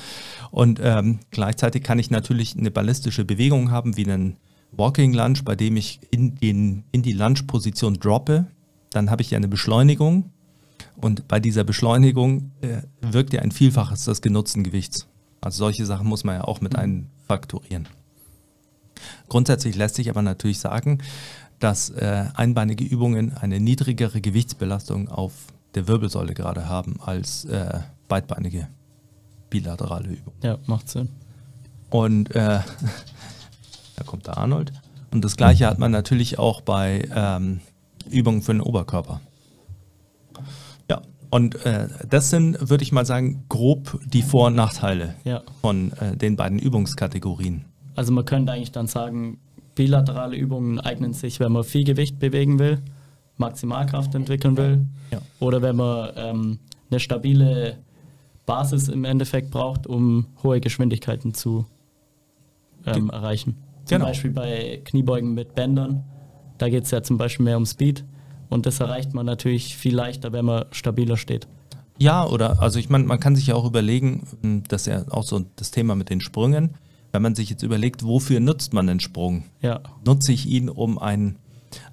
Und 0.52 0.80
ähm, 0.84 1.20
gleichzeitig 1.32 1.84
kann 1.84 2.00
ich 2.00 2.10
natürlich 2.10 2.58
eine 2.58 2.72
ballistische 2.72 3.26
Bewegung 3.26 3.72
haben, 3.72 3.98
wie 3.98 4.06
einen 4.06 4.38
Walking 4.72 5.14
Lunge, 5.14 5.42
bei 5.44 5.56
dem 5.56 5.78
ich 5.78 6.00
in, 6.12 6.36
den, 6.36 6.84
in 6.92 7.02
die 7.02 7.14
Lunge-Position 7.14 7.96
droppe. 7.96 8.48
Dann 8.90 9.10
habe 9.10 9.22
ich 9.22 9.32
ja 9.32 9.38
eine 9.38 9.48
Beschleunigung. 9.48 10.32
Und 10.96 11.28
bei 11.28 11.40
dieser 11.40 11.64
Beschleunigung 11.64 12.52
äh, 12.62 12.82
wirkt 13.02 13.34
ja 13.34 13.42
ein 13.42 13.52
Vielfaches 13.52 14.06
des 14.06 14.22
genutzten 14.22 14.64
Gewichts. 14.64 15.08
Also 15.42 15.60
solche 15.60 15.86
Sachen 15.86 16.08
muss 16.08 16.24
man 16.24 16.36
ja 16.36 16.44
auch 16.44 16.62
mit 16.62 16.76
einfaktorieren. 16.76 17.88
Grundsätzlich 19.30 19.76
lässt 19.76 19.96
sich 19.96 20.10
aber 20.10 20.22
natürlich 20.22 20.60
sagen, 20.60 21.00
dass 21.60 21.90
äh, 21.90 22.26
einbeinige 22.34 22.84
Übungen 22.84 23.34
eine 23.34 23.60
niedrigere 23.60 24.22
Gewichtsbelastung 24.22 25.10
auf 25.10 25.34
der 25.76 25.88
Wirbelsäule 25.88 26.34
gerade 26.34 26.68
haben 26.68 27.00
als 27.02 27.46
äh, 27.46 27.80
beidbeinige 28.08 28.68
bilaterale 29.50 30.08
Übungen. 30.10 30.38
Ja, 30.44 30.58
macht 30.68 30.90
Sinn. 30.90 31.10
Und 31.90 32.36
äh, 32.36 32.60
da 33.96 34.04
kommt 34.06 34.28
der 34.28 34.38
Arnold. 34.38 34.72
Und 35.12 35.24
das 35.26 35.38
gleiche 35.38 35.66
hat 35.68 35.80
man 35.80 35.92
natürlich 35.92 36.38
auch 36.38 36.62
bei 36.62 37.08
ähm, 37.16 37.62
Übungen 38.10 38.42
für 38.42 38.52
den 38.54 38.62
Oberkörper. 38.62 39.22
Ja, 40.90 41.02
und 41.32 41.66
äh, 41.66 41.88
das 42.08 42.30
sind, 42.30 42.70
würde 42.70 42.84
ich 42.84 42.92
mal 42.92 43.06
sagen, 43.06 43.44
grob 43.50 44.00
die 44.06 44.22
Vor- 44.22 44.48
und 44.48 44.56
Nachteile 44.56 45.16
Ja. 45.24 45.42
von 45.62 45.94
äh, 45.94 46.16
den 46.16 46.36
beiden 46.36 46.60
Übungskategorien. 46.60 47.66
Also 47.96 48.14
man 48.14 48.26
könnte 48.26 48.52
eigentlich 48.54 48.72
dann 48.72 48.88
sagen, 48.88 49.40
bilaterale 49.76 50.36
Übungen 50.36 50.80
eignen 50.80 51.14
sich, 51.14 51.40
wenn 51.40 51.52
man 51.52 51.64
viel 51.64 51.84
Gewicht 51.84 52.20
bewegen 52.20 52.60
will, 52.60 52.80
Maximalkraft 53.40 54.14
entwickeln 54.16 54.56
will 54.58 54.86
Ja. 55.12 55.22
oder 55.40 55.62
wenn 55.62 55.76
man 55.76 56.10
ähm, 56.16 56.60
eine 56.92 57.00
stabile 57.00 57.78
Basis 58.46 58.88
im 58.88 59.06
Endeffekt 59.06 59.52
braucht, 59.52 59.88
um 59.88 60.28
hohe 60.44 60.60
Geschwindigkeiten 60.60 61.34
zu 61.34 61.66
ähm, 62.86 63.10
erreichen. 63.10 63.56
Zum 63.86 63.98
Genau. 63.98 64.06
Beispiel 64.06 64.32
bei 64.32 64.82
Kniebeugen 64.86 65.34
mit 65.34 65.56
Bändern, 65.56 66.04
da 66.58 66.70
geht 66.70 66.84
es 66.86 66.92
ja 66.92 67.02
zum 67.04 67.18
Beispiel 67.18 67.44
mehr 67.46 67.58
um 67.58 67.66
Speed 67.66 68.06
und 68.50 68.66
das 68.66 68.80
erreicht 68.80 69.14
man 69.14 69.26
natürlich 69.26 69.76
viel 69.78 69.96
leichter, 69.96 70.32
wenn 70.32 70.46
man 70.46 70.66
stabiler 70.72 71.18
steht. 71.18 71.48
Ja, 71.98 72.26
oder 72.26 72.62
also 72.62 72.80
ich 72.80 72.90
meine, 72.90 73.04
man 73.06 73.20
kann 73.20 73.36
sich 73.36 73.48
ja 73.48 73.56
auch 73.56 73.66
überlegen, 73.66 74.26
mh, 74.42 74.62
das 74.68 74.82
ist 74.82 74.88
ja 74.88 75.04
auch 75.12 75.24
so 75.24 75.42
das 75.58 75.72
Thema 75.72 75.96
mit 75.96 76.10
den 76.10 76.22
Sprüngen, 76.22 76.76
wenn 77.12 77.22
man 77.22 77.36
sich 77.36 77.50
jetzt 77.50 77.64
überlegt, 77.64 78.04
wofür 78.06 78.40
nutzt 78.40 78.74
man 78.74 78.88
den 78.88 79.00
Sprung? 79.00 79.44
Ja. 79.62 79.82
Nutze 80.06 80.32
ich 80.32 80.46
ihn, 80.48 80.70
um 80.70 80.98
ein 81.00 81.36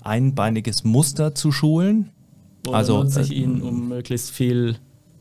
einbeiniges 0.02 0.84
Muster 0.84 1.34
zu 1.34 1.52
schulen? 1.52 2.10
Oder 2.66 2.78
Also, 2.78 3.02
nutze 3.02 3.22
ich 3.22 3.32
äh, 3.32 3.42
ihn, 3.42 3.62
um 3.62 3.88
möglichst 3.88 4.30
viel 4.30 4.76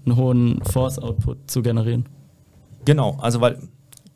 einen 0.06 0.16
hohen 0.16 0.62
Force-Output 0.64 1.50
zu 1.50 1.62
generieren. 1.62 2.06
Genau, 2.86 3.18
also 3.20 3.42
weil 3.42 3.60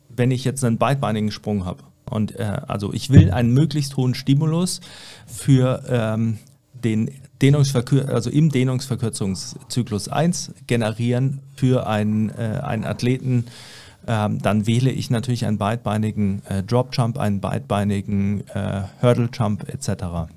wenn 0.10 0.32
ich 0.32 0.44
jetzt 0.44 0.64
einen 0.64 0.78
beidbeinigen 0.78 1.32
Sprung 1.32 1.66
habe 1.66 1.84
und 2.10 2.36
äh, 2.36 2.62
also 2.68 2.94
ich 2.94 3.10
will 3.10 3.32
einen 3.32 3.54
möglichst 3.54 3.98
hohen 3.98 4.14
Stimulus 4.14 4.82
für 5.26 5.84
ähm, 5.88 6.38
den 6.74 7.12
Dehnungsverkür 7.42 8.10
also 8.10 8.30
im 8.30 8.50
Dehnungsverkürzungszyklus 8.50 10.10
1 10.10 10.54
generieren 10.68 11.42
für 11.56 11.88
einen, 11.88 12.30
äh, 12.30 12.62
einen 12.64 12.84
Athleten, 12.84 13.46
ähm, 14.08 14.42
dann 14.42 14.66
wähle 14.66 14.92
ich 14.92 15.10
natürlich 15.10 15.46
einen 15.46 15.58
beidbeinigen 15.58 16.42
äh, 16.48 16.64
Drop 16.64 16.90
Jump, 16.94 17.18
einen 17.18 17.42
beidbeinigen 17.42 18.48
äh, 18.48 18.84
Hurdle 19.02 19.30
Jump 19.32 19.68
etc. 19.70 20.32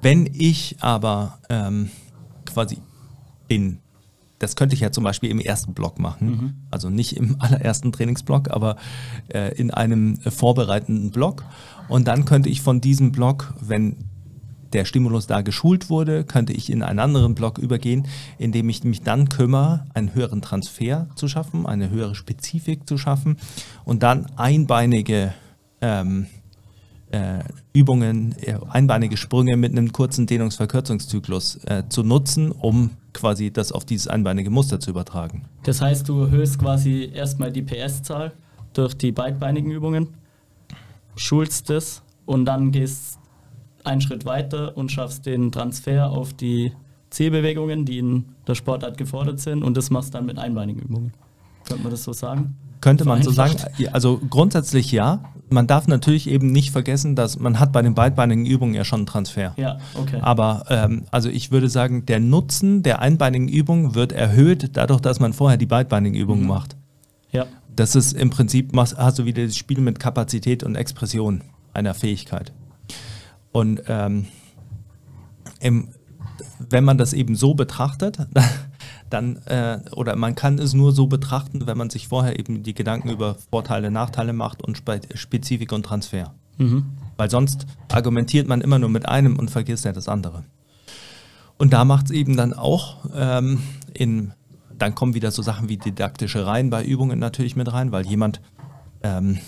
Wenn 0.00 0.28
ich 0.32 0.76
aber 0.80 1.38
ähm, 1.48 1.90
quasi 2.44 2.78
in, 3.48 3.78
das 4.38 4.56
könnte 4.56 4.74
ich 4.74 4.80
ja 4.80 4.90
zum 4.90 5.04
Beispiel 5.04 5.30
im 5.30 5.40
ersten 5.40 5.74
Block 5.74 5.98
machen, 5.98 6.66
also 6.70 6.90
nicht 6.90 7.16
im 7.16 7.36
allerersten 7.40 7.92
Trainingsblock, 7.92 8.50
aber 8.50 8.76
äh, 9.28 9.54
in 9.56 9.70
einem 9.70 10.18
äh, 10.24 10.30
vorbereitenden 10.30 11.10
Block. 11.10 11.44
Und 11.88 12.08
dann 12.08 12.24
könnte 12.24 12.48
ich 12.48 12.62
von 12.62 12.80
diesem 12.80 13.12
Block, 13.12 13.54
wenn 13.60 13.96
der 14.74 14.84
Stimulus 14.84 15.26
da 15.26 15.40
geschult 15.40 15.88
wurde, 15.88 16.24
könnte 16.24 16.52
ich 16.52 16.70
in 16.70 16.82
einen 16.82 16.98
anderen 16.98 17.34
Block 17.34 17.58
übergehen, 17.58 18.06
indem 18.38 18.68
ich 18.68 18.84
mich 18.84 19.02
dann 19.02 19.28
kümmere, 19.28 19.86
einen 19.94 20.14
höheren 20.14 20.42
Transfer 20.42 21.06
zu 21.14 21.28
schaffen, 21.28 21.66
eine 21.66 21.90
höhere 21.90 22.14
Spezifik 22.14 22.88
zu 22.88 22.98
schaffen 22.98 23.38
und 23.84 24.02
dann 24.02 24.26
einbeinige 24.36 25.32
ähm, 25.80 26.26
äh, 27.10 27.44
Übungen, 27.72 28.34
äh, 28.40 28.58
einbeinige 28.68 29.16
Sprünge 29.16 29.56
mit 29.56 29.72
einem 29.72 29.92
kurzen 29.92 30.26
Dehnungsverkürzungszyklus 30.26 31.64
äh, 31.64 31.84
zu 31.88 32.02
nutzen, 32.02 32.50
um 32.50 32.90
quasi 33.12 33.52
das 33.52 33.70
auf 33.70 33.84
dieses 33.84 34.08
einbeinige 34.08 34.50
Muster 34.50 34.80
zu 34.80 34.90
übertragen. 34.90 35.44
Das 35.62 35.80
heißt, 35.80 36.08
du 36.08 36.22
erhöhst 36.22 36.58
quasi 36.58 37.10
erstmal 37.14 37.52
die 37.52 37.62
PS-Zahl 37.62 38.32
durch 38.72 38.94
die 38.94 39.12
beidbeinigen 39.12 39.70
Übungen, 39.70 40.08
schulst 41.14 41.70
es 41.70 42.02
und 42.26 42.46
dann 42.46 42.72
gehst 42.72 43.18
einen 43.84 44.00
Schritt 44.00 44.24
weiter 44.24 44.76
und 44.76 44.90
schaffst 44.90 45.26
den 45.26 45.52
Transfer 45.52 46.10
auf 46.10 46.32
die 46.32 46.72
Zielbewegungen, 47.10 47.84
die 47.84 47.98
in 47.98 48.24
der 48.46 48.54
Sportart 48.54 48.98
gefordert 48.98 49.40
sind 49.40 49.62
und 49.62 49.76
das 49.76 49.90
machst 49.90 50.14
dann 50.14 50.26
mit 50.26 50.38
einbeinigen 50.38 50.80
Übungen. 50.80 51.12
Könnte 51.64 51.82
man 51.82 51.92
das 51.92 52.04
so 52.04 52.12
sagen? 52.12 52.56
Könnte 52.80 53.06
man 53.06 53.22
so 53.22 53.30
sagen, 53.30 53.56
also 53.92 54.20
grundsätzlich 54.28 54.92
ja. 54.92 55.20
Man 55.48 55.66
darf 55.66 55.86
natürlich 55.86 56.28
eben 56.28 56.52
nicht 56.52 56.70
vergessen, 56.70 57.16
dass 57.16 57.38
man 57.38 57.60
hat 57.60 57.72
bei 57.72 57.80
den 57.80 57.94
beidbeinigen 57.94 58.44
Übungen 58.44 58.74
ja 58.74 58.84
schon 58.84 59.00
einen 59.00 59.06
Transfer. 59.06 59.54
Ja, 59.56 59.78
okay. 59.94 60.18
Aber 60.20 60.64
ähm, 60.68 61.04
also 61.10 61.28
ich 61.30 61.50
würde 61.50 61.68
sagen, 61.68 62.04
der 62.04 62.20
Nutzen 62.20 62.82
der 62.82 63.00
einbeinigen 63.00 63.48
Übung 63.48 63.94
wird 63.94 64.12
erhöht, 64.12 64.70
dadurch, 64.74 65.00
dass 65.00 65.20
man 65.20 65.32
vorher 65.32 65.56
die 65.56 65.66
beidbeinigen 65.66 66.16
Übungen 66.16 66.46
macht. 66.46 66.76
Ja, 67.30 67.46
Das 67.74 67.94
ist 67.94 68.12
im 68.12 68.30
Prinzip, 68.30 68.76
hast 68.76 69.18
du 69.18 69.24
wieder 69.24 69.44
das 69.44 69.56
Spiel 69.56 69.80
mit 69.80 69.98
Kapazität 69.98 70.62
und 70.62 70.74
Expression 70.74 71.42
einer 71.72 71.94
Fähigkeit. 71.94 72.52
Und 73.54 73.82
ähm, 73.86 74.26
im, 75.60 75.86
wenn 76.58 76.82
man 76.82 76.98
das 76.98 77.12
eben 77.12 77.36
so 77.36 77.54
betrachtet, 77.54 78.18
dann, 79.10 79.36
äh, 79.46 79.78
oder 79.92 80.16
man 80.16 80.34
kann 80.34 80.58
es 80.58 80.74
nur 80.74 80.90
so 80.90 81.06
betrachten, 81.06 81.64
wenn 81.68 81.78
man 81.78 81.88
sich 81.88 82.08
vorher 82.08 82.36
eben 82.36 82.64
die 82.64 82.74
Gedanken 82.74 83.10
über 83.10 83.36
Vorteile, 83.52 83.92
Nachteile 83.92 84.32
macht 84.32 84.60
und 84.60 84.76
Spe 84.76 85.00
Spezifik 85.14 85.70
und 85.70 85.84
Transfer. 85.84 86.34
mhm. 86.58 86.84
Weil 87.16 87.30
sonst 87.30 87.66
argumentiert 87.92 88.48
man 88.48 88.60
immer 88.60 88.80
nur 88.80 88.88
mit 88.88 89.06
einem 89.06 89.38
und 89.38 89.52
vergisst 89.52 89.84
ja 89.84 89.92
das 89.92 90.08
andere. 90.08 90.42
Und 91.56 91.72
da 91.72 91.84
macht 91.84 92.06
es 92.06 92.10
eben 92.10 92.36
dann 92.36 92.54
auch 92.54 93.08
ähm, 93.14 93.62
in, 93.92 94.32
dann 94.76 94.96
kommen 94.96 95.14
wieder 95.14 95.30
so 95.30 95.42
Sachen 95.42 95.68
wie 95.68 95.76
didaktische 95.76 96.44
Reihen 96.44 96.70
bei 96.70 96.84
Übungen 96.84 97.20
natürlich 97.20 97.54
mit 97.54 97.72
rein, 97.72 97.92
weil 97.92 98.04
jemand, 98.04 98.40
ähm, 99.04 99.38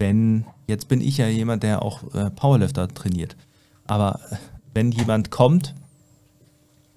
wenn, 0.00 0.44
jetzt 0.66 0.88
bin 0.88 1.00
ich 1.00 1.18
ja 1.18 1.28
jemand, 1.28 1.62
der 1.62 1.82
auch 1.82 2.02
äh, 2.14 2.30
Powerlifter 2.30 2.88
trainiert, 2.88 3.36
aber 3.86 4.18
äh, 4.30 4.36
wenn 4.74 4.90
jemand 4.90 5.30
kommt 5.30 5.74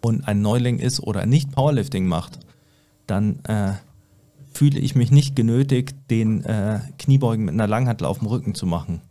und 0.02 0.28
ein 0.28 0.42
Neuling 0.42 0.80
ist 0.80 1.00
oder 1.02 1.26
nicht 1.26 1.52
Powerlifting 1.52 2.08
macht, 2.08 2.40
dann 3.06 3.40
äh, 3.46 3.74
fühle 4.54 4.80
ich 4.80 4.96
mich 4.96 5.12
nicht 5.12 5.36
genötigt, 5.36 5.96
den 6.10 6.44
äh, 6.46 6.80
Kniebeugen 6.98 7.46
mit 7.46 7.54
einer 7.54 7.68
Langhantel 7.68 8.06
auf 8.06 8.20
dem 8.20 8.28
Rücken 8.28 8.56
zu 8.56 8.66
machen. 8.66 9.02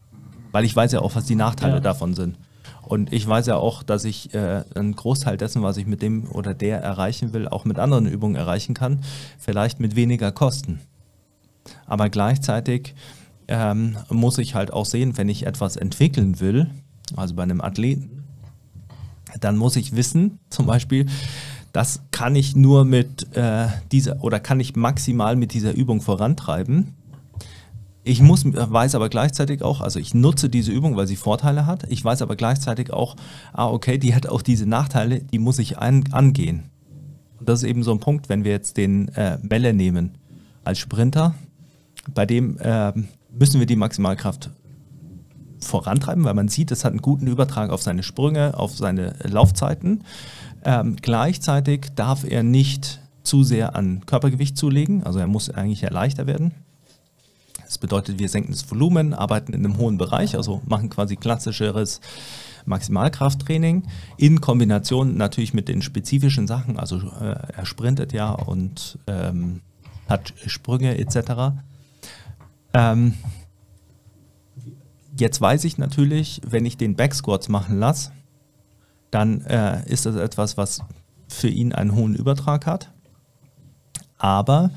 Weil 0.52 0.64
ich 0.64 0.74
weiß 0.74 0.92
ja 0.92 1.00
auch, 1.00 1.14
was 1.14 1.26
die 1.26 1.34
Nachteile 1.34 1.74
Ja. 1.74 1.80
davon 1.80 2.14
sind. 2.14 2.36
Und 2.82 3.12
ich 3.12 3.26
weiß 3.26 3.46
ja 3.46 3.56
auch, 3.56 3.82
dass 3.82 4.04
ich 4.04 4.34
äh, 4.34 4.64
einen 4.74 4.94
Großteil 4.94 5.36
dessen, 5.36 5.62
was 5.62 5.76
ich 5.76 5.86
mit 5.86 6.02
dem 6.02 6.28
oder 6.30 6.54
der 6.54 6.80
erreichen 6.80 7.32
will, 7.32 7.48
auch 7.48 7.64
mit 7.64 7.78
anderen 7.78 8.06
Übungen 8.06 8.36
erreichen 8.36 8.74
kann. 8.74 9.00
Vielleicht 9.38 9.80
mit 9.80 9.96
weniger 9.96 10.30
Kosten. 10.32 10.80
Aber 11.86 12.08
gleichzeitig 12.10 12.94
ähm, 13.48 13.96
muss 14.08 14.38
ich 14.38 14.54
halt 14.54 14.72
auch 14.72 14.86
sehen, 14.86 15.16
wenn 15.16 15.28
ich 15.28 15.46
etwas 15.46 15.76
entwickeln 15.76 16.40
will, 16.40 16.70
also 17.16 17.34
bei 17.34 17.42
einem 17.42 17.60
Athleten, 17.60 18.24
dann 19.40 19.56
muss 19.56 19.76
ich 19.76 19.94
wissen, 19.96 20.38
zum 20.50 20.66
Beispiel, 20.66 21.06
das 21.72 22.02
kann 22.10 22.36
ich 22.36 22.54
nur 22.54 22.84
mit 22.84 23.34
äh, 23.34 23.68
dieser 23.90 24.22
oder 24.22 24.40
kann 24.40 24.60
ich 24.60 24.76
maximal 24.76 25.36
mit 25.36 25.54
dieser 25.54 25.72
Übung 25.72 26.02
vorantreiben. 26.02 26.94
Ich 28.04 28.20
muss, 28.20 28.44
weiß 28.44 28.96
aber 28.96 29.08
gleichzeitig 29.08 29.62
auch, 29.62 29.80
also 29.80 30.00
ich 30.00 30.12
nutze 30.12 30.48
diese 30.48 30.72
Übung, 30.72 30.96
weil 30.96 31.06
sie 31.06 31.16
Vorteile 31.16 31.66
hat. 31.66 31.84
Ich 31.88 32.04
weiß 32.04 32.20
aber 32.20 32.34
gleichzeitig 32.34 32.92
auch, 32.92 33.14
ah, 33.52 33.68
okay, 33.68 33.96
die 33.96 34.14
hat 34.14 34.26
auch 34.26 34.42
diese 34.42 34.66
Nachteile, 34.66 35.20
die 35.20 35.38
muss 35.38 35.60
ich 35.60 35.78
an, 35.78 36.04
angehen. 36.10 36.64
Und 37.38 37.48
das 37.48 37.62
ist 37.62 37.68
eben 37.68 37.84
so 37.84 37.92
ein 37.92 38.00
Punkt, 38.00 38.28
wenn 38.28 38.44
wir 38.44 38.50
jetzt 38.50 38.76
den 38.76 39.08
äh, 39.08 39.38
Melle 39.40 39.72
nehmen 39.72 40.18
als 40.64 40.78
Sprinter, 40.80 41.34
bei 42.12 42.26
dem 42.26 42.58
ähm, 42.60 43.08
müssen 43.38 43.58
wir 43.60 43.66
die 43.66 43.76
Maximalkraft 43.76 44.50
vorantreiben, 45.60 46.24
weil 46.24 46.34
man 46.34 46.48
sieht, 46.48 46.70
es 46.70 46.84
hat 46.84 46.92
einen 46.92 47.02
guten 47.02 47.26
Übertrag 47.26 47.70
auf 47.70 47.82
seine 47.82 48.02
Sprünge, 48.02 48.58
auf 48.58 48.76
seine 48.76 49.14
Laufzeiten. 49.22 50.04
Ähm, 50.64 50.96
gleichzeitig 51.00 51.88
darf 51.94 52.24
er 52.24 52.42
nicht 52.42 53.00
zu 53.22 53.44
sehr 53.44 53.76
an 53.76 54.04
Körpergewicht 54.06 54.56
zulegen, 54.56 55.04
also 55.04 55.18
er 55.18 55.26
muss 55.26 55.50
eigentlich 55.50 55.80
ja 55.80 55.90
leichter 55.90 56.26
werden. 56.26 56.52
Das 57.64 57.78
bedeutet, 57.78 58.18
wir 58.18 58.28
senken 58.28 58.52
das 58.52 58.70
Volumen, 58.70 59.14
arbeiten 59.14 59.52
in 59.52 59.64
einem 59.64 59.78
hohen 59.78 59.96
Bereich, 59.96 60.36
also 60.36 60.60
machen 60.66 60.90
quasi 60.90 61.16
klassischeres 61.16 62.00
Maximalkrafttraining 62.66 63.84
in 64.18 64.40
Kombination 64.40 65.16
natürlich 65.16 65.54
mit 65.54 65.68
den 65.68 65.82
spezifischen 65.82 66.46
Sachen, 66.46 66.78
also 66.78 66.98
äh, 66.98 67.34
er 67.56 67.66
sprintet 67.66 68.12
ja 68.12 68.30
und 68.30 68.98
ähm, 69.06 69.60
hat 70.08 70.34
Sprünge 70.46 70.98
etc. 70.98 71.54
Ähm, 72.74 73.14
jetzt 75.18 75.40
weiß 75.40 75.64
ich 75.64 75.78
natürlich, 75.78 76.40
wenn 76.46 76.66
ich 76.66 76.76
den 76.76 76.96
Backsquats 76.96 77.48
machen 77.48 77.78
lasse, 77.78 78.12
dann 79.10 79.42
äh, 79.42 79.84
ist 79.88 80.06
das 80.06 80.16
etwas, 80.16 80.56
was 80.56 80.80
für 81.28 81.48
ihn 81.48 81.72
einen 81.72 81.94
hohen 81.94 82.14
Übertrag 82.14 82.66
hat. 82.66 82.92
Aber 84.18 84.70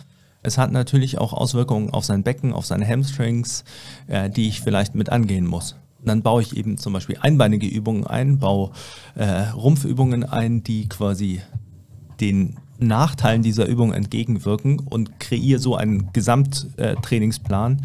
es 0.43 0.57
hat 0.57 0.71
natürlich 0.71 1.17
auch 1.17 1.33
Auswirkungen 1.33 1.89
auf 1.89 2.05
sein 2.05 2.23
Becken, 2.23 2.53
auf 2.53 2.65
seine 2.65 2.87
Hamstrings, 2.87 3.63
äh, 4.07 4.29
die 4.29 4.47
ich 4.47 4.61
vielleicht 4.61 4.95
mit 4.95 5.09
angehen 5.09 5.45
muss. 5.45 5.75
Dann 6.03 6.21
baue 6.21 6.41
ich 6.41 6.55
eben 6.55 6.77
zum 6.77 6.93
Beispiel 6.93 7.17
einbeinige 7.19 7.67
Übungen 7.67 8.05
ein, 8.05 8.37
baue 8.37 8.71
äh, 9.15 9.49
Rumpfübungen 9.49 10.23
ein, 10.23 10.63
die 10.63 10.87
quasi 10.87 11.41
den 12.19 12.57
Nachteilen 12.77 13.41
dieser 13.41 13.67
Übung 13.67 13.93
entgegenwirken 13.93 14.79
und 14.79 15.19
kreiere 15.19 15.59
so 15.59 15.75
einen 15.75 16.11
Gesamttrainingsplan, 16.13 17.81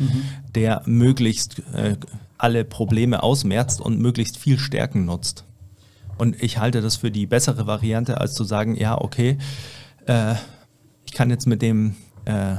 der 0.54 0.82
möglichst 0.86 1.62
äh, 1.74 1.96
alle 2.38 2.64
Probleme 2.64 3.22
ausmerzt 3.22 3.80
und 3.80 4.00
möglichst 4.00 4.36
viel 4.36 4.58
Stärken 4.58 5.04
nutzt. 5.04 5.44
Und 6.18 6.42
ich 6.42 6.58
halte 6.58 6.80
das 6.80 6.96
für 6.96 7.10
die 7.10 7.26
bessere 7.26 7.66
Variante, 7.66 8.20
als 8.20 8.34
zu 8.34 8.44
sagen, 8.44 8.76
ja, 8.76 9.00
okay, 9.00 9.38
äh, 10.06 10.34
ich 11.06 11.12
kann 11.12 11.30
jetzt 11.30 11.46
mit 11.46 11.62
dem, 11.62 11.96
äh, 12.24 12.56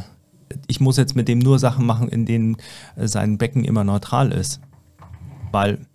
ich 0.68 0.80
muss 0.80 0.98
jetzt 0.98 1.16
mit 1.16 1.28
dem 1.28 1.40
nur 1.40 1.60
Sachen 1.60 1.86
machen, 1.86 2.10
in 2.10 2.26
denen 2.26 2.58
äh, 2.96 3.08
sein 3.08 3.38
Becken 3.38 3.64
immer 3.64 3.84
neutral 3.84 4.32
ist. 4.32 4.62
Weil 5.52 5.86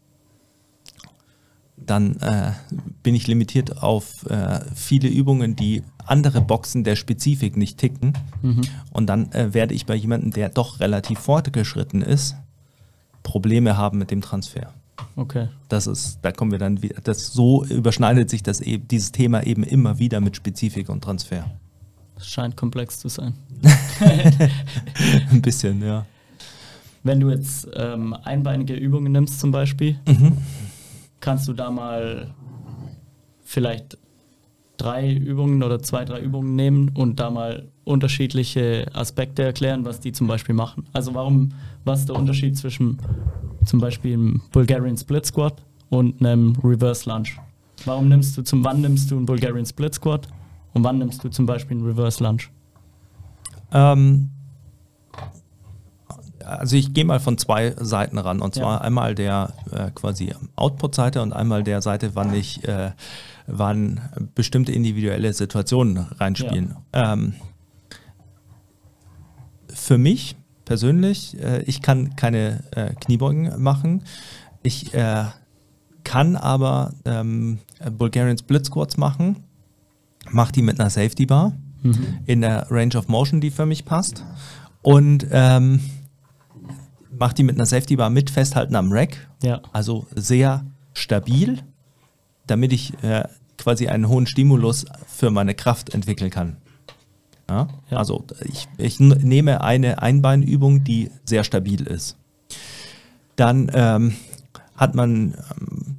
dann 1.86 2.16
äh, 2.16 2.52
bin 3.02 3.14
ich 3.14 3.26
limitiert 3.26 3.82
auf 3.82 4.26
äh, 4.28 4.60
viele 4.74 5.08
Übungen, 5.08 5.56
die 5.56 5.82
andere 6.04 6.40
Boxen 6.40 6.84
der 6.84 6.96
Spezifik 6.96 7.56
nicht 7.56 7.78
ticken. 7.78 8.12
Und 8.92 9.06
dann 9.06 9.32
äh, 9.32 9.54
werde 9.54 9.74
ich 9.74 9.86
bei 9.86 9.94
jemandem, 9.94 10.30
der 10.32 10.48
doch 10.48 10.80
relativ 10.80 11.18
fortgeschritten 11.18 12.02
ist, 12.02 12.36
Probleme 13.22 13.76
haben 13.76 13.98
mit 13.98 14.10
dem 14.10 14.20
Transfer. 14.20 14.72
Okay. 15.16 15.48
Das 15.68 15.86
ist, 15.86 16.18
da 16.22 16.30
kommen 16.30 16.52
wir 16.52 16.58
dann 16.58 16.82
wieder, 16.82 17.00
das 17.02 17.28
so 17.32 17.64
überschneidet 17.64 18.30
sich 18.30 18.42
das 18.42 18.60
eben, 18.60 18.86
dieses 18.88 19.12
Thema 19.12 19.44
eben 19.44 19.62
immer 19.64 19.98
wieder 19.98 20.20
mit 20.20 20.36
Spezifik 20.36 20.88
und 20.88 21.02
Transfer. 21.02 21.44
Das 22.14 22.28
scheint 22.28 22.56
komplex 22.56 23.00
zu 23.00 23.08
sein. 23.08 23.34
Ein 25.30 25.42
bisschen, 25.42 25.82
ja. 25.82 26.06
Wenn 27.02 27.20
du 27.20 27.30
jetzt 27.30 27.68
ähm, 27.74 28.14
einbeinige 28.24 28.74
Übungen 28.74 29.12
nimmst 29.12 29.40
zum 29.40 29.50
Beispiel, 29.50 29.98
Mhm. 30.06 30.38
Kannst 31.26 31.48
du 31.48 31.54
da 31.54 31.72
mal 31.72 32.32
vielleicht 33.42 33.98
drei 34.76 35.12
Übungen 35.12 35.64
oder 35.64 35.82
zwei, 35.82 36.04
drei 36.04 36.20
Übungen 36.20 36.54
nehmen 36.54 36.90
und 36.90 37.18
da 37.18 37.30
mal 37.30 37.66
unterschiedliche 37.82 38.86
Aspekte 38.92 39.42
erklären, 39.42 39.84
was 39.84 39.98
die 39.98 40.12
zum 40.12 40.28
Beispiel 40.28 40.54
machen. 40.54 40.86
Also 40.92 41.14
warum, 41.14 41.52
was 41.84 42.00
ist 42.00 42.10
der 42.10 42.14
Unterschied 42.14 42.56
zwischen 42.56 42.98
zum 43.64 43.80
Beispiel 43.80 44.12
einem 44.12 44.40
Bulgarian 44.52 44.96
Split 44.96 45.26
Squat 45.26 45.64
und 45.90 46.24
einem 46.24 46.54
Reverse 46.62 47.10
Lunge? 47.10 47.30
Warum 47.84 48.08
nimmst 48.08 48.38
du 48.38 48.42
zum, 48.42 48.62
wann 48.62 48.80
nimmst 48.80 49.10
du 49.10 49.16
einen 49.16 49.26
Bulgarian 49.26 49.66
Split 49.66 49.94
Squat 49.94 50.28
und 50.74 50.84
wann 50.84 50.98
nimmst 50.98 51.24
du 51.24 51.28
zum 51.28 51.44
Beispiel 51.44 51.76
einen 51.76 51.86
Reverse 51.86 52.22
Lunge? 52.22 52.44
Ähm, 53.72 54.30
also 56.46 56.76
ich 56.76 56.94
gehe 56.94 57.04
mal 57.04 57.20
von 57.20 57.38
zwei 57.38 57.74
Seiten 57.78 58.18
ran. 58.18 58.40
Und 58.40 58.54
zwar 58.54 58.76
Ja. 58.76 58.80
einmal 58.82 59.14
der 59.14 59.52
äh, 59.72 59.90
quasi 59.94 60.32
Output-Seite 60.56 61.20
und 61.22 61.32
einmal 61.32 61.62
der 61.62 61.82
Seite, 61.82 62.14
wann 62.14 62.32
ich 62.34 62.66
äh, 62.66 62.92
wann 63.46 64.00
bestimmte 64.34 64.72
individuelle 64.72 65.32
Situationen 65.32 65.98
reinspielen. 66.18 66.76
Ähm, 66.92 67.34
für 69.72 69.98
mich 69.98 70.36
persönlich, 70.64 71.40
äh, 71.40 71.62
ich 71.62 71.82
kann 71.82 72.16
keine 72.16 72.64
äh, 72.72 72.94
Kniebeugen 72.94 73.62
machen. 73.62 74.02
Ich 74.62 74.92
äh, 74.94 75.24
kann 76.04 76.36
aber 76.36 76.92
ähm, 77.04 77.58
Bulgarian 77.98 78.38
Split 78.38 78.66
Squats 78.66 78.96
machen. 78.96 79.36
Mach 80.30 80.50
die 80.50 80.62
mit 80.62 80.80
einer 80.80 80.90
Safety 80.90 81.26
Bar 81.26 81.52
in 82.26 82.40
der 82.40 82.66
Range 82.68 82.96
of 82.96 83.06
Motion, 83.06 83.40
die 83.40 83.50
für 83.52 83.64
mich 83.64 83.84
passt. 83.84 84.24
Und 84.82 85.24
ähm, 85.30 85.78
mach 87.18 87.32
die 87.32 87.42
mit 87.42 87.56
einer 87.56 87.66
Safety 87.66 87.96
Bar 87.96 88.10
mit 88.10 88.30
Festhalten 88.30 88.76
am 88.76 88.92
Rack. 88.92 89.28
Ja. 89.42 89.60
Also 89.72 90.06
sehr 90.14 90.64
stabil, 90.94 91.62
damit 92.46 92.72
ich 92.72 92.92
äh, 93.02 93.24
quasi 93.58 93.88
einen 93.88 94.08
hohen 94.08 94.26
Stimulus 94.26 94.86
für 95.06 95.30
meine 95.30 95.54
Kraft 95.54 95.94
entwickeln 95.94 96.30
kann. 96.30 96.56
Ja? 97.48 97.68
Ja. 97.90 97.98
Also 97.98 98.24
ich, 98.44 98.68
ich 98.78 99.00
nehme 99.00 99.62
eine 99.62 100.02
Einbeinübung, 100.02 100.84
die 100.84 101.10
sehr 101.24 101.44
stabil 101.44 101.82
ist. 101.82 102.16
Dann 103.36 103.70
ähm, 103.74 104.16
hat 104.76 104.94
man, 104.94 105.34
ähm, 105.60 105.96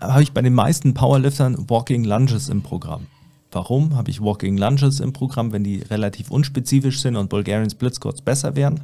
habe 0.00 0.22
ich 0.22 0.32
bei 0.32 0.42
den 0.42 0.54
meisten 0.54 0.94
Powerliftern 0.94 1.68
Walking 1.68 2.04
Lunges 2.04 2.48
im 2.48 2.62
Programm. 2.62 3.06
Warum 3.50 3.96
habe 3.96 4.10
ich 4.10 4.20
Walking 4.20 4.58
Lunges 4.58 5.00
im 5.00 5.12
Programm, 5.12 5.52
wenn 5.52 5.64
die 5.64 5.78
relativ 5.78 6.30
unspezifisch 6.30 7.00
sind 7.00 7.16
und 7.16 7.30
Bulgarian 7.30 7.70
Split 7.70 7.94
Squats 7.94 8.20
besser 8.20 8.54
wären? 8.54 8.82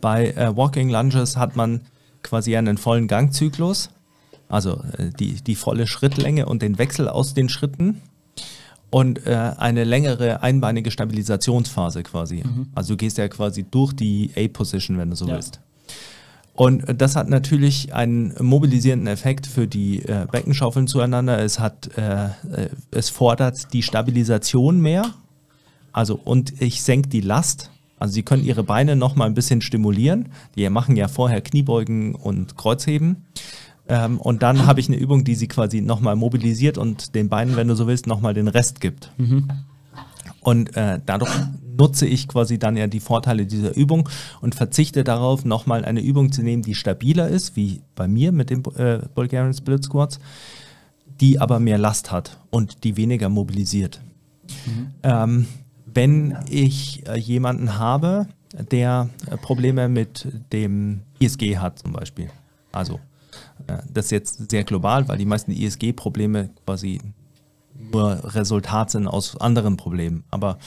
Bei 0.00 0.30
äh, 0.32 0.56
Walking 0.56 0.90
Lunges 0.90 1.36
hat 1.36 1.56
man 1.56 1.80
quasi 2.22 2.56
einen 2.56 2.78
vollen 2.78 3.08
Gangzyklus, 3.08 3.90
also 4.48 4.82
äh, 4.98 5.10
die, 5.18 5.34
die 5.42 5.54
volle 5.56 5.86
Schrittlänge 5.86 6.46
und 6.46 6.62
den 6.62 6.78
Wechsel 6.78 7.08
aus 7.08 7.34
den 7.34 7.48
Schritten 7.48 8.00
und 8.90 9.26
äh, 9.26 9.52
eine 9.56 9.84
längere 9.84 10.42
einbeinige 10.42 10.90
Stabilisationsphase 10.90 12.02
quasi. 12.02 12.44
Also 12.74 12.92
du 12.94 12.98
gehst 12.98 13.16
ja 13.18 13.26
quasi 13.28 13.64
durch 13.64 13.92
die 13.94 14.30
A-Position, 14.36 14.98
wenn 14.98 15.10
du 15.10 15.16
so 15.16 15.26
Ja. 15.26 15.34
willst. 15.34 15.60
Und 16.54 16.86
äh, 16.88 16.94
das 16.94 17.16
hat 17.16 17.28
natürlich 17.30 17.94
einen 17.94 18.34
mobilisierenden 18.38 19.06
Effekt 19.08 19.46
für 19.46 19.66
die 19.66 20.02
äh, 20.02 20.26
Beckenschaufeln 20.30 20.86
zueinander. 20.86 21.38
Es 21.38 21.58
hat, 21.58 21.88
äh, 21.96 22.26
äh, 22.26 22.28
es 22.90 23.08
fordert 23.08 23.72
die 23.72 23.82
Stabilisation 23.82 24.80
mehr. 24.80 25.14
Also 25.92 26.20
und 26.22 26.60
ich 26.60 26.82
senke 26.82 27.08
die 27.08 27.20
Last. 27.22 27.70
Also 28.02 28.14
sie 28.14 28.24
können 28.24 28.42
ihre 28.42 28.64
Beine 28.64 28.96
noch 28.96 29.14
mal 29.14 29.26
ein 29.26 29.34
bisschen 29.34 29.60
stimulieren. 29.60 30.30
Die 30.56 30.68
machen 30.70 30.96
ja 30.96 31.06
vorher 31.06 31.40
Kniebeugen 31.40 32.16
und 32.16 32.56
Kreuzheben. 32.56 33.26
Ähm, 33.88 34.18
und 34.18 34.42
dann 34.42 34.66
habe 34.66 34.80
ich 34.80 34.88
eine 34.88 34.96
Übung, 34.96 35.22
die 35.22 35.36
sie 35.36 35.46
quasi 35.46 35.80
noch 35.80 36.00
mal 36.00 36.16
mobilisiert 36.16 36.78
und 36.78 37.14
den 37.14 37.28
Beinen, 37.28 37.54
wenn 37.54 37.68
du 37.68 37.76
so 37.76 37.86
willst, 37.86 38.08
noch 38.08 38.20
mal 38.20 38.34
den 38.34 38.48
Rest 38.48 38.80
gibt. 38.80 39.12
Und 40.40 40.76
äh, 40.76 40.98
dadurch 41.06 41.30
nutze 41.78 42.04
ich 42.06 42.26
quasi 42.26 42.58
dann 42.58 42.76
ja 42.76 42.88
die 42.88 42.98
Vorteile 42.98 43.46
dieser 43.46 43.76
Übung 43.76 44.08
und 44.40 44.56
verzichte 44.56 45.04
darauf, 45.04 45.44
nochmal 45.44 45.84
eine 45.84 46.00
Übung 46.00 46.32
zu 46.32 46.42
nehmen, 46.42 46.64
die 46.64 46.74
stabiler 46.74 47.28
ist, 47.28 47.54
wie 47.54 47.82
bei 47.94 48.08
mir 48.08 48.32
mit 48.32 48.50
den 48.50 48.64
äh, 48.74 48.98
Bulgarian 49.14 49.54
Split 49.54 49.84
Squats, 49.84 50.18
die 51.20 51.38
aber 51.38 51.60
mehr 51.60 51.78
Last 51.78 52.10
hat 52.10 52.40
und 52.50 52.82
die 52.82 52.96
weniger 52.96 53.28
mobilisiert. 53.28 54.00
Ähm, 55.04 55.46
wenn 55.94 56.36
ich 56.48 57.06
äh, 57.06 57.18
jemanden 57.18 57.78
habe, 57.78 58.26
der 58.70 59.08
äh, 59.30 59.36
Probleme 59.36 59.88
mit 59.88 60.28
dem 60.52 61.02
ISG 61.18 61.58
hat 61.58 61.78
zum 61.78 61.92
Beispiel, 61.92 62.30
also 62.70 63.00
äh, 63.66 63.78
das 63.92 64.06
ist 64.06 64.10
jetzt 64.10 64.50
sehr 64.50 64.64
global, 64.64 65.08
weil 65.08 65.18
die 65.18 65.24
meisten 65.24 65.52
ISG-Probleme 65.52 66.50
quasi 66.64 67.00
nur 67.74 68.34
Resultat 68.34 68.90
sind 68.90 69.06
aus 69.06 69.36
anderen 69.40 69.76
Problemen. 69.76 70.24
Aber 70.30 70.58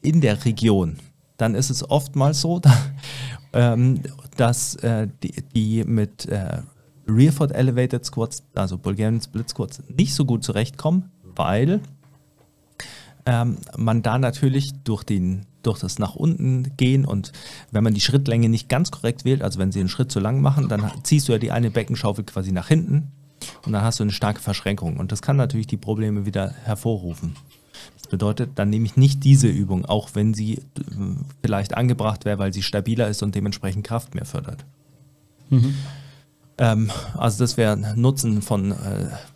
in 0.00 0.20
der 0.20 0.44
Region, 0.44 0.98
dann 1.36 1.54
ist 1.54 1.70
es 1.70 1.88
oftmals 1.88 2.40
so, 2.40 2.60
ähm, 3.52 4.00
dass 4.36 4.78
die, 5.54 5.84
mit 5.84 6.28
Rear 6.28 7.32
Foot 7.32 7.50
Elevated 7.50 8.04
Squats, 8.04 8.44
also 8.54 8.78
Bulgarian 8.78 9.20
Split 9.20 9.48
Squats, 9.48 9.82
nicht 9.88 10.14
so 10.14 10.24
gut 10.24 10.44
zurechtkommen, 10.44 11.10
weil 11.22 11.80
ähm, 13.26 13.58
man 13.76 14.02
da 14.02 14.18
natürlich 14.18 14.72
durch, 14.84 15.04
den, 15.04 15.46
durch 15.62 15.78
das 15.78 15.98
nach 15.98 16.14
unten 16.14 16.76
gehen 16.76 17.04
und 17.04 17.32
wenn 17.70 17.84
man 17.84 17.94
die 17.94 18.00
Schrittlänge 18.00 18.48
nicht 18.48 18.68
ganz 18.68 18.90
korrekt 18.90 19.24
wählt, 19.24 19.42
also 19.42 19.58
wenn 19.58 19.72
sie 19.72 19.80
einen 19.80 19.88
Schritt 19.88 20.10
zu 20.10 20.20
lang 20.20 20.40
machen, 20.40 20.68
dann 20.68 20.90
ziehst 21.02 21.28
du 21.28 21.32
ja 21.32 21.38
die 21.38 21.52
eine 21.52 21.70
Beckenschaufel 21.70 22.24
quasi 22.24 22.52
nach 22.52 22.68
hinten 22.68 23.12
und 23.64 23.72
dann 23.72 23.82
hast 23.82 24.00
du 24.00 24.04
eine 24.04 24.12
starke 24.12 24.40
Verschränkung 24.40 24.96
und 24.96 25.12
das 25.12 25.22
kann 25.22 25.36
natürlich 25.36 25.66
die 25.66 25.76
Probleme 25.76 26.26
wieder 26.26 26.50
hervorrufen. 26.64 27.36
Das 27.98 28.08
bedeutet, 28.08 28.50
dann 28.56 28.70
nehme 28.70 28.86
ich 28.86 28.96
nicht 28.96 29.24
diese 29.24 29.48
Übung, 29.48 29.84
auch 29.86 30.10
wenn 30.14 30.34
sie 30.34 30.54
äh, 30.54 30.62
vielleicht 31.42 31.76
angebracht 31.76 32.24
wäre, 32.24 32.38
weil 32.38 32.52
sie 32.52 32.62
stabiler 32.62 33.08
ist 33.08 33.22
und 33.22 33.34
dementsprechend 33.34 33.84
Kraft 33.84 34.14
mehr 34.14 34.24
fördert. 34.24 34.64
Ähm, 36.58 36.90
also 37.16 37.38
das 37.38 37.56
wäre 37.56 37.76
Nutzen 37.96 38.42
von 38.42 38.72
äh, 38.72 38.74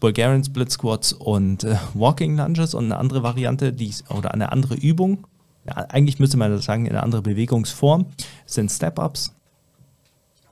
Bulgarian 0.00 0.44
Split 0.44 0.70
Squats 0.70 1.12
und 1.12 1.64
äh, 1.64 1.76
Walking 1.94 2.36
Lunges 2.36 2.74
und 2.74 2.86
eine 2.86 2.98
andere 2.98 3.22
Variante, 3.22 3.72
die 3.72 3.92
oder 4.10 4.34
eine 4.34 4.52
andere 4.52 4.74
Übung. 4.74 5.26
Ja, 5.66 5.74
eigentlich 5.88 6.18
müsste 6.18 6.36
man 6.36 6.50
das 6.50 6.64
sagen, 6.64 6.88
eine 6.88 7.02
andere 7.02 7.22
Bewegungsform 7.22 8.06
sind 8.44 8.70
Step-Ups. 8.70 9.32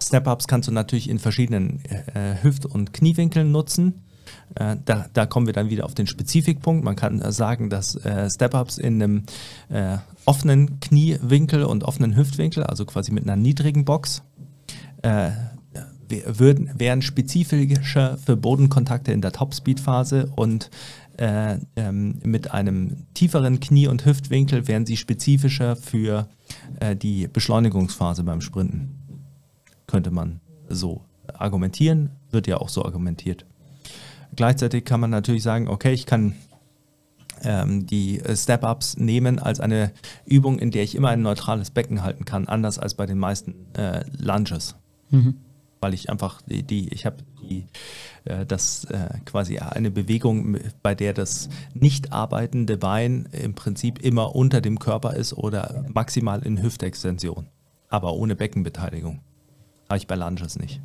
Step-Ups 0.02 0.46
kannst 0.46 0.68
du 0.68 0.72
natürlich 0.72 1.08
in 1.08 1.18
verschiedenen 1.18 1.80
äh, 1.84 2.42
Hüft- 2.42 2.66
und 2.66 2.92
Kniewinkeln 2.92 3.52
nutzen. 3.52 4.02
Äh, 4.54 4.76
da, 4.84 5.06
da 5.12 5.26
kommen 5.26 5.46
wir 5.46 5.52
dann 5.52 5.70
wieder 5.70 5.84
auf 5.84 5.94
den 5.94 6.06
Spezifikpunkt. 6.06 6.84
Man 6.84 6.96
kann 6.96 7.20
äh, 7.20 7.32
sagen, 7.32 7.70
dass 7.70 7.94
äh, 7.96 8.28
Step-Ups 8.28 8.78
in 8.78 9.02
einem 9.02 9.22
äh, 9.68 9.98
offenen 10.24 10.80
Kniewinkel 10.80 11.64
und 11.64 11.84
offenen 11.84 12.16
Hüftwinkel, 12.16 12.64
also 12.64 12.84
quasi 12.84 13.12
mit 13.12 13.24
einer 13.24 13.36
niedrigen 13.36 13.84
Box, 13.84 14.22
äh, 15.02 15.30
würden, 16.08 16.70
wären 16.76 17.02
spezifischer 17.02 18.18
für 18.18 18.36
Bodenkontakte 18.36 19.12
in 19.12 19.20
der 19.20 19.32
Topspeed-Phase 19.32 20.30
und 20.34 20.70
äh, 21.16 21.58
ähm, 21.76 22.18
mit 22.24 22.50
einem 22.50 23.06
tieferen 23.14 23.60
Knie- 23.60 23.86
und 23.86 24.04
Hüftwinkel 24.04 24.66
wären 24.66 24.86
sie 24.86 24.96
spezifischer 24.96 25.76
für 25.76 26.28
äh, 26.80 26.96
die 26.96 27.28
Beschleunigungsphase 27.28 28.24
beim 28.24 28.40
Sprinten. 28.40 28.98
Könnte 29.86 30.10
man 30.10 30.40
so 30.68 31.04
argumentieren, 31.32 32.10
wird 32.30 32.46
ja 32.46 32.58
auch 32.58 32.68
so 32.68 32.84
argumentiert. 32.84 33.46
Gleichzeitig 34.34 34.84
kann 34.84 35.00
man 35.00 35.10
natürlich 35.10 35.42
sagen, 35.42 35.68
okay, 35.68 35.92
ich 35.92 36.06
kann 36.06 36.34
ähm, 37.44 37.86
die 37.86 38.20
Step-Ups 38.34 38.96
nehmen 38.96 39.38
als 39.38 39.60
eine 39.60 39.92
Übung, 40.24 40.58
in 40.58 40.70
der 40.70 40.82
ich 40.82 40.94
immer 40.94 41.10
ein 41.10 41.22
neutrales 41.22 41.70
Becken 41.70 42.02
halten 42.02 42.24
kann, 42.24 42.48
anders 42.48 42.78
als 42.78 42.94
bei 42.94 43.06
den 43.06 43.18
meisten 43.18 43.54
äh, 43.74 44.04
Lunges. 44.18 44.74
Weil 45.84 45.92
ich 45.92 46.08
einfach 46.08 46.40
die, 46.46 46.62
die 46.62 46.88
ich 46.94 47.04
habe 47.04 47.18
die, 47.42 47.66
äh, 48.24 48.46
das 48.46 48.84
äh, 48.86 49.18
quasi 49.26 49.58
eine 49.58 49.90
Bewegung, 49.90 50.56
bei 50.82 50.94
der 50.94 51.12
das 51.12 51.50
nicht 51.74 52.10
arbeitende 52.10 52.78
Bein 52.78 53.28
im 53.32 53.52
Prinzip 53.54 53.98
immer 54.02 54.34
unter 54.34 54.62
dem 54.62 54.78
Körper 54.78 55.14
ist 55.14 55.34
oder 55.34 55.84
maximal 55.92 56.40
in 56.42 56.62
Hüftextension, 56.62 57.48
aber 57.90 58.14
ohne 58.14 58.34
Beckenbeteiligung. 58.34 59.20
Habe 59.90 59.98
ich 59.98 60.06
bei 60.06 60.14
Lunges 60.14 60.58
nicht. 60.58 60.80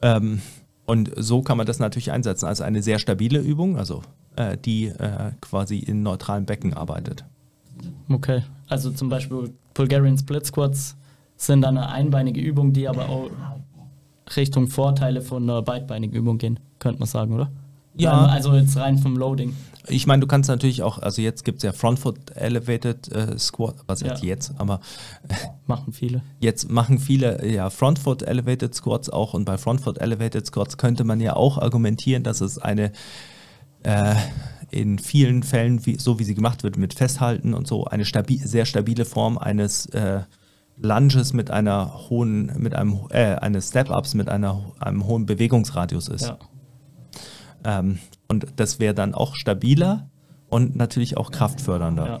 Ähm, 0.00 0.40
Und 0.86 1.10
so 1.16 1.42
kann 1.42 1.58
man 1.58 1.66
das 1.66 1.80
natürlich 1.80 2.12
einsetzen 2.12 2.46
als 2.46 2.60
eine 2.60 2.82
sehr 2.82 2.98
stabile 2.98 3.40
Übung, 3.40 3.76
also 3.76 4.02
äh, 4.36 4.56
die 4.56 4.86
äh, 4.86 5.32
quasi 5.40 5.78
in 5.80 6.02
neutralen 6.02 6.46
Becken 6.46 6.72
arbeitet. 6.72 7.24
Okay. 8.08 8.42
Also 8.68 8.90
zum 8.90 9.08
Beispiel 9.10 9.52
Bulgarian 9.74 10.16
Split 10.16 10.46
Squats 10.46 10.96
sind 11.36 11.62
dann 11.62 11.76
eine 11.76 11.88
einbeinige 11.90 12.40
Übung, 12.40 12.72
die 12.72 12.88
aber 12.88 13.08
auch 13.08 13.30
Richtung 14.36 14.68
Vorteile 14.68 15.20
von 15.22 15.42
einer 15.44 15.62
beidbeinigen 15.62 16.14
Übung 16.14 16.38
gehen, 16.38 16.58
könnte 16.78 16.98
man 16.98 17.08
sagen, 17.08 17.34
oder? 17.34 17.50
Ja. 17.96 18.24
Ähm, 18.24 18.30
Also 18.30 18.54
jetzt 18.54 18.76
rein 18.76 18.98
vom 18.98 19.16
Loading. 19.16 19.54
Ich 19.88 20.06
meine, 20.08 20.20
du 20.20 20.26
kannst 20.26 20.48
natürlich 20.48 20.82
auch, 20.82 20.98
also 20.98 21.22
jetzt 21.22 21.44
gibt 21.44 21.58
es 21.58 21.62
ja 21.62 21.72
Front 21.72 22.00
Foot 22.00 22.18
Elevated 22.34 23.10
äh, 23.12 23.38
Squat, 23.38 23.76
was 23.86 24.02
heißt 24.02 24.22
Ja. 24.22 24.28
jetzt, 24.28 24.52
aber 24.58 24.80
Machen 25.68 25.92
viele. 25.92 26.22
Jetzt 26.40 26.70
machen 26.70 26.98
viele 26.98 27.46
ja 27.48 27.70
Front 27.70 28.00
Foot 28.00 28.22
Elevated 28.22 28.74
Squats 28.74 29.08
auch 29.10 29.32
und 29.34 29.44
bei 29.44 29.58
Front 29.58 29.82
Foot 29.82 29.98
Elevated 29.98 30.44
Squats 30.46 30.76
könnte 30.76 31.04
man 31.04 31.20
ja 31.20 31.36
auch 31.36 31.58
argumentieren, 31.58 32.24
dass 32.24 32.40
es 32.40 32.58
eine 32.58 32.90
äh, 33.84 34.14
in 34.70 34.98
vielen 34.98 35.44
Fällen, 35.44 35.86
wie, 35.86 35.96
so 35.98 36.18
wie 36.18 36.24
sie 36.24 36.34
gemacht 36.34 36.64
wird, 36.64 36.76
mit 36.76 36.94
Festhalten 36.94 37.54
und 37.54 37.68
so, 37.68 37.84
eine 37.84 38.04
stabi 38.04 38.38
sehr 38.38 38.64
stabile 38.66 39.04
Form 39.04 39.38
eines 39.38 39.86
äh, 39.86 40.22
Lunges 40.78 41.32
mit 41.32 41.50
einer 41.50 42.08
hohen, 42.08 42.52
mit 42.58 42.74
einem, 42.74 43.00
äh, 43.10 43.36
eines 43.36 43.68
Step-Ups 43.68 44.14
mit 44.14 44.28
einer, 44.28 44.72
einem 44.78 45.06
hohen 45.06 45.26
Bewegungsradius 45.26 46.08
ist. 46.08 46.26
Ja. 46.26 46.38
Ähm, 47.64 47.98
und 48.28 48.46
das 48.56 48.78
wäre 48.78 48.94
dann 48.94 49.14
auch 49.14 49.34
stabiler 49.34 50.08
und 50.48 50.76
natürlich 50.76 51.16
auch 51.16 51.30
kraftfördernder. 51.30 52.06
ja. 52.06 52.20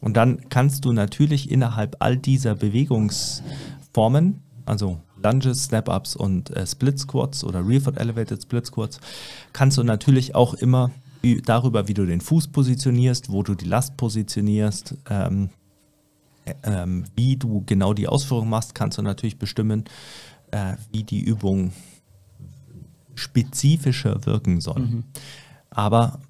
Und 0.00 0.16
dann 0.16 0.48
kannst 0.48 0.84
du 0.84 0.92
natürlich 0.92 1.50
innerhalb 1.50 1.96
all 1.98 2.16
dieser 2.16 2.54
Bewegungsformen, 2.54 4.42
also 4.64 4.98
Lunges, 5.22 5.64
Snap-Ups 5.64 6.16
und 6.16 6.50
äh, 6.56 6.66
Split 6.66 6.98
Squats 6.98 7.44
oder 7.44 7.66
Rear 7.66 7.82
Foot 7.82 7.98
Elevated 7.98 8.42
Split 8.42 8.66
Squats, 8.66 8.98
kannst 9.52 9.76
du 9.76 9.82
natürlich 9.82 10.34
auch 10.34 10.54
immer 10.54 10.90
darüber, 11.44 11.86
wie 11.86 11.94
du 11.94 12.06
den 12.06 12.22
Fuß 12.22 12.48
positionierst, 12.48 13.30
wo 13.30 13.42
du 13.42 13.54
die 13.54 13.66
Last 13.66 13.98
positionierst, 13.98 14.94
ähm, 15.10 15.44
äh, 15.44 15.59
ähm, 16.62 17.04
wie 17.14 17.36
du 17.36 17.62
genau 17.66 17.94
die 17.94 18.08
Ausführung 18.08 18.48
machst, 18.48 18.74
kannst 18.74 18.98
du 18.98 19.02
natürlich 19.02 19.38
bestimmen, 19.38 19.84
äh, 20.50 20.74
wie 20.92 21.04
die 21.04 21.20
Übung 21.20 21.72
spezifischer 23.14 24.24
wirken 24.26 24.60
soll. 24.60 25.04
Aber 25.70 26.20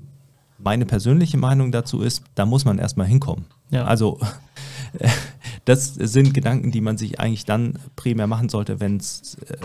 meine 0.58 0.86
persönliche 0.86 1.38
Meinung 1.38 1.72
dazu 1.72 2.02
ist, 2.02 2.22
da 2.34 2.46
muss 2.46 2.64
man 2.64 2.78
erstmal 2.78 3.06
hinkommen. 3.06 3.46
Ja. 3.70 3.84
Also 3.84 4.18
das 5.64 5.94
sind 5.94 6.34
Gedanken, 6.34 6.70
die 6.70 6.80
man 6.80 6.98
sich 6.98 7.20
eigentlich 7.20 7.44
dann 7.44 7.78
primär 7.96 8.26
machen 8.26 8.48
sollte, 8.48 8.80
wenn's, 8.80 9.36
äh, 9.46 9.56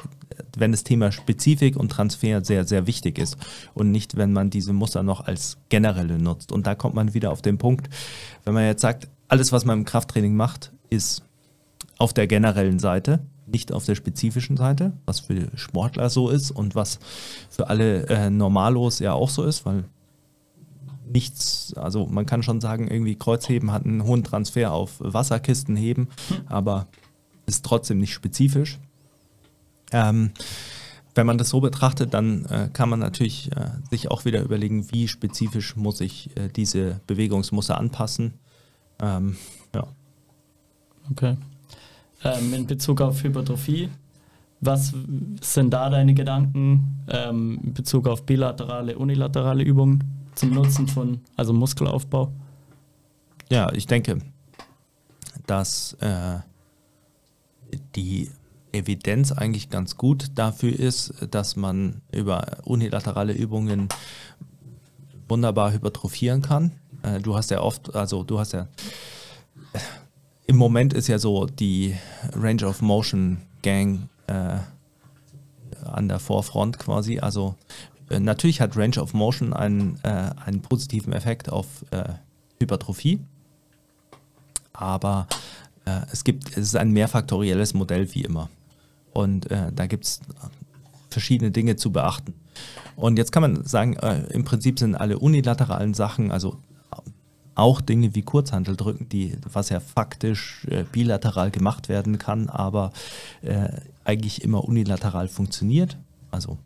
wenn 0.58 0.72
das 0.72 0.84
Thema 0.84 1.12
Spezifik 1.12 1.76
und 1.76 1.90
Transfer 1.90 2.44
sehr, 2.44 2.66
sehr 2.66 2.88
wichtig 2.88 3.18
ist 3.18 3.38
und 3.74 3.92
nicht, 3.92 4.16
wenn 4.18 4.32
man 4.32 4.50
diese 4.50 4.74
Muster 4.74 5.04
noch 5.04 5.26
als 5.26 5.58
generelle 5.70 6.20
nutzt. 6.20 6.52
Und 6.52 6.68
da 6.68 6.76
kommt 6.76 6.96
man 6.96 7.14
wieder 7.14 7.32
auf 7.32 7.42
den 7.42 7.58
Punkt, 7.58 7.90
wenn 8.44 8.54
man 8.54 8.66
jetzt 8.66 8.82
sagt, 8.82 9.10
alles, 9.28 9.52
was 9.52 9.66
man 9.66 9.80
im 9.80 9.86
Krafttraining 9.86 10.36
macht, 10.36 10.72
ist 10.90 11.24
auf 11.98 12.14
der 12.14 12.28
generellen 12.28 12.80
Seite, 12.80 13.26
nicht 13.48 13.72
auf 13.72 13.86
der 13.86 13.96
spezifischen 13.96 14.58
Seite, 14.58 14.94
was 15.06 15.20
für 15.20 15.50
Sportler 15.56 16.10
so 16.10 16.30
ist 16.30 16.52
und 16.52 16.76
was 16.76 17.00
für 17.50 17.70
alle 17.70 18.08
äh, 18.08 18.30
Normalos 18.30 19.00
ja 19.00 19.14
auch 19.14 19.30
so 19.30 19.44
ist, 19.44 19.66
weil 19.66 19.86
nichts, 21.08 21.74
also 21.76 22.06
man 22.08 22.26
kann 22.26 22.44
schon 22.44 22.62
sagen, 22.62 22.88
irgendwie 22.90 23.16
Kreuzheben 23.16 23.72
hat 23.72 23.86
einen 23.86 24.04
hohen 24.04 24.24
Transfer 24.24 24.72
auf 24.72 24.94
Wasserkisten 25.00 25.76
heben, 25.76 26.10
aber 26.48 26.88
ist 27.46 27.64
trotzdem 27.64 28.00
nicht 28.00 28.14
spezifisch. 28.14 28.80
Ähm, 29.92 30.32
wenn 31.14 31.28
man 31.28 31.38
das 31.38 31.50
so 31.50 31.62
betrachtet, 31.62 32.14
dann 32.14 32.46
äh, 32.46 32.70
kann 32.74 32.90
man 32.90 33.00
natürlich 33.00 33.52
äh, 33.56 33.70
sich 33.90 34.12
auch 34.12 34.26
wieder 34.26 34.42
überlegen, 34.42 34.92
wie 34.92 35.08
spezifisch 35.08 35.76
muss 35.76 36.02
ich 36.02 36.36
äh, 36.36 36.50
diese 36.50 37.00
Bewegungsmuster 37.08 37.78
anpassen. 37.78 38.34
Ähm, 39.00 39.36
ja. 39.74 39.88
Okay. 41.12 41.38
Ähm, 42.24 42.54
in 42.54 42.68
Bezug 42.68 43.02
auf 43.02 43.24
Hypertrophie, 43.24 43.90
was 44.62 44.94
sind 45.42 45.72
da 45.72 45.90
deine 45.90 46.14
Gedanken 46.14 47.04
ähm, 47.08 47.60
in 47.64 47.74
Bezug 47.74 48.08
auf 48.08 48.26
bilaterale, 48.26 48.98
unilaterale 48.98 49.64
Übungen 49.64 50.04
zum 50.34 50.52
Nutzen 50.52 50.88
von, 50.88 51.22
also 51.36 51.54
Muskelaufbau? 51.54 52.32
Ja, 53.52 53.72
ich 53.74 53.86
denke, 53.86 54.20
dass 55.46 55.94
äh, 56.00 56.40
die 57.96 58.30
Evidenz 58.72 59.32
eigentlich 59.32 59.70
ganz 59.70 59.98
gut 59.98 60.32
dafür 60.36 60.78
ist, 60.78 61.14
dass 61.32 61.56
man 61.56 62.02
über 62.12 62.58
unilaterale 62.64 63.34
Übungen 63.34 63.88
wunderbar 65.28 65.72
hypertrophieren 65.72 66.42
kann. 66.42 66.72
Äh, 67.06 67.20
du 67.20 67.36
hast 67.36 67.52
ja 67.52 67.62
oft, 67.62 67.96
also 67.96 68.24
du 68.24 68.40
hast 68.40 68.54
ja, 68.54 68.68
im 70.48 70.58
Moment 70.58 70.94
ist 70.94 71.08
ja 71.08 71.20
so 71.20 71.46
die 71.46 71.96
Range 72.34 72.66
of 72.66 72.82
Motion 72.82 73.42
Gang 73.62 74.10
äh, 74.28 74.58
an 75.84 76.08
der 76.08 76.20
Vorfront 76.20 76.80
quasi. 76.80 77.20
Also 77.20 77.56
äh, 78.10 78.20
natürlich 78.20 78.62
hat 78.62 78.78
Range 78.78 78.98
of 78.98 79.14
Motion 79.14 79.54
einen, 79.54 80.00
äh, 80.04 80.32
einen 80.46 80.62
positiven 80.62 81.14
Effekt 81.14 81.50
auf 81.50 81.66
Hypertrophie, 82.60 83.20
aber 84.72 85.28
es 86.12 86.24
gibt, 86.24 86.50
es 86.52 86.58
ist 86.58 86.76
ein 86.76 86.92
mehrfaktorielles 86.92 87.74
Modell 87.74 88.14
wie 88.16 88.22
immer. 88.22 88.50
Und 89.14 89.48
da 89.50 89.88
gibt 89.88 90.06
es 90.06 90.22
verschiedene 91.10 91.52
Dinge 91.52 91.76
zu 91.76 91.92
beachten. 91.92 92.34
Und 92.96 93.18
jetzt 93.18 93.32
kann 93.32 93.42
man 93.42 93.66
sagen, 93.66 93.94
äh, 93.98 94.24
im 94.32 94.46
Prinzip 94.46 94.80
sind 94.80 94.96
alle 94.96 95.20
unilateralen 95.20 95.94
Sachen, 95.94 96.32
also 96.32 96.58
auch 97.56 97.82
Dinge 97.82 98.14
wie 98.14 98.22
Kurzhanteldrücken, 98.22 99.10
die, 99.10 99.38
was 99.52 99.70
ja 99.70 99.80
faktisch 99.80 100.68
äh, 100.70 100.84
bilateral 100.84 101.52
gemacht 101.52 101.90
werden 101.90 102.20
kann, 102.20 102.50
aber 102.50 102.92
äh, 103.42 103.70
eigentlich 104.04 104.44
immer 104.44 104.64
unilateral 104.66 105.28
funktioniert. 105.30 105.98
Also 106.32 106.58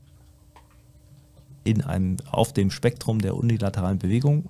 in 1.64 1.84
einem, 1.84 2.18
auf 2.32 2.54
dem 2.54 2.72
Spektrum 2.72 3.20
der 3.20 3.36
unilateralen 3.36 4.00
Bewegung, 4.00 4.50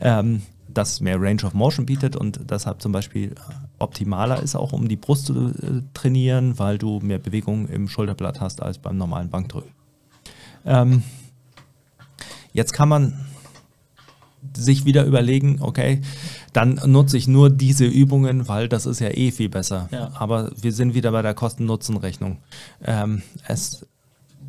ähm, 0.00 0.42
das 0.68 1.00
mehr 1.00 1.20
Range 1.20 1.42
of 1.44 1.54
Motion 1.54 1.86
bietet 1.86 2.16
und 2.16 2.50
deshalb 2.50 2.82
zum 2.82 2.92
Beispiel 2.92 3.34
optimaler 3.78 4.42
ist, 4.42 4.54
auch 4.54 4.72
um 4.72 4.88
die 4.88 4.96
Brust 4.96 5.26
zu 5.26 5.48
äh, 5.48 5.82
trainieren, 5.94 6.58
weil 6.58 6.76
du 6.76 7.00
mehr 7.00 7.18
Bewegung 7.18 7.68
im 7.68 7.88
Schulterblatt 7.88 8.40
hast 8.40 8.62
als 8.62 8.78
beim 8.78 8.98
normalen 8.98 9.30
Bankdrücken. 9.30 9.70
Ähm, 10.66 11.02
jetzt 12.52 12.74
kann 12.74 12.88
man 12.88 13.26
sich 14.56 14.84
wieder 14.84 15.04
überlegen, 15.04 15.58
okay, 15.60 16.00
dann 16.52 16.80
nutze 16.86 17.16
ich 17.16 17.28
nur 17.28 17.50
diese 17.50 17.86
Übungen, 17.86 18.48
weil 18.48 18.68
das 18.68 18.86
ist 18.86 19.00
ja 19.00 19.08
eh 19.08 19.30
viel 19.30 19.48
besser. 19.48 19.88
Ja. 19.92 20.10
Aber 20.14 20.50
wir 20.60 20.72
sind 20.72 20.94
wieder 20.94 21.12
bei 21.12 21.22
der 21.22 21.34
Kosten-Nutzen-Rechnung. 21.34 22.38
Ähm, 22.84 23.22
es 23.46 23.86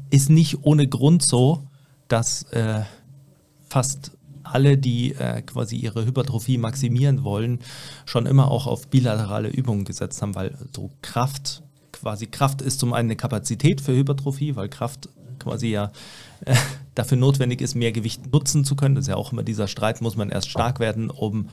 ist 0.10 0.30
nicht 0.30 0.63
ohne 0.63 0.88
Grund 0.88 1.24
so, 1.24 1.67
dass 2.08 2.43
äh, 2.52 2.82
fast 3.67 4.12
alle, 4.43 4.78
die 4.78 5.13
äh, 5.13 5.41
quasi 5.41 5.76
ihre 5.76 6.06
Hypertrophie 6.06 6.58
maximieren 6.58 7.24
wollen, 7.24 7.60
schon 8.06 8.26
immer 8.26 8.50
auch 8.50 8.67
auf 8.67 8.88
bilaterale 8.88 9.50
Übungen 9.50 9.86
gesetzt 9.86 10.22
haben, 10.22 10.36
weil 10.36 10.58
so 10.76 10.91
Kraft, 11.02 11.63
quasi 11.91 12.28
Kraft 12.28 12.62
ist 12.62 12.80
zum 12.80 12.93
einen 12.93 13.08
eine 13.10 13.15
Kapazität 13.15 13.82
für 13.82 13.93
Hypertrophie, 13.93 14.56
weil 14.56 14.70
Kraft 14.70 15.10
quasi 15.39 15.67
ja 15.67 15.91
äh, 16.45 16.56
dafür 16.95 17.17
notwendig 17.17 17.62
ist, 17.62 17.76
mehr 17.76 17.91
Gewicht 17.91 18.32
nutzen 18.32 18.63
zu 18.65 18.76
können. 18.76 18.95
Das 18.95 19.06
ist 19.06 19.10
ja 19.10 19.15
auch 19.15 19.32
immer 19.32 19.43
dieser 19.43 19.67
Streit, 19.67 20.02
muss 20.02 20.15
man 20.15 20.30
erst 20.30 20.50
stark 20.50 20.80
werden, 20.80 21.10
um 21.10 21.50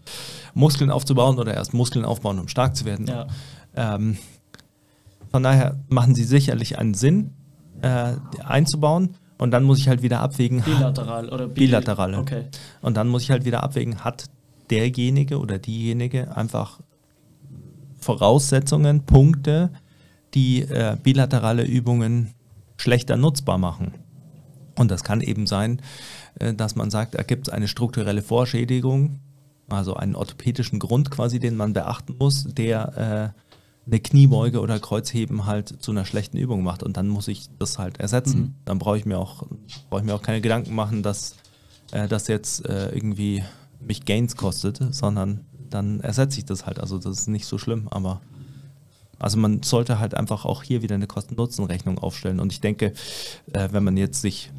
Muskeln 0.54 0.90
aufzubauen 0.90 1.38
oder 1.38 1.54
erst 1.54 1.74
Muskeln 1.74 2.04
aufbauen, 2.04 2.38
um 2.38 2.48
stark 2.48 2.76
zu 2.76 2.84
werden. 2.84 3.06
Ja. 3.06 3.26
Ähm, 3.76 4.16
von 5.30 5.42
daher 5.42 5.80
machen 5.88 6.14
sie 6.14 6.24
sicherlich 6.24 6.78
einen 6.78 6.94
Sinn 6.94 7.32
äh, 7.82 8.14
einzubauen 8.44 9.16
und 9.38 9.50
dann 9.50 9.64
muss 9.64 9.78
ich 9.78 9.88
halt 9.88 10.02
wieder 10.02 10.20
abwägen, 10.20 10.62
Bilateral 10.62 11.28
oder 11.28 11.48
bi 11.48 11.66
Bilaterale. 11.66 12.18
Okay. 12.18 12.44
und 12.82 12.96
dann 12.96 13.08
muss 13.08 13.22
ich 13.22 13.30
halt 13.30 13.44
wieder 13.44 13.62
abwägen, 13.62 14.04
hat 14.04 14.26
derjenige 14.70 15.38
oder 15.38 15.58
diejenige 15.58 16.36
einfach 16.36 16.80
Voraussetzungen, 17.96 19.04
Punkte, 19.04 19.70
die 20.34 20.62
äh, 20.62 20.96
bilaterale 21.02 21.64
Übungen 21.64 22.33
schlechter 22.76 23.16
nutzbar 23.16 23.58
machen. 23.58 23.94
Und 24.76 24.90
das 24.90 25.04
kann 25.04 25.20
eben 25.20 25.46
sein, 25.46 25.80
äh, 26.38 26.54
dass 26.54 26.74
man 26.74 26.90
sagt, 26.90 27.14
da 27.14 27.22
gibt 27.22 27.48
es 27.48 27.54
eine 27.54 27.68
strukturelle 27.68 28.22
Vorschädigung, 28.22 29.20
also 29.68 29.94
einen 29.94 30.14
orthopädischen 30.14 30.78
Grund 30.78 31.10
quasi, 31.10 31.38
den 31.38 31.56
man 31.56 31.72
beachten 31.72 32.16
muss, 32.18 32.44
der 32.44 33.34
äh, 33.34 33.40
eine 33.86 34.00
Kniebeuge 34.00 34.60
oder 34.60 34.78
Kreuzheben 34.78 35.46
halt 35.46 35.82
zu 35.82 35.90
einer 35.90 36.04
schlechten 36.04 36.36
Übung 36.36 36.62
macht. 36.62 36.82
Und 36.82 36.96
dann 36.96 37.08
muss 37.08 37.28
ich 37.28 37.48
das 37.58 37.78
halt 37.78 38.00
ersetzen. 38.00 38.40
Mhm. 38.40 38.54
Dann 38.64 38.78
brauche 38.78 38.98
ich 38.98 39.06
mir 39.06 39.18
auch 39.18 39.46
brauche 39.90 40.00
ich 40.00 40.06
mir 40.06 40.14
auch 40.14 40.22
keine 40.22 40.40
Gedanken 40.40 40.74
machen, 40.74 41.02
dass 41.02 41.36
äh, 41.92 42.08
das 42.08 42.28
jetzt 42.28 42.66
äh, 42.66 42.90
irgendwie 42.94 43.42
mich 43.80 44.04
Gains 44.04 44.36
kostet, 44.36 44.80
sondern 44.94 45.44
dann 45.68 46.00
ersetze 46.00 46.38
ich 46.38 46.44
das 46.44 46.66
halt. 46.66 46.78
Also 46.78 46.98
das 46.98 47.18
ist 47.18 47.28
nicht 47.28 47.46
so 47.46 47.58
schlimm, 47.58 47.88
aber 47.90 48.20
Also 49.18 49.38
man 49.38 49.62
sollte 49.62 49.98
halt 49.98 50.14
einfach 50.14 50.44
auch 50.44 50.62
hier 50.62 50.82
wieder 50.82 50.94
eine 50.94 51.06
Kosten-Nutzen-Rechnung 51.06 51.98
aufstellen. 51.98 52.40
Und 52.40 52.52
ich 52.52 52.60
denke, 52.60 52.92
äh, 53.52 53.68
wenn 53.70 53.84
man 53.84 53.96
jetzt 53.96 54.20
sich 54.22 54.50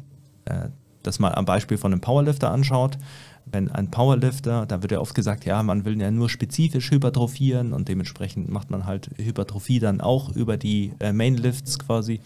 äh, 0.46 0.68
das 1.02 1.18
mal 1.18 1.34
am 1.34 1.44
Beispiel 1.44 1.78
von 1.78 1.92
einem 1.92 2.00
Powerlifter 2.00 2.50
anschaut, 2.50 2.98
wenn 3.46 3.70
ein 3.70 3.90
Powerlifter, 3.90 4.66
da 4.66 4.82
wird 4.82 4.92
ja 4.92 5.00
oft 5.00 5.14
gesagt, 5.14 5.44
ja, 5.44 5.62
man 5.62 5.84
will 5.84 6.00
ja 6.00 6.10
nur 6.10 6.28
spezifisch 6.28 6.90
hypertrophieren 6.90 7.72
und 7.72 7.88
dementsprechend 7.88 8.48
macht 8.48 8.70
man 8.70 8.86
halt 8.86 9.10
Hypertrophie 9.16 9.78
dann 9.78 10.00
auch 10.00 10.34
über 10.34 10.56
die 10.56 10.92
äh, 10.98 11.12
Mainlifts 11.12 11.78
quasi. 11.78 12.20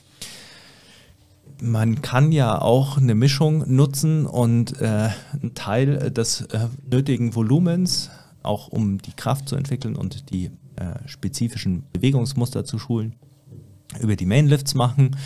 Man 1.60 2.00
kann 2.00 2.32
ja 2.32 2.58
auch 2.60 2.96
eine 2.96 3.14
Mischung 3.14 3.64
nutzen 3.66 4.24
und 4.24 4.80
äh, 4.80 5.10
einen 5.32 5.54
Teil 5.54 6.10
des 6.10 6.42
äh, 6.46 6.68
nötigen 6.90 7.34
Volumens, 7.34 8.10
auch 8.42 8.68
um 8.68 9.02
die 9.02 9.12
Kraft 9.12 9.46
zu 9.46 9.56
entwickeln 9.56 9.96
und 9.96 10.30
die 10.30 10.50
äh, 10.80 11.08
spezifischen 11.08 11.84
Bewegungsmuster 11.92 12.64
zu 12.64 12.78
schulen, 12.78 13.14
über 14.00 14.16
die 14.16 14.26
Mainlifts 14.26 14.74
machen 14.74 15.16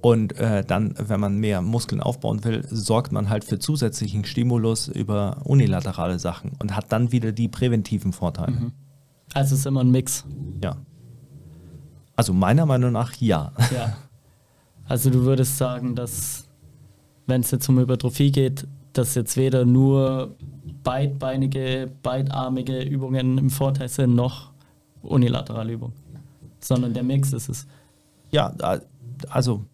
und 0.00 0.38
äh, 0.38 0.64
dann, 0.64 0.94
wenn 0.96 1.20
man 1.20 1.36
mehr 1.36 1.60
Muskeln 1.60 2.00
aufbauen 2.00 2.42
will, 2.44 2.64
sorgt 2.70 3.12
man 3.12 3.28
halt 3.28 3.44
für 3.44 3.58
zusätzlichen 3.58 4.24
Stimulus 4.24 4.88
über 4.88 5.42
unilaterale 5.44 6.18
Sachen 6.18 6.52
und 6.58 6.74
hat 6.74 6.90
dann 6.90 7.12
wieder 7.12 7.32
die 7.32 7.48
präventiven 7.48 8.12
Vorteile. 8.12 8.52
Mhm. 8.52 8.72
Also 9.34 9.54
es 9.54 9.60
ist 9.60 9.66
immer 9.66 9.80
ein 9.80 9.90
Mix. 9.90 10.24
Ja. 10.64 10.76
Also 12.16 12.32
meiner 12.32 12.66
Meinung 12.66 12.92
nach 12.92 13.14
ja. 13.16 13.52
Ja. 13.74 13.96
Also 14.86 15.10
du 15.10 15.22
würdest 15.22 15.56
sagen, 15.56 15.94
dass 15.94 16.48
wenn 17.26 17.42
es 17.42 17.50
jetzt 17.50 17.68
um 17.68 17.78
Hypertrophie 17.78 18.32
geht, 18.32 18.66
dass 18.92 19.14
jetzt 19.14 19.36
weder 19.36 19.64
nur 19.64 20.34
beidbeinige, 20.82 21.92
beidarmige 22.02 22.82
Übungen 22.82 23.38
im 23.38 23.50
Vorteil 23.50 23.88
sind, 23.88 24.14
noch 24.14 24.49
unilaterale 25.02 25.72
Übungen, 25.72 25.94
sondern 26.60 26.92
der 26.94 27.02
Mix 27.02 27.32
ist 27.32 27.48
es. 27.48 27.66
Ja, 28.30 28.52
also 29.28 29.64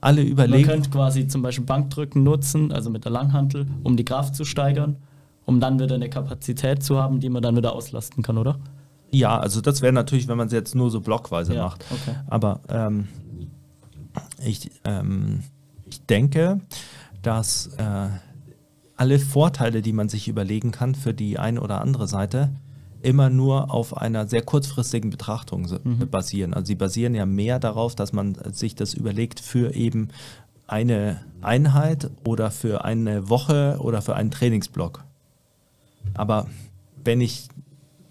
alle 0.00 0.22
Man 0.22 0.30
überlegen. 0.32 0.68
könnte 0.68 0.90
quasi 0.90 1.28
zum 1.28 1.42
Beispiel 1.42 1.64
Bankdrücken 1.64 2.22
nutzen, 2.22 2.72
also 2.72 2.90
mit 2.90 3.04
der 3.04 3.12
Langhantel, 3.12 3.66
um 3.84 3.96
die 3.96 4.04
Kraft 4.04 4.34
zu 4.34 4.44
steigern, 4.44 4.96
um 5.46 5.60
dann 5.60 5.78
wieder 5.78 5.94
eine 5.94 6.10
Kapazität 6.10 6.82
zu 6.82 6.98
haben, 7.00 7.20
die 7.20 7.28
man 7.28 7.42
dann 7.42 7.56
wieder 7.56 7.72
auslasten 7.74 8.22
kann, 8.22 8.36
oder? 8.38 8.58
Ja, 9.10 9.38
also 9.38 9.60
das 9.60 9.82
wäre 9.82 9.92
natürlich, 9.92 10.26
wenn 10.28 10.38
man 10.38 10.46
es 10.46 10.52
jetzt 10.52 10.74
nur 10.74 10.90
so 10.90 11.00
blockweise 11.00 11.54
Ja, 11.54 11.64
macht. 11.64 11.84
okay. 11.90 12.16
Aber 12.28 12.60
ähm, 12.68 13.08
ich, 14.44 14.70
ähm, 14.84 15.44
ich 15.86 16.04
denke, 16.06 16.60
dass 17.22 17.68
äh, 17.78 18.08
alle 18.96 19.18
Vorteile, 19.18 19.82
die 19.82 19.92
man 19.92 20.08
sich 20.08 20.28
überlegen 20.28 20.70
kann 20.70 20.94
für 20.94 21.12
die 21.14 21.38
eine 21.38 21.60
oder 21.60 21.80
andere 21.80 22.08
Seite, 22.08 22.50
immer 23.02 23.30
nur 23.30 23.72
auf 23.72 23.96
einer 23.96 24.26
sehr 24.26 24.42
kurzfristigen 24.42 25.10
Betrachtung 25.10 25.66
so- 25.66 25.78
basieren. 26.10 26.54
Also 26.54 26.66
sie 26.66 26.74
basieren 26.74 27.14
ja 27.14 27.26
mehr 27.26 27.58
darauf, 27.58 27.94
dass 27.94 28.12
man 28.12 28.36
sich 28.52 28.74
das 28.74 28.94
überlegt 28.94 29.40
für 29.40 29.74
eben 29.74 30.08
eine 30.66 31.20
Einheit 31.42 32.10
oder 32.24 32.50
für 32.50 32.84
eine 32.84 33.28
Woche 33.28 33.76
oder 33.80 34.02
für 34.02 34.16
einen 34.16 34.30
Trainingsblock. 34.30 35.04
Aber 36.14 36.46
wenn 37.04 37.20
ich, 37.20 37.48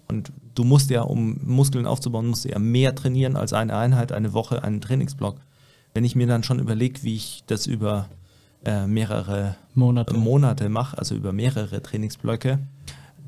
und 0.08 0.32
du 0.54 0.64
musst 0.64 0.90
ja, 0.90 1.02
um 1.02 1.40
Muskeln 1.44 1.86
aufzubauen, 1.86 2.26
musst 2.26 2.44
du 2.44 2.50
ja 2.50 2.58
mehr 2.58 2.94
trainieren 2.94 3.36
als 3.36 3.52
eine 3.52 3.76
Einheit, 3.76 4.12
eine 4.12 4.32
Woche, 4.32 4.62
einen 4.62 4.80
Trainingsblock. 4.80 5.36
Wenn 5.94 6.04
ich 6.04 6.14
mir 6.14 6.26
dann 6.26 6.42
schon 6.42 6.58
überlege, 6.58 7.02
wie 7.02 7.16
ich 7.16 7.42
das 7.46 7.66
über 7.66 8.08
äh, 8.64 8.86
mehrere 8.86 9.56
Monate. 9.74 10.14
Monate 10.14 10.68
mache, 10.68 10.98
also 10.98 11.14
über 11.14 11.32
mehrere 11.32 11.82
Trainingsblöcke, 11.82 12.60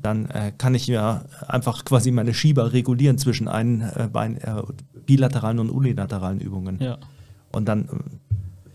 dann 0.05 0.25
äh, 0.29 0.51
kann 0.57 0.75
ich 0.75 0.85
ja 0.87 1.23
einfach 1.47 1.83
quasi 1.83 2.11
meine 2.11 2.33
Schieber 2.33 2.71
regulieren 2.73 3.17
zwischen 3.17 3.47
einen 3.47 3.81
äh, 3.81 4.07
Bein, 4.11 4.37
äh, 4.37 4.61
bilateralen 5.05 5.59
und 5.59 5.69
unilateralen 5.71 6.39
Übungen 6.39 6.77
Ja. 6.79 6.97
und 7.51 7.65
dann 7.67 7.85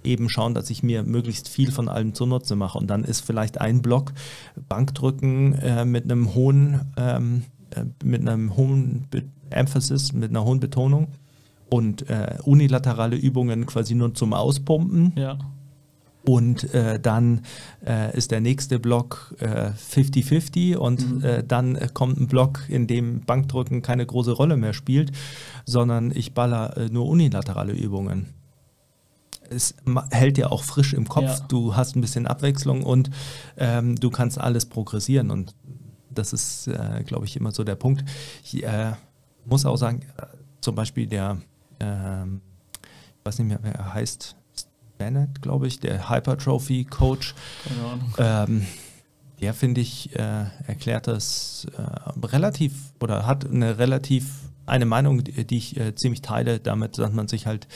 äh, 0.04 0.08
eben 0.12 0.28
schauen, 0.28 0.54
dass 0.54 0.70
ich 0.70 0.82
mir 0.82 1.02
möglichst 1.04 1.48
viel 1.48 1.70
von 1.70 1.88
allem 1.88 2.14
zunutze 2.14 2.56
mache. 2.56 2.78
Und 2.78 2.88
dann 2.88 3.04
ist 3.04 3.20
vielleicht 3.20 3.60
ein 3.60 3.80
Block 3.82 4.12
Bankdrücken 4.68 5.54
äh, 5.54 5.84
mit 5.84 6.04
einem 6.04 6.34
hohen, 6.34 6.80
ähm, 6.96 7.44
äh, 7.70 7.84
mit 8.02 8.20
einem 8.26 8.56
hohen 8.56 9.06
Be 9.10 9.22
Emphasis, 9.50 10.12
mit 10.12 10.30
einer 10.30 10.44
hohen 10.44 10.60
Betonung 10.60 11.08
und 11.68 12.04
unilaterale 12.44 13.16
Übungen 13.16 13.66
quasi 13.66 13.96
nur 13.96 14.14
zum 14.14 14.32
Auspumpen. 14.32 15.12
Ja. 15.16 15.38
Und 16.24 16.74
äh, 16.74 17.00
dann 17.00 17.42
äh, 17.86 18.14
ist 18.16 18.30
der 18.30 18.40
nächste 18.40 18.78
Block 18.78 19.34
äh, 19.38 19.70
50-50 19.70 20.76
und 20.76 21.24
äh, 21.24 21.42
dann 21.42 21.76
äh, 21.76 21.88
kommt 21.92 22.20
ein 22.20 22.26
Block, 22.26 22.60
in 22.68 22.86
dem 22.86 23.20
Bankdrücken 23.22 23.80
keine 23.80 24.04
große 24.04 24.32
Rolle 24.32 24.56
mehr 24.58 24.74
spielt, 24.74 25.12
sondern 25.64 26.10
ich 26.14 26.34
baller 26.34 26.76
äh, 26.76 26.88
nur 26.90 27.06
unilaterale 27.08 27.72
Übungen. 27.72 28.26
Es 29.48 29.74
hält 30.10 30.36
ja 30.38 30.50
auch 30.50 30.62
frisch 30.62 30.92
im 30.92 31.08
Kopf, 31.08 31.24
Ja. 31.24 31.46
du 31.48 31.74
hast 31.74 31.96
ein 31.96 32.02
bisschen 32.02 32.26
Abwechslung 32.26 32.82
und 32.84 33.10
ähm, 33.56 33.96
du 33.96 34.10
kannst 34.10 34.38
alles 34.38 34.66
progressieren 34.66 35.30
und 35.30 35.54
das 36.10 36.32
ist, 36.32 36.68
äh, 36.68 37.02
glaube 37.04 37.24
ich, 37.24 37.36
immer 37.36 37.50
so 37.50 37.64
der 37.64 37.76
Punkt. 37.76 38.04
Ich 38.44 38.62
äh, 38.62 38.92
muss 39.46 39.64
auch 39.64 39.76
sagen, 39.76 40.02
äh, 40.18 40.26
zum 40.60 40.74
Beispiel 40.74 41.06
der, 41.06 41.38
ähm, 41.80 42.42
ich 43.18 43.24
weiß 43.24 43.38
nicht 43.38 43.48
mehr, 43.48 43.58
wer 43.62 43.74
er 43.74 43.94
heißt, 43.94 44.36
Bennett, 45.00 45.40
glaube 45.40 45.66
ich, 45.66 45.80
der 45.80 46.10
Hypertrophy 46.10 46.84
Coach, 46.84 47.34
Keine 47.66 47.84
Ahnung. 47.88 48.60
ähm, 48.60 48.66
der 49.40 49.54
finde 49.54 49.80
ich, 49.80 50.14
äh, 50.14 50.44
erklärt 50.66 51.06
das 51.06 51.66
äh, 51.76 52.26
relativ 52.26 52.74
oder 53.00 53.24
hat 53.26 53.46
eine 53.48 53.78
relativ 53.78 54.26
eine 54.66 54.84
Meinung, 54.84 55.24
die 55.24 55.46
die 55.46 55.56
ich 55.56 55.80
äh, 55.80 55.94
ziemlich 55.94 56.20
teile, 56.20 56.60
damit, 56.60 56.98
dass 56.98 57.12
man 57.12 57.26
sich 57.28 57.46
halt 57.46 57.66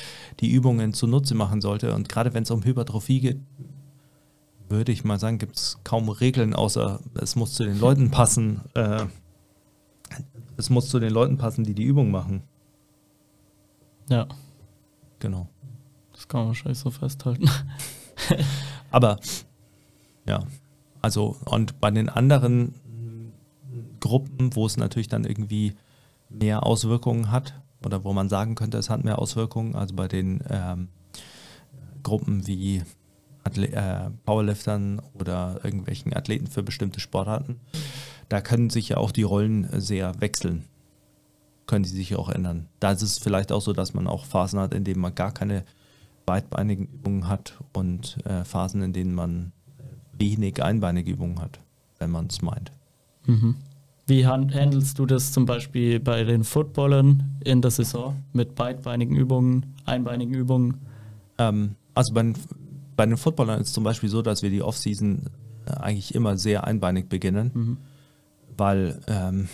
die 0.41 0.51
Übungen 0.51 0.93
zunutze 0.93 1.35
machen 1.35 1.63
sollte. 1.63 1.95
Und 1.95 2.09
gerade 2.11 2.35
wenn 2.35 2.43
es 2.43 2.51
um 2.51 2.63
Hypertrophie 2.63 3.21
geht, 3.21 3.41
würde 4.69 4.93
ich 4.93 5.03
mal 5.03 5.19
sagen, 5.19 5.39
gibt 5.39 5.57
es 5.57 5.79
kaum 5.83 6.11
Regeln, 6.11 6.55
außer 6.55 7.01
es 7.15 7.37
muss 7.37 7.55
zu 7.55 7.65
den 7.65 7.81
Leuten 7.81 8.11
passen. 8.11 8.61
Äh, 8.75 9.07
es 10.59 10.69
muss 10.69 10.89
zu 10.89 11.01
den 11.01 11.11
Leuten 11.13 11.39
passen, 11.39 11.65
die 11.65 11.75
die 11.75 11.85
Übung 11.85 12.11
machen. 12.11 12.43
Ja, 14.11 14.27
Genau. 15.21 15.49
Das 16.25 16.29
kann 16.29 16.41
man 16.41 16.49
wahrscheinlich 16.49 16.79
so 16.79 16.91
festhalten. 16.91 17.51
Aber 18.91 19.19
ja, 20.27 20.43
also 21.03 21.37
und 21.45 21.81
bei 21.81 21.91
den 21.91 22.09
anderen 22.09 22.75
Gruppen, 24.01 24.57
wo 24.57 24.65
es 24.65 24.79
natürlich 24.79 25.09
dann 25.09 25.25
irgendwie 25.25 25.75
mehr 26.31 26.65
Auswirkungen 26.65 27.31
hat 27.31 27.61
oder 27.85 28.05
wo 28.05 28.15
man 28.15 28.31
sagen 28.31 28.55
könnte, 28.55 28.79
es 28.79 28.89
hat 28.89 29.05
mehr 29.05 29.19
Auswirkungen, 29.19 29.75
also 29.75 29.95
bei 29.95 30.09
den 30.09 30.43
ähm, 30.49 30.89
Gruppen 32.03 32.47
wie 32.47 32.83
Atle 33.45 33.69
äh, 33.69 34.11
Powerliftern 34.25 35.03
oder 35.13 35.61
irgendwelchen 35.63 36.15
Athleten 36.15 36.47
für 36.47 36.63
bestimmte 36.63 37.01
Sportarten, 37.01 37.61
da 38.31 38.41
können 38.41 38.71
sich 38.71 38.89
ja 38.89 38.97
auch 38.97 39.13
die 39.13 39.25
Rollen 39.25 39.69
sehr 39.79 40.19
wechseln. 40.23 40.65
Können 41.67 41.85
sie 41.85 41.97
sich 41.97 42.17
auch 42.17 42.31
ändern. 42.31 42.69
Da 42.81 42.93
ist 42.93 43.03
es 43.03 43.19
vielleicht 43.19 43.53
auch 43.53 43.61
so, 43.61 43.75
dass 43.75 43.93
man 43.93 44.07
auch 44.07 44.25
Phasen 44.25 44.59
hat, 44.59 44.73
in 44.73 44.85
denen 44.85 45.01
man 45.01 45.15
gar 45.15 45.33
keine 45.33 45.65
beidbeinigen 46.27 46.87
Übungen 46.87 47.29
hat 47.29 47.59
und 47.73 48.17
äh, 48.27 48.45
Phasen, 48.45 48.83
in 48.83 48.93
denen 48.93 49.15
man 49.15 49.53
wenig 50.19 50.63
einbeinige 50.63 51.11
Übungen 51.13 51.41
hat, 51.41 51.59
wenn 51.99 52.11
man 52.11 52.27
es 52.27 52.41
meint. 52.43 52.73
Mhm. 53.27 53.57
Wie 54.07 54.27
han- 54.27 54.53
handelst 54.53 54.99
du 54.99 55.07
das 55.07 55.33
zum 55.33 55.47
Beispiel 55.47 55.99
bei 56.01 56.25
den 56.25 56.45
Footballern 56.45 57.39
in 57.45 57.63
der 57.63 57.71
Saison 57.71 58.17
mit 58.33 58.55
beidbeinigen 58.55 59.17
Übungen, 59.17 59.75
einbeinigen 59.87 60.35
Übungen? 60.35 60.77
Ähm, 61.39 61.75
also 61.95 62.13
bei 62.15 62.23
den, 62.23 62.35
bei 62.97 63.07
den 63.07 63.17
Footballern 63.17 63.61
ist 63.61 63.69
es 63.69 63.73
zum 63.73 63.85
Beispiel 63.85 64.09
so, 64.09 64.21
dass 64.23 64.43
wir 64.43 64.51
die 64.51 64.63
Offseason 64.63 65.23
äh, 65.67 65.71
eigentlich 65.73 66.15
immer 66.15 66.37
sehr 66.37 66.65
einbeinig 66.65 67.09
beginnen, 67.09 67.51
Mhm. 67.55 67.77
weil 68.57 69.01
ähm, 69.09 69.49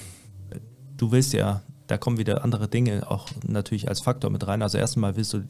du 0.96 1.10
willst 1.12 1.32
ja, 1.32 1.62
da 1.86 1.96
kommen 1.96 2.18
wieder 2.18 2.44
andere 2.44 2.68
Dinge 2.68 3.10
auch 3.10 3.28
natürlich 3.46 3.88
als 3.88 4.00
Faktor 4.00 4.30
mit 4.30 4.46
rein. 4.46 4.62
Also 4.62 4.78
erstmal 4.78 5.16
willst 5.16 5.32
du 5.32 5.44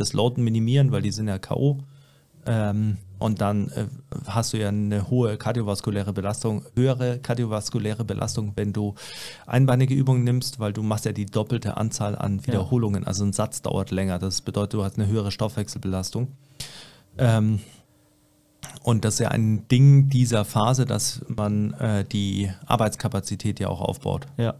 das 0.00 0.12
Loaden 0.12 0.42
minimieren, 0.42 0.92
weil 0.92 1.02
die 1.02 1.10
sind 1.10 1.28
ja 1.28 1.38
K.O. 1.38 1.78
Ähm, 2.46 2.96
und 3.18 3.42
dann 3.42 3.68
äh, 3.68 3.86
hast 4.26 4.54
du 4.54 4.56
ja 4.56 4.68
eine 4.68 5.10
hohe 5.10 5.36
kardiovaskuläre 5.36 6.14
Belastung, 6.14 6.64
höhere 6.74 7.18
kardiovaskuläre 7.18 8.02
Belastung, 8.02 8.52
wenn 8.56 8.72
du 8.72 8.94
einbeinige 9.46 9.94
Übungen 9.94 10.24
nimmst, 10.24 10.58
weil 10.58 10.72
du 10.72 10.82
machst 10.82 11.04
ja 11.04 11.12
die 11.12 11.26
doppelte 11.26 11.76
Anzahl 11.76 12.16
an 12.16 12.46
Wiederholungen. 12.46 13.06
Also 13.06 13.24
ein 13.24 13.34
Satz 13.34 13.60
dauert 13.60 13.90
länger. 13.90 14.18
Das 14.18 14.40
bedeutet, 14.40 14.72
du 14.74 14.84
hast 14.84 14.98
eine 14.98 15.06
höhere 15.06 15.30
Stoffwechselbelastung. 15.30 16.28
Ähm, 17.18 17.60
und 18.82 19.04
das 19.04 19.14
ist 19.14 19.20
ja 19.20 19.28
ein 19.28 19.68
Ding 19.68 20.08
dieser 20.08 20.46
Phase, 20.46 20.86
dass 20.86 21.20
man 21.28 21.74
äh, 21.74 22.04
die 22.06 22.50
Arbeitskapazität 22.64 23.60
ja 23.60 23.68
auch 23.68 23.82
aufbaut. 23.82 24.26
Ja. 24.38 24.54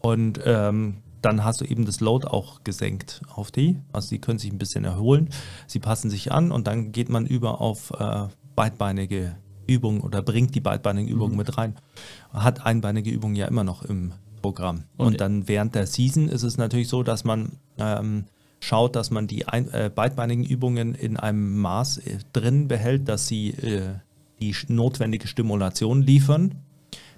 Und 0.00 0.40
ähm, 0.46 1.02
dann 1.22 1.44
hast 1.44 1.60
du 1.60 1.64
eben 1.64 1.84
das 1.86 2.00
Load 2.00 2.26
auch 2.26 2.62
gesenkt 2.64 3.22
auf 3.34 3.50
die. 3.50 3.78
Also 3.92 4.10
die 4.10 4.20
können 4.20 4.38
sich 4.38 4.52
ein 4.52 4.58
bisschen 4.58 4.84
erholen, 4.84 5.28
sie 5.66 5.78
passen 5.78 6.10
sich 6.10 6.32
an 6.32 6.52
und 6.52 6.66
dann 6.66 6.92
geht 6.92 7.08
man 7.08 7.26
über 7.26 7.60
auf 7.60 7.92
äh, 7.98 8.26
beidbeinige 8.56 9.36
Übungen 9.66 10.00
oder 10.00 10.22
bringt 10.22 10.54
die 10.54 10.60
beidbeinigen 10.60 11.08
Übungen 11.08 11.36
mit 11.36 11.56
rein. 11.56 11.76
Hat 12.32 12.66
einbeinige 12.66 13.10
Übungen 13.10 13.36
ja 13.36 13.46
immer 13.46 13.64
noch 13.64 13.82
im 13.84 14.12
Programm. 14.42 14.84
Und- 14.96 15.06
Und, 15.06 15.20
dann 15.20 15.48
während 15.48 15.74
der 15.74 15.86
Season 15.86 16.28
ist 16.28 16.42
es 16.42 16.58
natürlich 16.58 16.88
so, 16.88 17.02
dass 17.02 17.24
man 17.24 17.52
ähm, 17.78 18.24
schaut, 18.60 18.96
dass 18.96 19.10
man 19.10 19.26
die 19.28 19.46
ein, 19.46 19.68
äh, 19.72 19.90
beidbeinigen 19.94 20.44
Übungen 20.44 20.94
in 20.94 21.16
einem 21.16 21.58
Maß 21.58 21.98
äh, 21.98 22.18
drin 22.32 22.66
behält, 22.68 23.08
dass 23.08 23.28
sie 23.28 23.50
äh, 23.50 23.94
die 24.40 24.54
notwendige 24.68 25.28
Stimulation 25.28 26.02
liefern, 26.02 26.56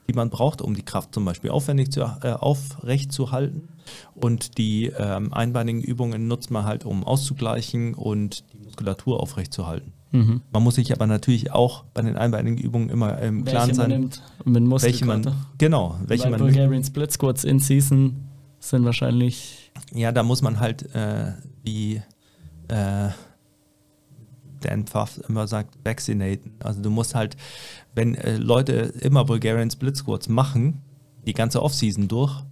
die 0.08 0.12
man 0.12 0.30
braucht, 0.30 0.60
um 0.60 0.74
die 0.74 0.82
Kraft 0.82 1.14
zum 1.14 1.24
Beispiel 1.24 1.50
aufwendig 1.50 1.90
zu, 1.90 2.00
äh, 2.00 2.32
aufrecht 2.32 3.12
zu 3.12 3.30
halten. 3.30 3.68
Und 4.14 4.58
die 4.58 4.92
ähm, 4.96 5.32
einbeinigen 5.32 5.82
Übungen 5.82 6.28
nutzt 6.28 6.50
man 6.50 6.64
halt, 6.64 6.84
um 6.84 7.04
auszugleichen 7.04 7.94
und 7.94 8.44
die 8.52 8.58
Muskulatur 8.64 9.20
aufrecht 9.20 9.52
zu 9.52 9.66
halten. 9.66 9.92
Mhm. 10.14 10.42
Man 10.52 10.62
muss 10.62 10.76
sich 10.76 10.92
aber 10.92 11.06
natürlich 11.06 11.52
auch 11.52 11.84
bei 11.92 12.02
den 12.02 12.16
einbeinigen 12.16 12.56
Übungen 12.56 12.88
immer 12.88 13.18
im 13.18 13.44
Klaren 13.44 13.68
Welche 13.68 13.80
man 13.80 13.90
sein, 13.90 14.00
nimmt 14.00 14.22
mit 14.44 14.82
welche 14.82 15.04
man, 15.04 15.34
genau, 15.58 15.96
welche 16.06 16.24
Weil 16.24 16.30
man 16.30 16.40
Bulgarian 16.40 16.84
Split 16.84 17.10
Squats 17.10 17.42
in 17.42 17.58
Season 17.58 18.28
sind 18.60 18.84
wahrscheinlich 18.84 19.72
Ja, 19.92 20.12
da 20.12 20.22
muss 20.22 20.40
man 20.40 20.60
halt, 20.60 20.94
äh, 20.94 21.32
wie 21.64 22.00
äh, 22.68 23.08
Dan 24.60 24.86
Pfaff 24.86 25.20
immer 25.28 25.46
sagt, 25.46 25.74
vaccinaten. 25.84 26.52
Also 26.60 26.80
du 26.80 26.90
musst 26.90 27.14
halt, 27.14 27.36
wenn 27.94 28.14
äh, 28.14 28.36
Leute 28.36 28.72
immer 29.00 29.24
Bulgarian 29.24 29.70
Split 29.70 29.96
Squats 29.96 30.28
machen, 30.28 30.82
die 31.26 31.34
ganze 31.34 31.62
Offseason 31.62 32.08
durch, 32.08 32.42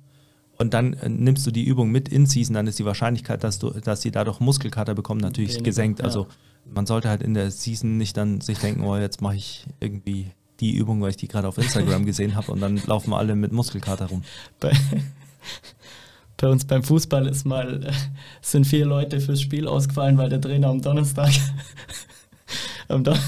und 0.58 0.74
dann 0.74 0.92
äh, 0.94 1.08
nimmst 1.08 1.46
du 1.46 1.50
die 1.50 1.64
Übung 1.64 1.90
mit 1.90 2.08
in 2.08 2.26
Season, 2.26 2.54
dann 2.54 2.66
ist 2.66 2.78
die 2.78 2.84
Wahrscheinlichkeit, 2.84 3.42
dass 3.42 3.58
du, 3.58 3.70
dass 3.70 4.02
sie 4.02 4.10
dadurch 4.10 4.40
Muskelkater 4.40 4.94
bekommen, 4.94 5.20
natürlich 5.20 5.54
Weniger, 5.54 5.64
gesenkt. 5.64 5.98
ja. 5.98 6.04
Also 6.04 6.28
man 6.72 6.86
sollte 6.86 7.08
halt 7.08 7.22
in 7.22 7.34
der 7.34 7.50
Season 7.50 7.96
nicht 7.96 8.16
dann 8.16 8.40
sich 8.40 8.58
denken, 8.58 8.84
oh, 8.84 8.96
jetzt 8.96 9.20
mache 9.20 9.36
ich 9.36 9.66
irgendwie 9.80 10.30
die 10.60 10.76
Übung, 10.76 11.00
weil 11.02 11.10
ich 11.10 11.16
die 11.16 11.28
gerade 11.28 11.48
auf 11.48 11.58
Instagram 11.58 12.06
gesehen 12.06 12.36
habe 12.36 12.52
und 12.52 12.60
dann 12.60 12.80
laufen 12.86 13.12
alle 13.12 13.34
mit 13.34 13.52
Muskelkater 13.52 14.06
rum. 14.06 14.22
bei, 14.60 14.72
bei 16.36 16.48
uns 16.48 16.64
beim 16.64 16.82
Fußball 16.82 17.26
ist 17.26 17.44
mal, 17.44 17.84
äh, 17.84 17.92
sind 18.40 18.66
vier 18.66 18.86
Leute 18.86 19.20
fürs 19.20 19.40
Spiel 19.40 19.66
ausgefallen, 19.66 20.16
weil 20.18 20.28
der 20.28 20.40
Trainer 20.40 20.68
am 20.68 20.80
Donnerstag 20.80 21.32
am, 22.88 23.02
Don 23.02 23.18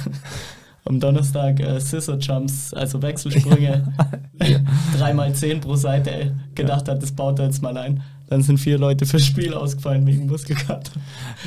am 0.85 1.01
Donnerstag 1.01 1.61
äh, 1.61 1.81
Scissor 1.81 2.19
Jumps, 2.19 2.75
also 2.75 3.01
Wechselsprünge, 3.01 3.93
dreimal 4.99 5.35
zehn 5.35 5.61
pro 5.61 5.77
Seite 5.77 6.35
gedacht 6.55 6.89
hat, 6.89 7.03
das 7.03 7.13
baut 7.13 7.39
er 7.39 7.47
jetzt 7.47 7.63
mal 7.63 7.77
ein. 7.77 8.03
Dann 8.29 8.43
sind 8.43 8.59
vier 8.59 8.79
Leute 8.79 9.07
fürs 9.07 9.25
Spiel 9.25 9.55
ausgefallen 9.55 10.07
wegen 10.07 10.27
Muskelkater. 10.27 10.93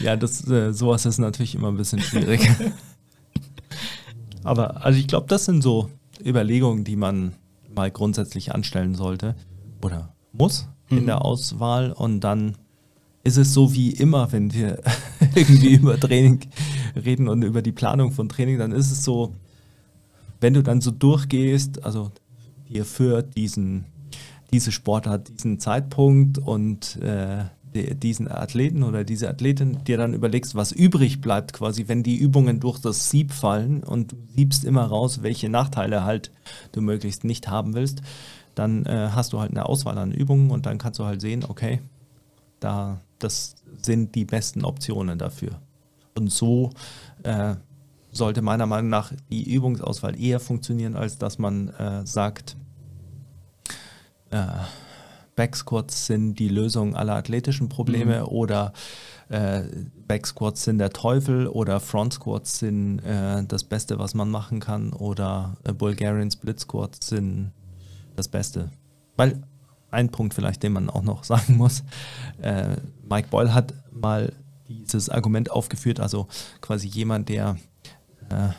Ja, 0.03 0.15
das, 0.15 0.47
äh, 0.47 0.73
sowas 0.73 1.05
ist 1.05 1.17
natürlich 1.19 1.55
immer 1.55 1.67
ein 1.69 1.77
bisschen 1.77 1.99
schwierig. 2.01 2.41
Aber 4.43 4.85
also 4.85 4.97
ich 4.99 5.07
glaube, 5.07 5.27
das 5.27 5.45
sind 5.45 5.61
so 5.61 5.89
Überlegungen, 6.23 6.83
die 6.83 6.95
man 6.95 7.33
mal 7.73 7.91
grundsätzlich 7.91 8.53
anstellen 8.55 8.95
sollte 8.95 9.35
oder 9.83 10.13
muss 10.31 10.67
in 10.89 11.01
Mhm. 11.01 11.05
der 11.07 11.25
Auswahl. 11.25 11.91
Und 11.91 12.21
dann 12.21 12.55
ist 13.27 13.37
es 13.37 13.53
so 13.53 13.73
wie 13.73 13.91
immer, 13.91 14.31
wenn 14.31 14.53
wir 14.53 14.79
irgendwie 15.35 15.73
über 15.75 15.99
Training 15.99 16.39
reden 16.95 17.27
und 17.27 17.43
über 17.43 17.61
die 17.61 17.71
Planung 17.71 18.11
von 18.11 18.29
Training, 18.29 18.57
dann 18.57 18.71
ist 18.71 18.91
es 18.91 19.03
so, 19.03 19.33
wenn 20.39 20.53
du 20.53 20.63
dann 20.63 20.81
so 20.81 20.91
durchgehst, 20.91 21.83
also 21.83 22.11
dir 22.69 22.85
für 22.85 23.23
diesen, 23.23 23.85
diese 24.51 24.71
Sportart, 24.71 25.29
diesen 25.37 25.59
Zeitpunkt 25.59 26.37
und 26.37 26.95
äh, 27.01 27.45
die- 27.75 27.95
diesen 27.95 28.29
Athleten 28.31 28.83
oder 28.83 29.03
diese 29.03 29.29
Athletin 29.29 29.83
dir 29.85 29.97
dann 29.97 30.13
überlegst, 30.13 30.55
was 30.55 30.71
übrig 30.71 31.21
bleibt 31.21 31.53
quasi, 31.53 31.87
wenn 31.87 32.01
die 32.03 32.15
Übungen 32.17 32.59
durch 32.59 32.79
das 32.79 33.09
Sieb 33.09 33.31
fallen 33.33 33.83
und 33.83 34.13
du 34.13 34.15
siebst 34.35 34.63
immer 34.63 34.83
raus, 34.85 35.21
welche 35.21 35.49
Nachteile 35.49 36.03
halt 36.05 36.31
du 36.71 36.81
möglichst 36.81 37.23
nicht 37.23 37.47
haben 37.49 37.73
willst, 37.73 38.01
dann 38.55 38.85
äh, 38.85 39.09
hast 39.11 39.33
du 39.33 39.39
halt 39.39 39.51
eine 39.51 39.65
Auswahl 39.67 39.97
an 39.97 40.11
Übungen 40.11 40.49
und 40.51 40.65
dann 40.65 40.77
kannst 40.77 40.99
du 40.99 41.05
halt 41.05 41.19
sehen, 41.21 41.43
okay, 41.47 41.81
da, 42.59 42.99
das 43.19 43.55
sind 43.81 44.15
die 44.15 44.25
besten 44.25 44.65
Optionen 44.65 45.17
dafür. 45.17 45.61
Und 46.15 46.31
so 46.31 46.71
äh, 47.23 47.55
sollte 48.11 48.41
meiner 48.41 48.65
Meinung 48.65 48.89
nach 48.89 49.13
die 49.29 49.53
Übungsauswahl 49.53 50.19
eher 50.19 50.39
funktionieren, 50.39 50.95
als 50.95 51.17
dass 51.17 51.37
man 51.37 51.69
äh, 51.69 52.05
sagt, 52.05 52.57
äh, 54.31 54.45
Backsquats 55.35 56.07
sind 56.07 56.39
die 56.39 56.49
Lösung 56.49 56.95
aller 56.95 57.15
athletischen 57.15 57.69
Probleme 57.69 58.25
oder 58.25 58.73
äh, 59.29 59.61
Backsquats 60.07 60.63
sind 60.63 60.79
der 60.79 60.89
Teufel 60.89 61.47
oder 61.47 61.79
Front 61.79 62.13
Squats 62.13 62.57
sind 62.59 62.99
äh, 62.99 63.43
das 63.45 63.63
Beste, 63.63 63.99
was 63.99 64.15
man 64.15 64.31
machen 64.31 64.59
kann 64.59 64.93
oder 64.93 65.55
äh, 65.63 65.73
Bulgarian 65.73 66.31
Split 66.31 66.59
Squats 66.59 67.07
sind 67.07 67.51
das 68.15 68.27
Beste. 68.27 68.71
Weil 69.15 69.43
ein 69.97 70.09
Punkt 70.09 70.33
vielleicht, 70.33 70.63
den 70.63 70.73
man 70.73 70.89
auch 70.89 71.03
noch 71.03 71.23
sagen 71.23 71.57
muss, 71.57 71.83
äh, 72.41 72.77
Mike 73.09 73.27
Boyle 73.29 73.53
hat 73.53 73.73
mal 73.91 74.31
dieses 74.69 75.09
Argument 75.09 75.49
aufgeführt, 75.51 75.99
also 75.99 76.27
quasi 76.61 76.87
jemand, 76.87 77.29
der 77.29 77.57
äh, 78.29 78.49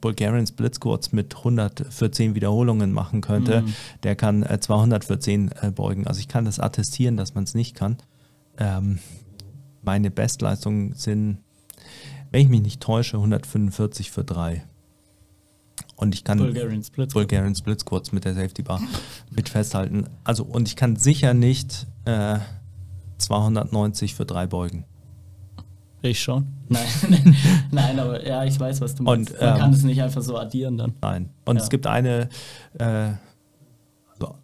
Bulgarian 0.00 0.46
Split 0.46 0.74
Squats 0.74 1.12
mit 1.12 1.36
114 1.36 2.34
Wiederholungen 2.34 2.92
machen 2.92 3.20
könnte, 3.20 3.62
Mhm. 3.62 3.74
der 4.02 4.16
kann 4.16 4.42
äh, 4.42 4.60
214 4.60 5.50
äh, 5.62 5.70
beugen. 5.70 6.06
Also 6.06 6.20
ich 6.20 6.28
kann 6.28 6.44
das 6.44 6.60
attestieren, 6.60 7.16
dass 7.16 7.34
man 7.34 7.44
es 7.44 7.54
nicht 7.54 7.74
kann. 7.74 7.96
Ähm, 8.58 8.98
meine 9.82 10.10
Bestleistungen 10.10 10.94
sind, 10.94 11.38
wenn 12.30 12.40
ich 12.42 12.48
mich 12.48 12.60
nicht 12.62 12.80
täusche, 12.80 13.16
145 13.16 14.10
für 14.10 14.24
3. 14.24 14.64
Und 15.96 16.14
ich 16.14 16.24
kann 16.24 16.38
Bulgarian 16.38 16.82
Split 16.82 17.10
Squat. 17.10 17.22
Bulgarian 17.28 17.54
Split 17.54 17.80
Squats 17.80 18.12
mit 18.12 18.24
der 18.24 18.34
Safety 18.34 18.62
Bar 18.62 18.80
mit 19.30 19.48
festhalten. 19.48 20.06
Also 20.24 20.44
und 20.44 20.68
ich 20.68 20.76
kann 20.76 20.96
sicher 20.96 21.32
nicht 21.34 21.86
äh, 22.04 22.38
290 23.18 24.14
für 24.14 24.26
3 24.26 24.46
beugen. 24.46 24.84
Ich 26.02 26.20
schon. 26.22 26.46
Nein, 26.68 26.86
nein, 27.70 27.98
aber 27.98 28.26
ja, 28.26 28.44
ich 28.44 28.58
weiß, 28.58 28.80
was 28.80 28.94
du 28.94 29.04
meinst. 29.04 29.32
Und, 29.32 29.40
Man 29.40 29.54
ähm, 29.54 29.58
kann 29.60 29.72
es 29.72 29.82
nicht 29.84 30.02
einfach 30.02 30.22
so 30.22 30.36
addieren 30.36 30.76
dann. 30.76 30.94
Nein. 31.00 31.30
Und 31.44 31.56
Ja. 31.56 31.62
es 31.62 31.70
gibt 31.70 31.86
eine, 31.86 32.28
äh, 32.78 33.12
also 34.12 34.34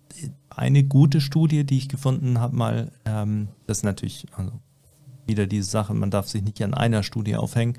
eine 0.49 0.85
gute 0.85 1.21
Studie, 1.21 1.65
die 1.65 1.79
ich 1.79 1.89
gefunden 1.89 2.41
habe, 2.41 2.57
mal, 2.57 2.93
ähm, 3.05 3.49
das 3.67 3.79
ist 3.79 3.85
natürlich 3.85 4.27
also 4.37 4.53
wieder 5.27 5.47
diese 5.47 5.69
Sache, 5.69 5.95
man 5.95 6.11
darf 6.11 6.29
sich 6.29 6.43
nicht 6.43 6.63
an 6.63 6.75
einer 6.75 7.03
Studie 7.03 7.37
aufhängen, 7.37 7.77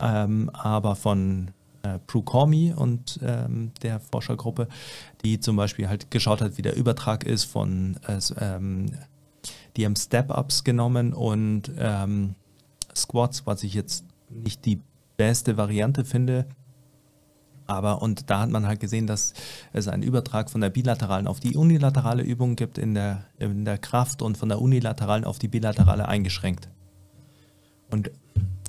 ähm, 0.00 0.50
aber 0.52 0.96
von 0.96 1.50
äh, 1.84 1.98
Prukomi 2.06 2.72
und 2.74 3.20
ähm, 3.22 3.72
der 3.82 4.00
Forschergruppe, 4.00 4.68
die 5.22 5.38
zum 5.38 5.56
Beispiel 5.56 5.88
halt 5.88 6.10
geschaut 6.10 6.40
hat, 6.40 6.58
wie 6.58 6.62
der 6.62 6.76
Übertrag 6.76 7.24
ist 7.24 7.44
von, 7.44 7.96
äh, 8.06 8.18
ähm, 8.40 8.86
die 9.76 9.84
haben 9.84 9.96
Step-Ups 9.96 10.64
genommen 10.64 11.12
und 11.12 11.70
ähm, 11.78 12.34
Squats, 12.94 13.46
was 13.46 13.62
ich 13.62 13.74
jetzt 13.74 14.04
nicht 14.30 14.64
die 14.64 14.80
beste 15.16 15.56
Variante 15.56 16.04
finde, 16.04 16.46
aber 17.66 18.02
und 18.02 18.30
da 18.30 18.40
hat 18.40 18.50
man 18.50 18.66
halt 18.66 18.80
gesehen, 18.80 19.06
dass 19.06 19.32
es 19.72 19.88
einen 19.88 20.02
Übertrag 20.02 20.50
von 20.50 20.60
der 20.60 20.70
bilateralen 20.70 21.26
auf 21.26 21.40
die 21.40 21.56
unilaterale 21.56 22.22
Übung 22.22 22.56
gibt 22.56 22.78
in 22.78 22.94
der, 22.94 23.24
in 23.38 23.64
der 23.64 23.78
Kraft 23.78 24.22
und 24.22 24.36
von 24.36 24.48
der 24.48 24.60
unilateralen 24.60 25.24
auf 25.24 25.38
die 25.38 25.48
bilaterale 25.48 26.06
eingeschränkt. 26.06 26.68
Und 27.90 28.10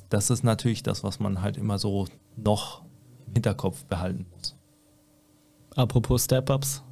das 0.10 0.30
ist 0.30 0.44
natürlich 0.44 0.84
das, 0.84 1.04
was 1.04 1.20
man 1.20 1.42
halt 1.42 1.58
immer 1.58 1.78
so 1.78 2.08
noch 2.38 2.85
Hinterkopf 3.34 3.84
behalten 3.86 4.26
muss. 4.36 4.56
Apropos 5.76 6.24
Step-Ups, 6.24 6.84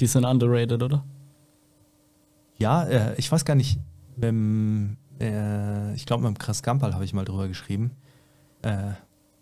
die 0.00 0.06
sind 0.06 0.24
underrated, 0.24 0.82
oder? 0.82 1.04
Ja, 2.56 2.84
äh, 2.84 3.14
ich 3.16 3.30
weiß 3.30 3.44
gar 3.44 3.54
nicht, 3.54 3.78
dem, 4.16 4.96
äh, 5.20 5.94
ich 5.94 6.06
glaube, 6.06 6.22
mit 6.22 6.36
dem 6.36 6.38
Chris 6.38 6.62
Gampal 6.62 6.94
habe 6.94 7.04
ich 7.04 7.12
mal 7.12 7.24
drüber 7.24 7.48
geschrieben. 7.48 7.92
Äh, 8.62 8.92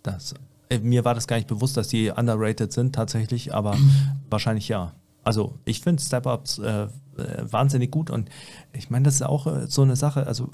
das, 0.02 0.34
äh, 0.68 0.78
mir 0.78 1.04
war 1.04 1.14
das 1.14 1.26
gar 1.26 1.36
nicht 1.36 1.48
bewusst, 1.48 1.76
dass 1.76 1.88
die 1.88 2.10
underrated 2.10 2.72
sind 2.72 2.94
tatsächlich, 2.94 3.54
aber 3.54 3.76
wahrscheinlich 4.30 4.68
ja. 4.68 4.94
Also 5.24 5.58
ich 5.64 5.80
finde 5.80 6.02
Step-Ups 6.02 6.58
äh, 6.58 6.82
äh, 6.82 6.88
wahnsinnig 7.42 7.90
gut 7.90 8.10
und 8.10 8.28
ich 8.72 8.90
meine, 8.90 9.04
das 9.04 9.16
ist 9.16 9.22
auch 9.22 9.46
so 9.68 9.82
eine 9.82 9.94
Sache, 9.94 10.26
also 10.26 10.50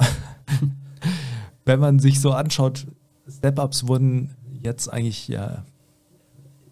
wenn 1.64 1.80
man 1.80 1.98
sich 1.98 2.20
so 2.20 2.32
anschaut, 2.32 2.86
Step-Ups 3.28 3.86
wurden 3.86 4.34
jetzt 4.62 4.88
eigentlich 4.88 5.28
ja 5.28 5.64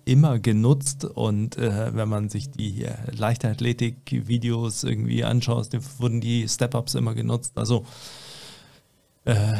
immer 0.04 0.38
genutzt 0.38 1.04
und 1.04 1.58
äh, 1.58 1.94
wenn 1.94 2.08
man 2.08 2.28
sich 2.28 2.50
die 2.50 2.86
Leichtathletik-Videos 3.10 4.84
irgendwie 4.84 5.24
anschaut, 5.24 5.68
wurden 5.98 6.20
die 6.20 6.48
Step-Ups 6.48 6.94
immer 6.94 7.14
genutzt. 7.14 7.58
Also 7.58 7.84
äh, 9.24 9.54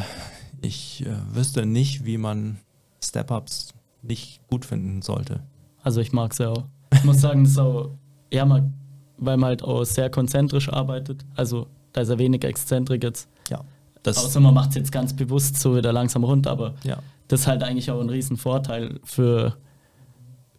ich 0.61 1.05
äh, 1.05 1.35
wüsste 1.35 1.65
nicht, 1.65 2.05
wie 2.05 2.17
man 2.17 2.59
Step-Ups 3.03 3.73
nicht 4.01 4.39
gut 4.47 4.65
finden 4.65 5.01
sollte. 5.01 5.41
Also 5.83 5.99
ich 5.99 6.13
mag 6.13 6.31
es 6.31 6.37
ja 6.37 6.49
auch. 6.49 6.63
Ich 6.93 7.03
muss 7.03 7.19
sagen, 7.19 7.43
das 7.43 7.51
ist 7.51 7.59
auch, 7.59 7.91
ja, 8.31 8.45
man, 8.45 8.73
weil 9.17 9.35
man 9.35 9.49
halt 9.49 9.63
auch 9.63 9.83
sehr 9.83 10.09
konzentrisch 10.09 10.69
arbeitet. 10.69 11.25
Also 11.35 11.67
da 11.91 12.01
ist 12.01 12.09
ja 12.09 12.17
wenig 12.17 12.43
Exzentrik 12.45 13.03
jetzt. 13.03 13.27
Ja, 13.49 13.63
das 14.03 14.17
Außer 14.17 14.39
man 14.39 14.53
macht 14.53 14.69
es 14.69 14.75
jetzt 14.75 14.91
ganz 14.91 15.13
bewusst 15.13 15.57
so 15.59 15.75
wieder 15.75 15.91
langsam 15.91 16.23
runter, 16.23 16.51
aber 16.51 16.75
ja, 16.83 16.99
das 17.27 17.41
ist 17.41 17.47
halt 17.47 17.63
eigentlich 17.63 17.91
auch 17.91 17.99
ein 18.01 18.09
riesen 18.09 18.37
Vorteil 18.37 18.99
für 19.03 19.57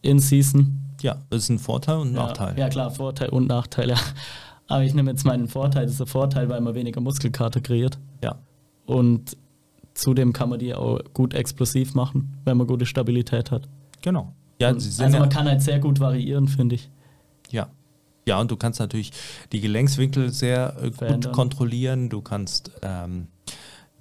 In-Season. 0.03 0.81
ja, 1.03 1.16
das 1.31 1.45
ist 1.45 1.49
ein 1.51 1.59
Vorteil 1.59 1.97
und 1.97 2.09
ein 2.09 2.14
Nachteil. 2.14 2.55
Ja, 2.57 2.64
ja, 2.64 2.69
klar, 2.69 2.91
Vorteil 2.91 3.29
und 3.31 3.47
Nachteil, 3.49 3.89
ja. 3.91 3.97
Aber 4.69 4.83
ich 4.85 4.95
nehme 4.95 5.11
jetzt 5.11 5.25
meinen 5.25 5.49
Vorteil, 5.49 5.85
das 5.85 5.93
ist 5.93 6.01
der 6.01 6.07
Vorteil, 6.07 6.49
weil 6.49 6.61
man 6.61 6.75
weniger 6.75 7.01
Muskelkater 7.01 7.61
kreiert. 7.61 7.99
Ja. 8.23 8.37
Und 8.87 9.37
zudem 9.95 10.33
kann 10.33 10.51
man 10.51 10.59
die 10.59 10.75
auch 10.75 11.01
gut 11.14 11.35
explosiv 11.35 11.95
machen, 11.95 12.37
wenn 12.45 12.57
man 12.57 12.66
gute 12.66 12.87
Stabilität 12.87 13.51
hat. 13.51 13.69
Genau. 14.03 14.35
Ja, 14.61 14.69
Und 14.69 14.77
also 14.77 15.03
ja, 15.03 15.19
man 15.19 15.29
kann 15.29 15.47
halt 15.49 15.62
sehr 15.62 15.79
gut 15.79 16.01
variieren, 16.01 16.49
finde 16.49 16.75
ich. 16.77 16.91
ja. 17.51 17.69
Ja, 18.27 18.39
und 18.39 18.51
du 18.51 18.59
kannst 18.59 18.79
natürlich 18.79 19.11
die 19.53 19.61
Gelenkswinkel 19.62 20.29
sehr 20.31 20.77
äh, 20.83 20.89
gut 20.89 20.97
Verändern. 20.97 21.33
kontrollieren. 21.33 22.11
Du 22.11 22.21
kannst 22.21 22.71
ähm, 22.83 23.29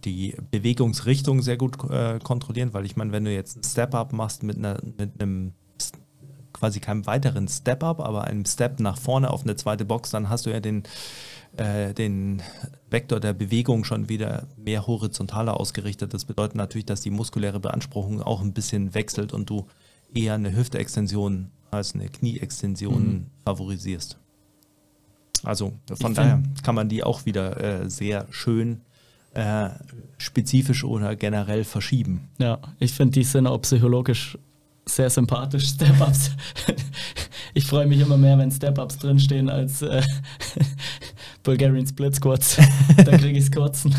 die 0.05 0.35
Bewegungsrichtung 0.51 1.41
sehr 1.41 1.57
gut 1.57 1.77
äh, 1.89 2.19
kontrollieren, 2.19 2.73
weil 2.73 2.85
ich 2.85 2.95
meine, 2.95 3.11
wenn 3.11 3.25
du 3.25 3.33
jetzt 3.33 3.55
einen 3.55 3.63
Step-Up 3.63 4.13
machst 4.13 4.43
mit, 4.43 4.57
einer, 4.57 4.79
mit 4.97 5.19
einem 5.19 5.53
quasi 6.53 6.79
keinem 6.79 7.05
weiteren 7.05 7.47
Step-Up, 7.47 7.99
aber 7.99 8.25
einem 8.25 8.45
Step 8.45 8.79
nach 8.79 8.97
vorne 8.97 9.29
auf 9.29 9.43
eine 9.43 9.55
zweite 9.55 9.85
Box, 9.85 10.11
dann 10.11 10.29
hast 10.29 10.45
du 10.45 10.49
ja 10.49 10.59
den, 10.59 10.83
äh, 11.57 11.93
den 11.93 12.41
Vektor 12.89 13.19
der 13.19 13.33
Bewegung 13.33 13.83
schon 13.83 14.09
wieder 14.09 14.47
mehr 14.57 14.87
horizontaler 14.87 15.59
ausgerichtet. 15.59 16.13
Das 16.13 16.25
bedeutet 16.25 16.55
natürlich, 16.55 16.85
dass 16.85 17.01
die 17.01 17.11
muskuläre 17.11 17.59
Beanspruchung 17.59 18.21
auch 18.21 18.41
ein 18.41 18.53
bisschen 18.53 18.93
wechselt 18.93 19.33
und 19.33 19.49
du 19.49 19.67
eher 20.13 20.35
eine 20.35 20.55
Hüftextension 20.55 21.51
als 21.69 21.93
eine 21.93 22.07
Knieextension 22.09 23.03
Mhm. 23.03 23.25
favorisierst. 23.45 24.17
Also 25.43 25.73
von 25.93 26.11
Ich 26.11 26.15
daher 26.17 26.41
kann 26.63 26.75
man 26.75 26.89
die 26.89 27.03
auch 27.03 27.25
wieder 27.25 27.83
äh, 27.83 27.89
sehr 27.89 28.25
schön 28.31 28.81
äh, 29.37 29.69
spezifisch 30.17 30.83
oder 30.83 31.15
generell 31.15 31.63
verschieben. 31.63 32.29
Ja, 32.39 32.59
ich 32.79 32.91
finde, 32.93 33.13
die 33.13 33.23
sind 33.23 33.45
auch 33.47 33.59
psychologisch 33.61 34.37
sehr 34.85 35.09
sympathisch, 35.09 35.67
Step-Ups. 35.69 36.31
ich 37.53 37.65
freue 37.65 37.85
mich 37.85 37.99
immer 37.99 38.17
mehr, 38.17 38.37
wenn 38.37 38.49
Step-Ups 38.51 38.97
drinstehen, 38.97 39.49
als 39.49 39.81
äh, 39.81 40.01
Bulgarian 41.43 41.85
Split 41.85 42.15
Squats. 42.15 42.57
da 42.97 43.17
kriege 43.17 43.37
ich 43.37 43.45
es 43.45 43.51
kotzen. 43.51 43.93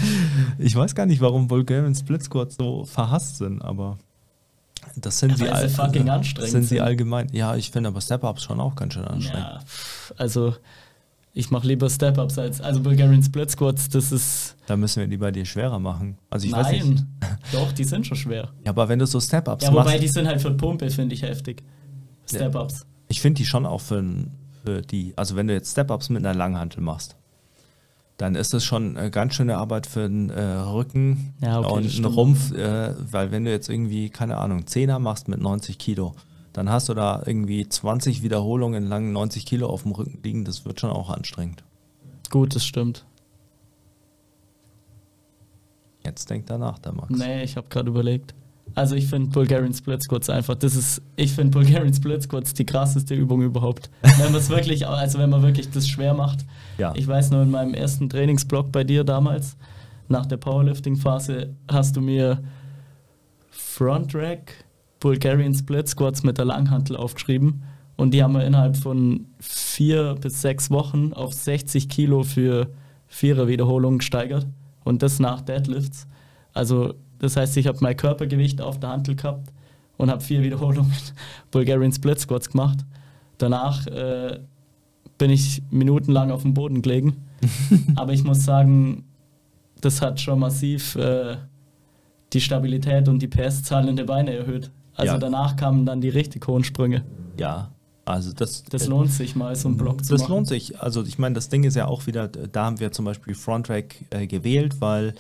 Ich 0.59 0.74
weiß 0.74 0.95
gar 0.95 1.07
nicht, 1.07 1.20
warum 1.20 1.47
Bulgarian 1.47 1.95
Split 1.95 2.22
Squats 2.24 2.57
so 2.57 2.84
verhasst 2.84 3.36
sind, 3.39 3.62
aber 3.62 3.99
das 4.97 5.18
sind 5.18 5.30
Ja, 5.32 5.36
sie 5.36 5.45
sie 5.45 5.51
all- 5.51 5.68
fucking 5.68 6.03
also, 6.03 6.12
anstrengend 6.12 6.51
sind 6.51 6.62
sie 6.62 6.68
sind. 6.76 6.80
allgemein. 6.80 7.28
Ja, 7.32 7.55
ich 7.55 7.70
finde 7.70 7.89
aber 7.91 8.01
Step-Ups 8.01 8.43
schon 8.43 8.59
auch 8.59 8.74
ganz 8.74 8.95
schön 8.95 9.05
anstrengend. 9.05 9.47
Ja, 9.47 9.61
also 10.16 10.55
ich 11.39 11.53
mache 11.53 11.68
lieber 11.68 11.89
Step-Ups 11.89 12.36
als 12.36 12.61
also 12.61 12.80
Bulgarian 12.80 13.22
Split 13.22 13.49
Squats, 13.49 13.89
das 13.89 14.11
ist. 14.11 14.57
Da 14.66 14.76
müssen 14.76 14.99
wir 15.01 15.07
die 15.07 15.18
bei 15.18 15.30
dir 15.30 15.45
schwerer 15.45 15.78
machen. 15.78 16.18
Also 16.30 16.49
ich 16.49 16.53
weiß 16.53 16.72
nicht. 16.72 16.84
Nein, 16.84 17.39
doch, 17.53 17.70
die 17.70 17.84
sind 17.84 18.09
schon 18.09 18.16
schwer. 18.16 18.49
Ja, 18.64 18.72
aber 18.72 18.89
wenn 18.89 18.99
du 18.99 19.07
so 19.07 19.20
Step-Ups 19.20 19.62
Ja, 19.62 19.70
wobei 19.70 19.84
machst, 19.84 20.03
die 20.03 20.09
sind 20.09 20.26
halt 20.26 20.43
für 20.43 20.51
Pumpe, 20.51 20.91
finde 20.91 21.14
ich 21.14 21.22
heftig. 21.22 21.62
Step-Ups. 22.26 22.84
ich 23.07 23.20
finde 23.20 23.39
die 23.39 23.45
schon 23.45 23.66
auch 23.66 23.80
für, 23.80 24.05
für 24.64 24.82
die, 24.82 25.12
also 25.16 25.36
wenn 25.36 25.47
du 25.47 25.55
jetzt 25.55 25.70
Step-Ups 25.70 26.09
mit 26.09 26.26
einer 26.26 26.36
Langhantel 26.36 26.82
machst, 26.82 27.14
dann 28.16 28.34
ist 28.34 28.53
das 28.53 28.64
schon 28.64 28.97
eine 28.97 29.12
ganz 29.12 29.34
schöne 29.34 29.59
Arbeit 29.59 29.86
für 29.86 30.09
den 30.09 30.30
äh, 30.30 30.43
Rücken 30.43 31.34
Ja, 31.41 31.61
okay, 31.61 31.72
und 31.72 31.89
stimmt. 31.89 32.16
Rumpf, 32.16 32.51
äh, 32.51 32.95
weil 33.12 33.30
wenn 33.30 33.45
du 33.45 33.53
jetzt 33.53 33.68
irgendwie, 33.68 34.11
keine 34.11 34.39
Ahnung, 34.39 34.66
Zehner 34.66 34.99
machst 34.99 35.28
mit 35.28 35.41
90 35.41 35.78
Kilo, 35.78 36.16
dann 36.53 36.70
hast 36.70 36.88
du 36.88 36.94
da 36.94 37.22
irgendwie 37.24 37.68
20 37.68 38.22
Wiederholungen 38.22 38.86
lang 38.86 39.12
90 39.12 39.46
Kilo 39.46 39.68
auf 39.68 39.82
dem 39.82 39.92
Rücken 39.92 40.20
liegen, 40.22 40.44
das 40.44 40.64
wird 40.64 40.80
schon 40.80 40.90
auch 40.90 41.11
anstrengend. 41.11 41.64
Gut, 42.30 42.55
das 42.55 42.64
stimmt. 42.64 43.05
Jetzt 46.05 46.30
denk 46.30 46.46
danach, 46.46 46.78
der 46.78 46.92
Max. 46.92 47.11
Nee, 47.11 47.42
ich 47.42 47.57
habe 47.57 47.68
gerade 47.68 47.88
überlegt. 47.88 48.34
Also 48.74 48.94
ich 48.94 49.07
finde 49.07 49.30
Bulgarian 49.30 49.72
Split 49.72 50.03
Squats 50.03 50.30
einfach, 50.30 50.55
das 50.55 50.76
ist, 50.76 51.03
ich 51.16 51.32
finde 51.32 51.59
Bulgarian 51.59 51.92
Split 51.92 52.22
Squats 52.22 52.55
die 52.55 52.66
krasseste 52.66 53.14
Übung 53.14 53.42
überhaupt. 53.42 53.90
wenn 54.03 54.32
man 54.32 54.36
es 54.36 54.51
wirklich, 54.51 54.86
also 54.86 55.18
wenn 55.18 55.30
man 55.30 55.42
wirklich 55.42 55.70
das 55.70 55.88
schwer 55.88 56.14
macht. 56.14 56.44
Ja. 56.76 56.92
Ich 56.94 57.07
weiß 57.07 57.30
nur 57.30 57.42
in 57.42 57.51
meinem 57.51 57.74
ersten 57.74 58.09
Trainingsblock 58.09 58.70
bei 58.70 58.84
dir 58.84 59.05
damals, 59.05 59.57
nach 60.09 60.26
der 60.26 60.36
Powerlifting-Phase, 60.36 61.55
hast 61.70 61.96
du 61.96 62.01
mir 62.01 62.42
Front 63.51 64.14
Rack 64.14 64.64
Bulgarian 65.01 65.55
Split 65.55 65.88
Squats 65.88 66.22
mit 66.22 66.38
der 66.38 66.44
Langhantel 66.44 66.96
aufgeschrieben. 66.96 67.62
Und 67.96 68.12
die 68.12 68.22
haben 68.22 68.34
wir 68.34 68.46
innerhalb 68.46 68.76
von 68.76 69.26
vier 69.40 70.14
bis 70.20 70.40
sechs 70.40 70.70
Wochen 70.70 71.12
auf 71.12 71.32
60 71.32 71.88
Kilo 71.88 72.22
für 72.22 72.68
vierer 73.09 73.49
Wiederholungen 73.49 73.99
gesteigert. 73.99 74.46
Und 74.84 75.03
das 75.03 75.18
nach 75.18 75.40
Deadlifts. 75.40 76.07
Also, 76.55 76.94
das 77.18 77.36
heißt, 77.36 77.57
ich 77.57 77.66
habe 77.66 77.78
mein 77.80 77.96
Körpergewicht 77.96 78.61
auf 78.61 78.78
der 78.78 78.90
Hantel 78.90 79.16
gehabt 79.16 79.53
und 79.96 80.11
habe 80.11 80.22
vier 80.22 80.42
Wiederholungen 80.42 80.92
Bulgarian 81.51 81.92
Split 81.92 82.20
Squats 82.20 82.51
gemacht. 82.51 82.78
Danach 83.38 83.86
äh, 83.86 84.38
bin 85.18 85.30
ich 85.30 85.62
minutenlang 85.70 86.30
auf 86.30 86.42
dem 86.42 86.55
Boden 86.55 86.82
gelegen. 86.82 87.16
Aber 87.96 88.12
ich 88.12 88.24
muss 88.24 88.44
sagen, 88.44 89.05
das 89.80 90.01
hat 90.01 90.20
schon 90.20 90.38
massiv 90.38 90.96
äh, 90.96 91.36
die 92.32 92.40
Stabilität 92.40 93.09
und 93.09 93.20
die 93.20 93.28
PS-Zahlen 93.28 93.88
in 93.88 93.96
den 93.96 94.07
Beinen 94.07 94.34
erhöht. 94.34 94.70
Also 94.99 95.14
Ja. 95.14 95.18
danach 95.18 95.57
kamen 95.57 95.86
dann 95.86 96.01
die 96.01 96.09
richtig 96.11 96.46
hohen 96.46 96.64
Sprünge. 96.64 97.05
Ja, 97.38 97.70
also 98.05 98.32
das, 98.32 98.64
Das 98.64 98.86
äh, 98.86 98.90
lohnt 98.90 99.12
sich 99.12 99.36
mal, 99.36 99.55
so 99.55 99.68
einen 99.68 99.76
Block 99.76 100.03
zu 100.05 100.12
Das 100.14 100.22
machen. 100.22 100.32
lohnt 100.32 100.49
sich. 100.49 100.80
Also 100.80 101.03
ich 101.05 101.18
meine, 101.18 101.34
das 101.34 101.51
Ding 101.51 101.62
ist 101.64 101.76
ja 101.76 101.86
auch 101.86 102.07
wieder, 102.07 102.26
da 102.26 102.64
haben 102.64 102.80
wir 102.80 102.90
zum 102.90 103.05
Beispiel 103.05 103.34
Frontrack 103.34 103.94
äh, 104.11 104.26
gewählt, 104.26 104.80
weil 104.80 105.14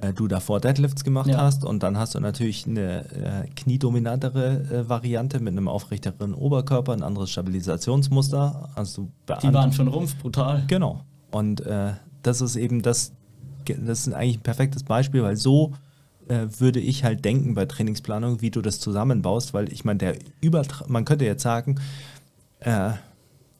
äh, 0.00 0.12
du 0.14 0.26
davor 0.26 0.58
Deadlifts 0.58 1.04
gemacht 1.04 1.28
Ja. 1.28 1.36
hast 1.42 1.64
und 1.64 1.82
dann 1.82 1.96
hast 1.98 2.14
du 2.14 2.20
natürlich 2.20 2.66
eine 2.66 3.04
äh, 3.44 3.48
kniedominantere 3.56 4.62
äh, 4.84 4.88
Variante 4.88 5.38
mit 5.38 5.52
einem 5.52 5.68
aufrechteren 5.68 6.34
Oberkörper, 6.34 6.92
ein 6.94 7.02
anderes 7.02 7.30
Stabilisationsmuster. 7.30 8.70
Also 8.74 9.08
Die 9.42 9.52
waren 9.52 9.72
für 9.72 9.84
den 9.84 9.88
Rumpf 9.92 10.16
brutal. 10.16 10.64
Genau. 10.66 11.02
Und 11.30 11.60
äh, 11.60 11.92
das 12.22 12.40
ist 12.40 12.56
eben 12.56 12.82
das, 12.82 13.12
das 13.66 14.06
ist 14.06 14.12
eigentlich 14.14 14.38
ein 14.38 14.42
perfektes 14.42 14.82
Beispiel, 14.82 15.22
weil 15.22 15.36
so 15.36 15.72
äh, 16.30 16.46
würde 16.60 16.80
ich 16.80 17.02
halt 17.04 17.24
denken 17.24 17.54
bei 17.54 17.66
Trainingsplanung, 17.66 18.40
wie 18.40 18.50
du 18.50 18.62
das 18.62 18.78
zusammenbaust, 18.80 19.52
weil 19.52 19.72
ich 19.72 19.84
meine, 19.84 19.98
der 19.98 20.16
Übertra 20.40 20.86
man 20.88 21.04
könnte 21.04 21.24
jetzt 21.24 21.42
sagen, 21.42 21.80
äh, 22.60 22.92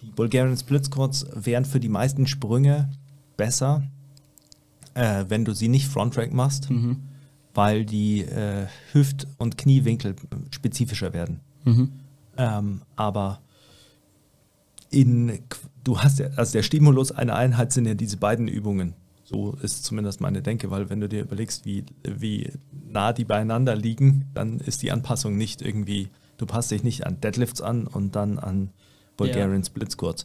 die 0.03 0.11
Bulgarian 0.13 0.57
Split 0.57 0.85
Squats 0.87 1.27
wären 1.35 1.65
für 1.65 1.81
die 1.81 1.89
meisten 1.89 2.27
Sprünge 2.27 2.91
besser, 3.37 3.83
äh, 4.95 5.25
wenn 5.29 5.45
du 5.45 5.53
sie 5.53 5.69
nicht 5.69 5.89
Frontrack 5.89 6.33
machst, 6.33 6.71
Mhm. 6.71 6.99
weil 7.55 7.85
die 7.85 8.21
äh, 8.23 8.67
Hüft- 8.93 9.27
und 9.39 9.59
Kniewinkel 9.59 10.15
spezifischer 10.51 11.13
werden. 11.13 11.41
Mhm. 11.65 11.91
Ähm, 12.37 12.83
aber 12.97 13.41
in, 14.91 15.41
du 15.85 15.99
hast 16.01 16.19
ja, 16.19 16.29
also 16.37 16.53
der 16.53 16.63
Stimulus 16.63 17.13
einer 17.13 17.35
Einheit 17.37 17.73
sind 17.73 17.87
ja 17.87 17.95
diese 17.95 18.17
beiden 18.17 18.49
Übungen. 18.49 18.95
So 19.31 19.53
ist 19.63 19.85
zumindest 19.85 20.21
meine 20.21 20.43
Denke, 20.43 20.73
weil 20.73 20.91
wenn 20.91 20.99
du 20.99 21.09
dir 21.09 21.21
überlegst, 21.21 21.65
wie, 21.65 21.85
wie 22.03 22.51
nah 22.89 23.13
die 23.13 23.25
beieinander 23.25 23.77
liegen, 23.77 24.25
dann 24.35 24.59
ist 24.59 24.83
die 24.83 24.91
Anpassung 24.91 25.37
nicht 25.37 25.63
irgendwie, 25.63 26.09
du 26.37 26.47
passt 26.47 26.73
dich 26.73 26.83
nicht 26.83 27.07
an 27.07 27.21
Deadlifts 27.21 27.61
an 27.63 27.87
und 27.87 28.17
dann 28.17 28.41
an 28.41 28.71
Bulgarian 29.17 29.63
Split 29.63 29.93
Squats. 29.93 30.25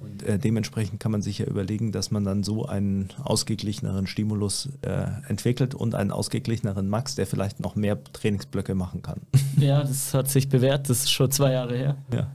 Und 0.00 0.24
äh, 0.24 0.36
dementsprechend 0.36 0.98
kann 0.98 1.12
man 1.12 1.22
sich 1.22 1.38
ja 1.38 1.46
überlegen, 1.46 1.92
dass 1.92 2.10
man 2.10 2.24
dann 2.24 2.42
so 2.42 2.66
einen 2.66 3.10
ausgeglicheneren 3.22 4.08
Stimulus 4.08 4.70
äh, 4.82 5.06
entwickelt 5.28 5.76
und 5.76 5.94
einen 5.94 6.10
ausgeglicheneren 6.10 6.88
Max, 6.88 7.14
der 7.14 7.28
vielleicht 7.28 7.60
noch 7.60 7.76
mehr 7.76 8.02
Trainingsblöcke 8.12 8.74
machen 8.74 9.02
kann. 9.02 9.20
Ja, 9.58 9.82
das 9.82 10.14
hat 10.14 10.30
sich 10.30 10.48
bewährt. 10.48 10.88
Das 10.88 11.00
ist 11.00 11.12
schon 11.12 11.30
zwei 11.30 11.52
Jahre 11.52 11.76
her. 11.76 11.96
ja. 12.12 12.34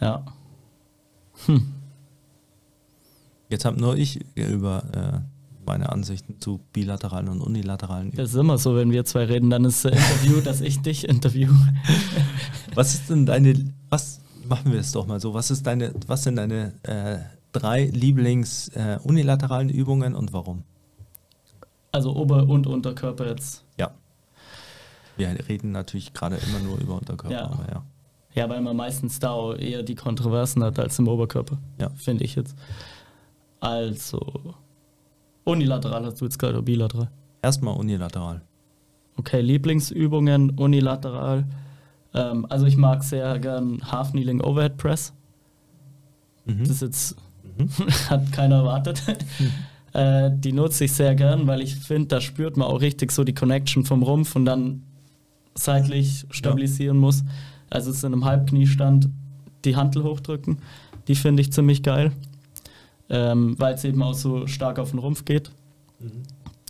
Ja. 0.00 0.24
Jetzt 3.48 3.64
habe 3.64 3.80
nur 3.80 3.96
ich 3.96 4.20
über 4.34 4.82
äh, 4.92 5.20
meine 5.66 5.90
Ansichten 5.90 6.40
zu 6.40 6.60
bilateralen 6.72 7.28
und 7.28 7.40
unilateralen. 7.40 8.12
Das 8.14 8.30
ist 8.30 8.36
immer 8.36 8.58
so, 8.58 8.74
wenn 8.76 8.90
wir 8.90 9.04
zwei 9.04 9.24
reden, 9.24 9.50
dann 9.50 9.64
ist 9.64 9.86
ein 9.86 9.92
Interview, 9.92 10.40
dass 10.44 10.60
ich 10.60 10.80
dich 10.80 11.08
interview. 11.08 11.52
Was 12.74 12.94
ist 12.94 13.10
denn 13.10 13.26
deine, 13.26 13.54
was 13.88 14.20
machen 14.48 14.72
wir 14.72 14.80
es 14.80 14.92
doch 14.92 15.06
mal 15.06 15.20
so, 15.20 15.34
was 15.34 15.50
ist 15.50 15.66
deine, 15.66 15.92
was 16.06 16.24
sind 16.24 16.36
deine 16.36 16.72
äh, 16.84 17.18
drei 17.52 17.84
Lieblings 17.86 18.68
äh, 18.68 18.98
unilateralen 19.02 19.68
Übungen 19.68 20.14
und 20.14 20.32
warum? 20.32 20.64
Also 21.92 22.14
Ober- 22.14 22.46
und 22.48 22.66
Unterkörper 22.66 23.28
jetzt. 23.28 23.64
Ja. 23.78 23.90
Wir 25.16 25.36
reden 25.48 25.72
natürlich 25.72 26.12
gerade 26.12 26.36
immer 26.36 26.60
nur 26.60 26.78
über 26.78 26.94
Unterkörper, 26.96 27.34
Ja. 27.34 27.44
aber 27.46 27.66
ja. 27.70 27.82
Ja, 28.34 28.48
weil 28.48 28.60
man 28.60 28.76
meistens 28.76 29.18
da 29.18 29.54
eher 29.54 29.82
die 29.82 29.96
Kontroversen 29.96 30.62
hat 30.62 30.78
als 30.78 30.98
im 30.98 31.08
Oberkörper. 31.08 31.58
Ja. 31.80 31.90
Finde 31.96 32.24
ich 32.24 32.36
jetzt. 32.36 32.54
Also, 33.60 34.54
unilateral 35.44 36.04
hast 36.06 36.20
du 36.20 36.24
jetzt 36.24 36.38
gerade 36.38 36.54
oder 36.54 36.62
bilateral? 36.62 37.10
Erstmal 37.42 37.76
unilateral. 37.76 38.42
Okay, 39.16 39.40
Lieblingsübungen 39.40 40.50
unilateral. 40.50 41.46
Ähm, 42.14 42.46
also 42.48 42.66
ich 42.66 42.76
mag 42.76 43.02
sehr 43.02 43.38
gern 43.38 43.80
Half 43.90 44.12
Kneeling 44.12 44.40
Overhead 44.40 44.76
Press. 44.76 45.12
Mhm. 46.44 46.64
Das 46.66 46.80
jetzt 46.80 47.16
Mhm. 47.58 47.68
hat 48.10 48.32
keiner 48.32 48.56
erwartet. 48.56 49.02
äh, 49.92 50.30
die 50.32 50.52
nutze 50.52 50.84
ich 50.84 50.92
sehr 50.92 51.14
gern, 51.14 51.46
weil 51.46 51.60
ich 51.60 51.76
finde, 51.76 52.08
da 52.08 52.20
spürt 52.20 52.56
man 52.56 52.68
auch 52.68 52.80
richtig 52.80 53.12
so 53.12 53.24
die 53.24 53.34
Connection 53.34 53.84
vom 53.84 54.02
Rumpf 54.02 54.36
und 54.36 54.44
dann 54.44 54.82
seitlich 55.54 56.24
stabilisieren 56.30 56.98
muss. 56.98 57.24
Also 57.68 57.90
es 57.90 57.98
ist 57.98 58.04
in 58.04 58.12
einem 58.12 58.24
Halbkniestand 58.24 59.08
die 59.64 59.76
Hantel 59.76 60.04
hochdrücken. 60.04 60.58
Die 61.08 61.16
finde 61.16 61.42
ich 61.42 61.52
ziemlich 61.52 61.82
geil. 61.82 62.12
Ähm, 63.10 63.58
weil 63.58 63.74
es 63.74 63.84
eben 63.84 64.02
auch 64.02 64.14
so 64.14 64.46
stark 64.46 64.78
auf 64.78 64.90
den 64.90 64.98
Rumpf 64.98 65.24
geht. 65.24 65.50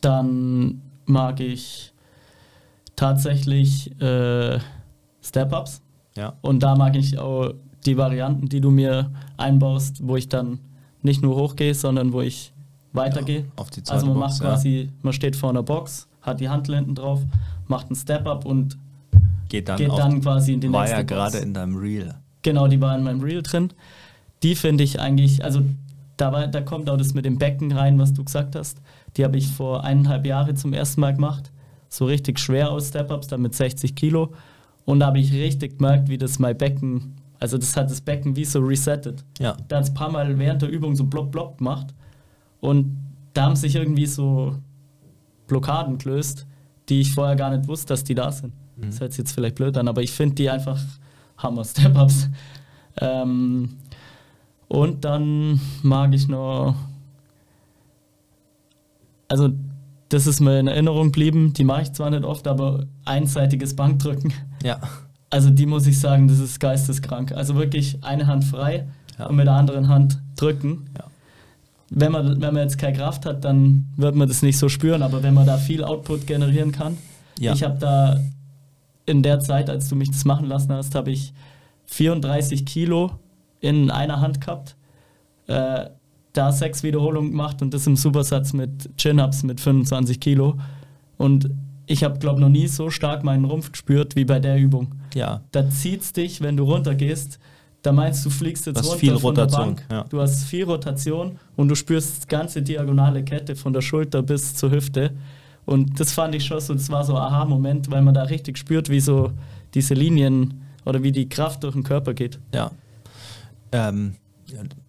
Dann 0.00 0.82
mag 1.06 1.40
ich 1.40 1.92
tatsächlich 2.96 3.90
äh, 4.00 4.58
Step-Ups. 5.22 5.82
Ja. 6.16 6.34
Und 6.40 6.62
da 6.62 6.74
mag 6.74 6.96
ich 6.96 7.18
auch 7.18 7.52
die 7.86 7.96
Varianten, 7.96 8.48
die 8.48 8.60
du 8.60 8.70
mir 8.70 9.10
einbaust, 9.36 10.06
wo 10.06 10.16
ich 10.16 10.28
dann 10.28 10.58
nicht 11.02 11.22
nur 11.22 11.36
hochgehe, 11.36 11.74
sondern 11.74 12.12
wo 12.12 12.20
ich 12.20 12.52
weitergehe. 12.92 13.44
auf 13.56 13.70
die 13.70 13.82
zweite 13.82 13.94
also 13.94 14.06
man 14.06 14.16
Box, 14.16 14.26
macht 14.32 14.40
ja. 14.40 14.46
quasi, 14.48 14.90
man 15.02 15.12
steht 15.12 15.36
vor 15.36 15.50
einer 15.50 15.62
Box, 15.62 16.08
hat 16.22 16.40
die 16.40 16.48
Handel 16.48 16.76
hinten 16.76 16.94
drauf, 16.94 17.20
macht 17.66 17.86
einen 17.86 17.96
Step-Up 17.96 18.44
und 18.44 18.76
Geht 19.48 19.68
dann, 19.68 19.78
geht 19.78 19.92
dann 19.96 20.20
quasi 20.20 20.52
in 20.52 20.60
die 20.60 20.70
war 20.70 20.82
nächste 20.82 20.96
ja 20.96 21.02
Box. 21.02 21.32
gerade 21.32 21.38
in 21.38 21.54
deinem 21.54 21.76
Reel. 21.76 22.14
Genau, 22.42 22.68
die 22.68 22.80
war 22.80 22.96
in 22.96 23.02
meinem 23.02 23.20
Reel 23.20 23.42
drin. 23.42 23.72
Die 24.42 24.54
finde 24.54 24.84
ich 24.84 25.00
eigentlich, 25.00 25.42
also 25.44 25.62
da, 26.18 26.32
war, 26.32 26.46
da 26.48 26.60
kommt 26.60 26.90
auch 26.90 26.96
das 26.96 27.14
mit 27.14 27.24
dem 27.24 27.38
Becken 27.38 27.72
rein, 27.72 27.98
was 27.98 28.12
du 28.12 28.24
gesagt 28.24 28.54
hast. 28.54 28.82
Die 29.16 29.24
habe 29.24 29.38
ich 29.38 29.48
vor 29.48 29.84
eineinhalb 29.84 30.26
Jahren 30.26 30.56
zum 30.56 30.72
ersten 30.72 31.00
Mal 31.00 31.14
gemacht. 31.14 31.50
So 31.88 32.04
richtig 32.04 32.38
schwer 32.38 32.70
aus 32.70 32.88
Step-Ups, 32.88 33.28
dann 33.28 33.40
mit 33.40 33.54
60 33.54 33.94
Kilo. 33.94 34.34
Und 34.84 35.00
da 35.00 35.06
habe 35.06 35.20
ich 35.20 35.32
richtig 35.32 35.78
gemerkt, 35.78 36.08
wie 36.08 36.18
das 36.18 36.38
mein 36.38 36.56
Becken, 36.58 37.16
also 37.38 37.56
das 37.56 37.76
hat 37.76 37.90
das 37.90 38.00
Becken 38.00 38.36
wie 38.36 38.44
so 38.44 38.60
resettet. 38.60 39.24
Ja. 39.38 39.56
Da 39.68 39.76
hat 39.76 39.84
es 39.84 39.90
ein 39.90 39.94
paar 39.94 40.10
Mal 40.10 40.38
während 40.38 40.60
der 40.62 40.68
Übung 40.68 40.96
so 40.96 41.04
blopp, 41.04 41.30
blopp 41.30 41.58
gemacht. 41.58 41.94
Und 42.60 42.98
da 43.32 43.44
haben 43.44 43.56
sich 43.56 43.76
irgendwie 43.76 44.06
so 44.06 44.56
Blockaden 45.46 45.98
gelöst, 45.98 46.46
die 46.88 47.00
ich 47.00 47.14
vorher 47.14 47.36
gar 47.36 47.56
nicht 47.56 47.68
wusste, 47.68 47.88
dass 47.88 48.04
die 48.04 48.14
da 48.14 48.32
sind. 48.32 48.52
Das 48.76 49.00
hört 49.00 49.12
sich 49.12 49.18
jetzt 49.18 49.32
vielleicht 49.32 49.56
blöd 49.56 49.76
an, 49.76 49.88
aber 49.88 50.02
ich 50.02 50.12
finde 50.12 50.36
die 50.36 50.50
einfach 50.50 50.80
Hammer 51.36 51.64
Step-Ups. 51.64 52.28
Ähm, 53.00 53.76
und 54.68 55.04
dann 55.04 55.60
mag 55.82 56.14
ich 56.14 56.28
noch. 56.28 56.74
Also, 59.28 59.50
das 60.08 60.26
ist 60.26 60.40
mir 60.40 60.58
in 60.58 60.66
Erinnerung 60.68 61.06
geblieben. 61.06 61.52
Die 61.52 61.64
mache 61.64 61.82
ich 61.82 61.92
zwar 61.92 62.10
nicht 62.10 62.24
oft, 62.24 62.46
aber 62.48 62.86
einseitiges 63.04 63.76
Bankdrücken. 63.76 64.32
Ja. 64.62 64.78
Also, 65.30 65.50
die 65.50 65.66
muss 65.66 65.86
ich 65.86 66.00
sagen, 66.00 66.28
das 66.28 66.38
ist 66.38 66.58
geisteskrank. 66.60 67.32
Also 67.32 67.54
wirklich 67.56 68.02
eine 68.02 68.26
Hand 68.26 68.44
frei 68.44 68.86
Ja. 69.18 69.26
und 69.26 69.36
mit 69.36 69.46
der 69.46 69.54
anderen 69.54 69.88
Hand 69.88 70.18
drücken. 70.36 70.86
Ja. 70.96 71.04
Wenn 71.90 72.12
man, 72.12 72.40
wenn 72.40 72.54
man 72.54 72.62
jetzt 72.62 72.78
keine 72.78 72.96
Kraft 72.96 73.26
hat, 73.26 73.44
dann 73.44 73.88
wird 73.96 74.14
man 74.14 74.28
das 74.28 74.42
nicht 74.42 74.58
so 74.58 74.68
spüren, 74.68 75.02
aber 75.02 75.22
wenn 75.22 75.34
man 75.34 75.46
da 75.46 75.56
viel 75.58 75.84
Output 75.84 76.26
generieren 76.26 76.72
kann. 76.72 76.96
Ja. 77.38 77.52
Ich 77.52 77.62
habe 77.62 77.78
da 77.78 78.18
in 79.06 79.22
der 79.22 79.40
Zeit, 79.40 79.70
als 79.70 79.88
du 79.88 79.96
mich 79.96 80.10
das 80.10 80.24
machen 80.24 80.46
lassen 80.46 80.72
hast, 80.72 80.94
habe 80.94 81.10
ich 81.10 81.32
34 81.86 82.66
Kilo 82.66 83.12
in 83.60 83.90
einer 83.90 84.20
Hand 84.20 84.40
gehabt. 84.40 84.76
Äh, 85.46 85.90
da 86.32 86.52
sechs 86.52 86.82
Wiederholungen 86.82 87.30
gemacht 87.30 87.62
und 87.62 87.74
das 87.74 87.86
im 87.86 87.96
Supersatz 87.96 88.52
mit 88.52 88.96
Chin-Ups 88.96 89.42
mit 89.42 89.60
25 89.60 90.20
Kilo. 90.20 90.58
Und 91.16 91.50
ich 91.86 92.04
habe, 92.04 92.18
glaube 92.18 92.40
noch 92.40 92.50
nie 92.50 92.68
so 92.68 92.90
stark 92.90 93.24
meinen 93.24 93.44
Rumpf 93.44 93.72
gespürt 93.72 94.14
wie 94.14 94.24
bei 94.24 94.38
der 94.38 94.58
Übung. 94.58 94.94
Ja. 95.14 95.40
Da 95.52 95.68
zieht's 95.68 96.12
dich, 96.12 96.40
wenn 96.40 96.56
du 96.56 96.64
runtergehst. 96.64 97.38
Da 97.82 97.92
meinst 97.92 98.24
du, 98.26 98.30
fliegst 98.30 98.66
jetzt 98.66 98.84
runter 98.84 98.98
viel 98.98 99.18
von 99.18 99.34
der 99.34 99.46
Bank. 99.46 99.86
ja. 99.90 100.04
Du 100.04 100.20
hast 100.20 100.44
viel 100.44 100.64
Rotation 100.64 101.38
und 101.56 101.68
du 101.68 101.74
spürst 101.74 102.24
die 102.24 102.28
ganze 102.28 102.60
diagonale 102.60 103.24
Kette 103.24 103.56
von 103.56 103.72
der 103.72 103.80
Schulter 103.80 104.22
bis 104.22 104.54
zur 104.54 104.70
Hüfte. 104.70 105.12
Und 105.64 105.98
das 105.98 106.12
fand 106.12 106.34
ich 106.34 106.44
schon 106.44 106.60
so, 106.60 106.74
das 106.74 106.90
war 106.90 107.04
so 107.04 107.14
ein 107.14 107.22
Aha-Moment, 107.22 107.90
weil 107.90 108.02
man 108.02 108.14
da 108.14 108.24
richtig 108.24 108.58
spürt, 108.58 108.90
wie 108.90 109.00
so 109.00 109.32
diese 109.74 109.94
Linien 109.94 110.62
oder 110.84 111.02
wie 111.02 111.12
die 111.12 111.28
Kraft 111.28 111.62
durch 111.62 111.74
den 111.74 111.84
Körper 111.84 112.14
geht. 112.14 112.38
Ja. 112.54 112.70
Ähm, 113.72 114.16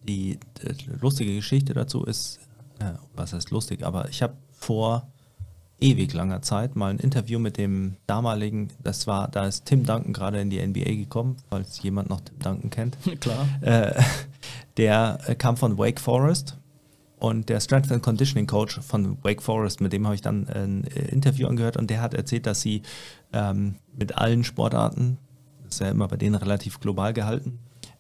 die, 0.08 0.40
die 0.58 0.90
lustige 1.02 1.36
Geschichte 1.36 1.74
dazu 1.74 2.04
ist, 2.04 2.40
äh, 2.80 2.94
was 3.16 3.34
heißt 3.34 3.52
lustig, 3.52 3.84
aber 3.84 4.10
ich 4.10 4.22
habe 4.22 4.36
vor 4.52 5.08
ewig 5.82 6.14
langer 6.14 6.42
Zeit 6.42 6.76
mal 6.76 6.92
ein 6.92 7.00
Interview 7.00 7.40
mit 7.40 7.58
dem 7.58 7.96
damaligen, 8.06 8.70
das 8.84 9.08
war, 9.08 9.30
da 9.30 9.46
ist 9.46 9.66
Tim 9.66 9.86
Duncan 9.86 10.14
gerade 10.14 10.42
in 10.42 10.50
die 10.50 10.66
NBA 10.66 10.96
gekommen, 10.96 11.38
falls 11.50 11.82
jemand 11.82 12.10
noch 12.10 12.22
Tim 12.22 12.40
Duncan 12.40 12.70
kennt. 12.70 12.98
Klar. 13.20 13.48
Äh, 13.62 14.02
der 14.78 15.20
kam 15.38 15.58
von 15.58 15.78
Wake 15.78 16.00
Forest 16.00 16.58
und 17.18 17.50
der 17.50 17.60
Strength 17.60 17.92
and 17.92 18.04
Conditioning 18.04 18.48
Coach 18.48 18.80
von 18.82 19.18
Wake 19.24 19.42
Forest, 19.42 19.82
mit 19.82 19.94
dem 19.94 20.06
habe 20.06 20.16
ich 20.16 20.22
dann 20.22 20.48
ein 20.48 20.86
äh, 20.86 21.08
Interview 21.10 21.48
angehört 21.48 21.78
und 21.78 21.90
der 21.90 22.02
hat 22.02 22.14
erzählt, 22.14 22.46
dass 22.46 22.62
sie 22.62 22.82
ähm, 23.34 23.76
mit 23.98 24.18
allen 24.18 24.44
Sportarten, 24.44 25.18
das 25.64 25.76
ist 25.76 25.82
ja 25.82 25.90
immer 25.90 26.08
bei 26.08 26.18
denen 26.18 26.36
relativ 26.36 26.80
global 26.80 27.14
gehalten, 27.14 27.60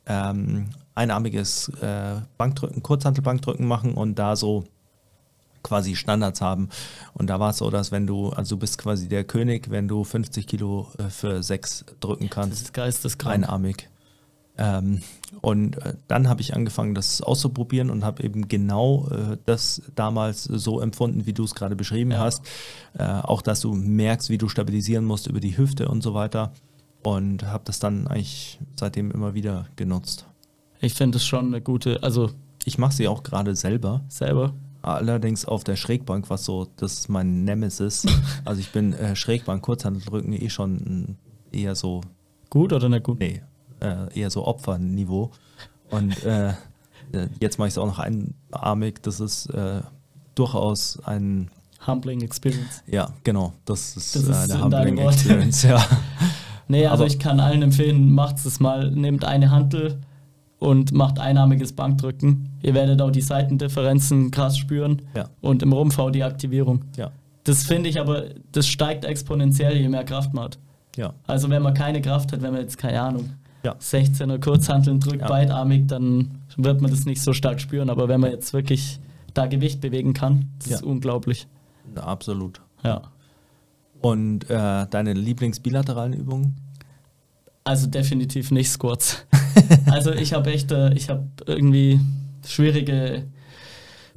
ähm, 0.09 0.65
einarmiges 0.95 1.69
äh, 1.81 2.15
Bankdrücken, 2.37 2.83
Kurzhantelbankdrücken 2.83 3.65
machen 3.65 3.93
und 3.93 4.19
da 4.19 4.35
so 4.35 4.65
quasi 5.63 5.95
Standards 5.95 6.41
haben. 6.41 6.69
Und 7.13 7.27
da 7.29 7.39
war 7.39 7.51
es 7.51 7.57
so, 7.57 7.69
dass 7.69 7.91
wenn 7.91 8.07
du, 8.07 8.29
also 8.29 8.55
du 8.55 8.59
bist 8.61 8.77
quasi 8.77 9.07
der 9.07 9.23
König, 9.23 9.69
wenn 9.69 9.87
du 9.87 10.03
50 10.03 10.47
Kilo 10.47 10.87
äh, 10.97 11.09
für 11.09 11.43
sechs 11.43 11.85
drücken 11.99 12.25
Das 12.27 12.35
kannst 12.35 12.61
ist 12.63 12.73
geisteskrank. 12.73 13.35
einarmig. 13.35 13.89
Ähm, 14.57 15.01
und 15.41 15.77
äh, 15.85 15.93
dann 16.09 16.27
habe 16.27 16.41
ich 16.41 16.53
angefangen, 16.53 16.93
das 16.95 17.21
auszuprobieren 17.21 17.89
und 17.89 18.03
habe 18.03 18.23
eben 18.23 18.49
genau 18.49 19.07
äh, 19.09 19.37
das 19.45 19.81
damals 19.95 20.43
so 20.43 20.81
empfunden, 20.81 21.25
wie 21.25 21.33
du 21.33 21.43
es 21.45 21.55
gerade 21.55 21.77
beschrieben 21.77 22.11
Ja. 22.11 22.19
hast. 22.19 22.41
Äh, 22.97 23.03
auch, 23.05 23.41
dass 23.41 23.61
du 23.61 23.73
merkst, 23.73 24.29
wie 24.29 24.37
du 24.37 24.49
stabilisieren 24.49 25.05
musst 25.05 25.27
über 25.27 25.39
die 25.39 25.57
Hüfte 25.57 25.87
und 25.87 26.01
so 26.03 26.13
weiter. 26.13 26.51
Und 27.03 27.43
habe 27.43 27.63
das 27.65 27.79
dann 27.79 28.07
eigentlich 28.07 28.59
seitdem 28.77 29.11
immer 29.11 29.33
wieder 29.33 29.67
genutzt. 29.75 30.25
Ich 30.81 30.93
finde 30.93 31.17
es 31.17 31.25
schon 31.25 31.47
eine 31.47 31.61
gute, 31.61 32.03
also 32.03 32.31
Ich 32.65 32.77
mache 32.77 32.93
sie 32.93 33.07
auch 33.07 33.23
gerade 33.23 33.55
selber, 33.55 34.01
selber. 34.09 34.53
allerdings 34.81 35.45
auf 35.45 35.63
der 35.63 35.75
Schrägbank, 35.75 36.29
was 36.29 36.43
so, 36.45 36.67
das 36.77 36.93
ist 36.93 37.09
mein 37.09 37.43
Nemesis. 37.45 38.05
also 38.45 38.59
ich 38.59 38.71
bin 38.71 38.93
äh, 38.93 39.15
Schrägbank, 39.15 39.61
Kurzhanteldrücken 39.63 40.33
eh 40.33 40.49
schon 40.49 41.17
äh, 41.51 41.61
eher 41.61 41.75
so 41.75 42.01
Gut 42.49 42.73
oder 42.73 42.89
nicht 42.89 43.03
gut? 43.03 43.19
Nee, 43.19 43.41
äh, 43.79 44.19
eher 44.19 44.29
so 44.29 44.45
Opferniveau. 44.47 45.31
Und 45.91 46.23
äh, 46.23 46.49
äh, 47.11 47.27
jetzt 47.39 47.59
mache 47.59 47.67
ich 47.67 47.73
es 47.73 47.77
auch 47.77 47.85
noch 47.85 47.99
einarmig. 47.99 49.01
Das 49.03 49.19
ist 49.19 49.47
äh, 49.47 49.81
durchaus 50.35 50.99
ein, 51.05 51.49
Humbling 51.87 52.21
Experience. 52.21 52.83
ja, 52.87 53.13
genau, 53.23 53.53
das 53.65 53.95
ist, 53.95 54.15
Das 54.15 54.23
ist 54.23 54.29
äh, 54.29 54.45
in 54.45 54.51
eine 54.51 54.63
Humbling. 54.63 54.97
Experience, 54.97 55.63
ja. 55.63 55.77
Nee, 56.69 56.85
also 56.85 57.03
Aber- 57.03 57.11
ich 57.11 57.19
kann 57.19 57.39
allen 57.41 57.61
empfehlen, 57.63 58.13
macht 58.13 58.37
es 58.45 58.59
mal, 58.61 58.89
nehmt 58.91 59.25
eine 59.25 59.51
Hantel 59.51 59.99
und 60.59 60.91
macht 60.93 61.19
einarmiges 61.19 61.73
Bankdrücken. 61.73 62.49
Ihr 62.61 62.73
werdet 62.75 63.01
auch 63.01 63.11
die 63.11 63.21
Seitendifferenzen 63.21 64.29
krass 64.31 64.57
spüren 64.57 65.01
Ja. 65.15 65.25
und 65.41 65.63
im 65.63 65.73
Rumpf 65.73 65.97
auch 65.99 66.11
die 66.11 66.23
Aktivierung. 66.23 66.85
Ja, 66.95 67.11
Das 67.45 67.63
finde 67.63 67.89
ich 67.89 67.99
aber, 67.99 68.25
das 68.51 68.67
steigt 68.67 69.03
exponentiell, 69.05 69.77
je 69.77 69.89
mehr 69.89 70.03
Kraft 70.03 70.33
man 70.33 70.45
hat. 70.45 70.59
ja, 70.95 71.13
Also 71.27 71.49
wenn 71.49 71.61
man 71.63 71.73
keine 71.73 72.01
Kraft 72.01 72.31
hat, 72.33 72.41
wenn 72.41 72.51
man 72.51 72.61
jetzt, 72.61 72.77
keine 72.77 73.01
Ahnung, 73.01 73.29
ja. 73.63 73.75
16er 73.79 74.37
Kurzhanteln 74.39 74.99
drückt, 74.99 75.21
Ja. 75.21 75.27
beidarmig, 75.27 75.87
dann 75.87 76.39
wird 76.57 76.81
man 76.81 76.91
das 76.91 77.05
nicht 77.05 77.21
so 77.21 77.33
stark 77.33 77.59
spüren. 77.61 77.89
Aber 77.89 78.07
wenn 78.07 78.19
man 78.21 78.31
jetzt 78.31 78.53
wirklich 78.53 78.99
da 79.33 79.47
Gewicht 79.47 79.81
bewegen 79.81 80.13
kann, 80.13 80.49
das 80.59 80.69
Ja. 80.69 80.75
ist 80.77 80.83
unglaublich. 80.83 81.47
Na, 81.95 82.03
absolut. 82.03 82.61
Ja. 82.83 83.01
Und 84.01 84.49
äh, 84.49 84.87
deine 84.89 85.13
Lieblingsbilateralen 85.13 86.13
Übungen? 86.13 86.55
Also 87.63 87.87
definitiv 87.87 88.51
nicht 88.51 88.69
Squats. 88.69 89.25
also 89.85 90.11
ich 90.11 90.33
habe 90.33 90.51
echt, 90.51 90.71
äh, 90.71 90.93
ich 90.93 91.09
habe 91.09 91.27
irgendwie 91.45 91.99
schwierige 92.47 93.23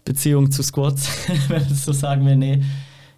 Beziehung 0.04 0.50
zu 0.50 0.62
Squats, 0.62 1.08
wenn 1.48 1.62
es 1.62 1.84
so 1.84 1.92
sagen 1.92 2.24
will. 2.24 2.36
Nee, 2.36 2.62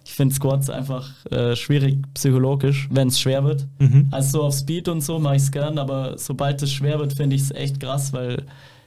ich 0.05 0.13
finde 0.13 0.35
Squats 0.35 0.69
einfach 0.69 1.09
äh, 1.31 1.55
schwierig 1.55 1.99
psychologisch, 2.13 2.87
wenn 2.91 3.07
es 3.07 3.19
schwer 3.19 3.43
wird. 3.43 3.67
Mhm. 3.79 4.07
Also 4.11 4.39
so 4.39 4.43
auf 4.43 4.55
Speed 4.55 4.87
und 4.87 5.01
so 5.01 5.19
mache 5.19 5.35
ich 5.35 5.43
es 5.43 5.51
gern, 5.51 5.77
aber 5.79 6.17
sobald 6.17 6.61
es 6.61 6.71
schwer 6.71 6.99
wird, 6.99 7.13
finde 7.13 7.35
ich 7.35 7.43
es 7.43 7.51
echt 7.51 7.79
krass, 7.79 8.13
weil 8.13 8.43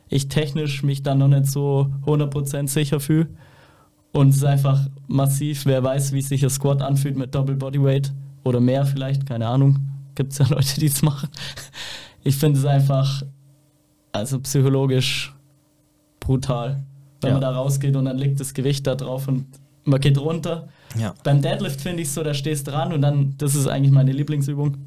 ich 0.08 0.28
technisch 0.28 0.82
mich 0.82 1.02
dann 1.02 1.18
noch 1.18 1.28
nicht 1.28 1.46
so 1.46 1.90
100% 2.06 2.68
sicher 2.68 3.00
fühle. 3.00 3.28
Und 4.18 4.30
es 4.30 4.36
ist 4.38 4.44
einfach 4.44 4.80
massiv, 5.06 5.64
wer 5.64 5.82
weiß, 5.84 6.12
wie 6.12 6.22
sich 6.22 6.42
ein 6.42 6.50
Squat 6.50 6.82
anfühlt 6.82 7.16
mit 7.16 7.32
Double 7.34 7.54
Bodyweight 7.54 8.12
oder 8.42 8.58
mehr 8.58 8.84
vielleicht, 8.84 9.26
keine 9.26 9.46
Ahnung. 9.46 9.78
Gibt 10.16 10.32
es 10.32 10.38
ja 10.38 10.46
Leute, 10.50 10.80
die 10.80 10.86
es 10.86 11.02
machen. 11.02 11.28
Ich 12.24 12.36
finde 12.36 12.58
es 12.58 12.64
einfach, 12.64 13.22
also 14.10 14.40
psychologisch 14.40 15.32
brutal, 16.18 16.82
wenn 17.20 17.28
Ja. 17.28 17.34
man 17.34 17.42
da 17.42 17.50
rausgeht 17.52 17.94
und 17.94 18.06
dann 18.06 18.18
liegt 18.18 18.40
das 18.40 18.54
Gewicht 18.54 18.86
da 18.88 18.96
drauf 18.96 19.28
und 19.28 19.46
man 19.84 20.00
geht 20.00 20.18
runter. 20.18 20.68
Ja, 20.98 21.14
Beim 21.22 21.40
Deadlift 21.40 21.80
finde 21.80 22.02
ich 22.02 22.10
so, 22.10 22.22
da 22.24 22.34
stehst 22.34 22.66
dran 22.66 22.92
und 22.92 23.02
dann, 23.02 23.34
das 23.38 23.54
ist 23.54 23.68
eigentlich 23.68 23.92
meine 23.92 24.10
Lieblingsübung, 24.12 24.78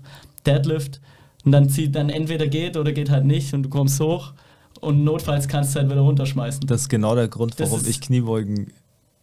Deadlift. 0.46 1.00
Und 1.46 1.54
dann 1.54 1.70
zieht 1.70 1.96
dann 1.96 2.10
entweder 2.10 2.48
geht 2.48 2.76
oder 2.76 2.92
geht 2.92 3.10
halt 3.10 3.26
nicht 3.26 3.54
und 3.54 3.64
du 3.64 3.70
kommst 3.70 4.00
hoch 4.02 4.34
und 4.82 5.04
notfalls 5.06 5.48
kannst 5.48 5.74
du 5.76 5.80
halt 5.80 5.90
wieder 5.90 6.02
runterschmeißen. 6.02 6.68
das 6.68 6.82
ist 6.82 6.90
genau 6.90 7.16
der 7.16 7.30
Grund, 7.30 7.56
warum 7.60 7.82
ich 7.88 8.02
Kniebeugen. 8.02 8.74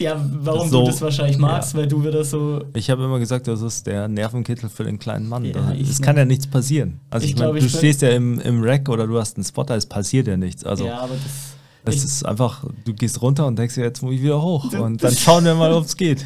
Ja, 0.01 0.25
warum 0.41 0.69
So- 0.69 0.83
du 0.83 0.87
das 0.91 1.01
wahrscheinlich 1.03 1.39
magst, 1.39 1.73
ja. 1.75 1.81
weil 1.81 1.89
du 1.89 2.05
wieder 2.05 2.25
so. 2.25 2.63
Ich 2.75 2.89
habe 2.89 3.03
immer 3.05 3.19
gesagt, 3.19 3.49
das 3.49 3.61
ist 3.63 3.87
der 3.87 4.07
Nervenkittel 4.07 4.69
für 4.69 4.85
den 4.85 4.99
kleinen 5.01 5.29
Mann. 5.29 5.45
Ja, 5.45 5.53
Da- 5.55 5.73
ich 5.73 5.91
es 5.91 6.01
kann 6.01 6.17
ja 6.17 6.25
nichts 6.25 6.47
passieren. 6.47 7.01
Also 7.11 7.25
Ich 7.27 7.33
ich, 7.33 7.39
meine, 7.39 7.59
du 7.59 7.69
stehst 7.69 8.03
ja 8.03 8.11
im, 8.11 8.39
im 8.41 8.63
Rack 8.63 8.89
oder 8.89 9.07
du 9.09 9.19
hast 9.19 9.37
einen 9.37 9.45
Spotter, 9.45 9.75
es 9.75 9.87
passiert 9.87 10.29
ja 10.29 10.37
nichts. 10.37 10.65
Also 10.65 10.87
ja, 10.87 10.99
aber 11.01 11.15
das. 11.15 11.55
Das 11.85 11.95
Ich- 11.97 12.05
ist 12.05 12.27
einfach, 12.27 12.65
du 12.85 12.93
gehst 12.95 13.23
runter 13.23 13.47
und 13.47 13.59
denkst 13.59 13.75
dir, 13.77 13.83
jetzt 13.85 14.03
muss 14.03 14.15
ich 14.15 14.23
wieder 14.23 14.41
hoch. 14.43 14.73
Und 14.75 15.03
dann 15.03 15.15
schauen 15.15 15.45
wir 15.45 15.55
mal, 15.55 15.73
ob 15.73 15.85
es 15.85 15.97
geht. 15.97 16.25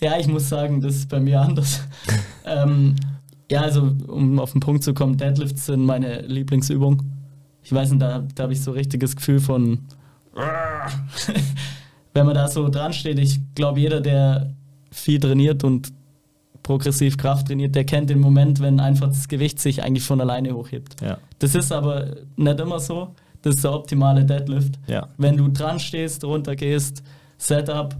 Ja, 0.00 0.18
ich 0.18 0.26
muss 0.26 0.48
sagen, 0.48 0.80
das 0.80 0.96
ist 0.96 1.08
bei 1.08 1.20
mir 1.20 1.40
anders. 1.40 1.80
ähm, 2.44 2.96
ja, 3.50 3.60
also 3.62 3.90
um 4.08 4.38
auf 4.38 4.52
den 4.52 4.60
Punkt 4.60 4.82
zu 4.82 4.92
kommen, 4.92 5.16
Deadlifts 5.16 5.66
sind 5.66 5.84
meine 5.86 6.22
Lieblingsübung. 6.22 7.02
Ich 7.62 7.72
weiß 7.72 7.90
nicht, 7.90 8.02
da, 8.02 8.22
da 8.34 8.42
habe 8.42 8.52
ich 8.52 8.60
so 8.60 8.72
richtiges 8.72 9.14
Gefühl 9.14 9.40
von, 9.40 9.78
wenn 12.14 12.26
man 12.26 12.34
da 12.34 12.48
so 12.48 12.68
dran 12.68 12.92
steht. 12.92 13.18
Ich 13.18 13.40
glaube, 13.54 13.80
jeder, 13.80 14.00
der 14.00 14.52
viel 14.90 15.18
trainiert 15.18 15.64
und 15.64 15.92
progressiv 16.62 17.16
Kraft 17.16 17.48
trainiert, 17.48 17.74
der 17.74 17.84
kennt 17.84 18.10
den 18.10 18.20
Moment, 18.20 18.60
wenn 18.60 18.80
einfach 18.80 19.08
das 19.08 19.28
Gewicht 19.28 19.58
sich 19.58 19.82
eigentlich 19.82 20.04
von 20.04 20.20
alleine 20.20 20.54
hochhebt. 20.54 21.00
Ja. 21.00 21.18
Das 21.38 21.54
ist 21.54 21.72
aber 21.72 22.16
nicht 22.36 22.60
immer 22.60 22.78
so. 22.78 23.14
Das 23.42 23.56
ist 23.56 23.64
der 23.64 23.72
optimale 23.72 24.24
Deadlift. 24.24 24.78
Ja. 24.86 25.08
Wenn 25.18 25.36
du 25.36 25.48
dran 25.48 25.80
stehst, 25.80 26.24
runter 26.24 26.54
gehst, 26.54 27.02
Setup 27.38 27.96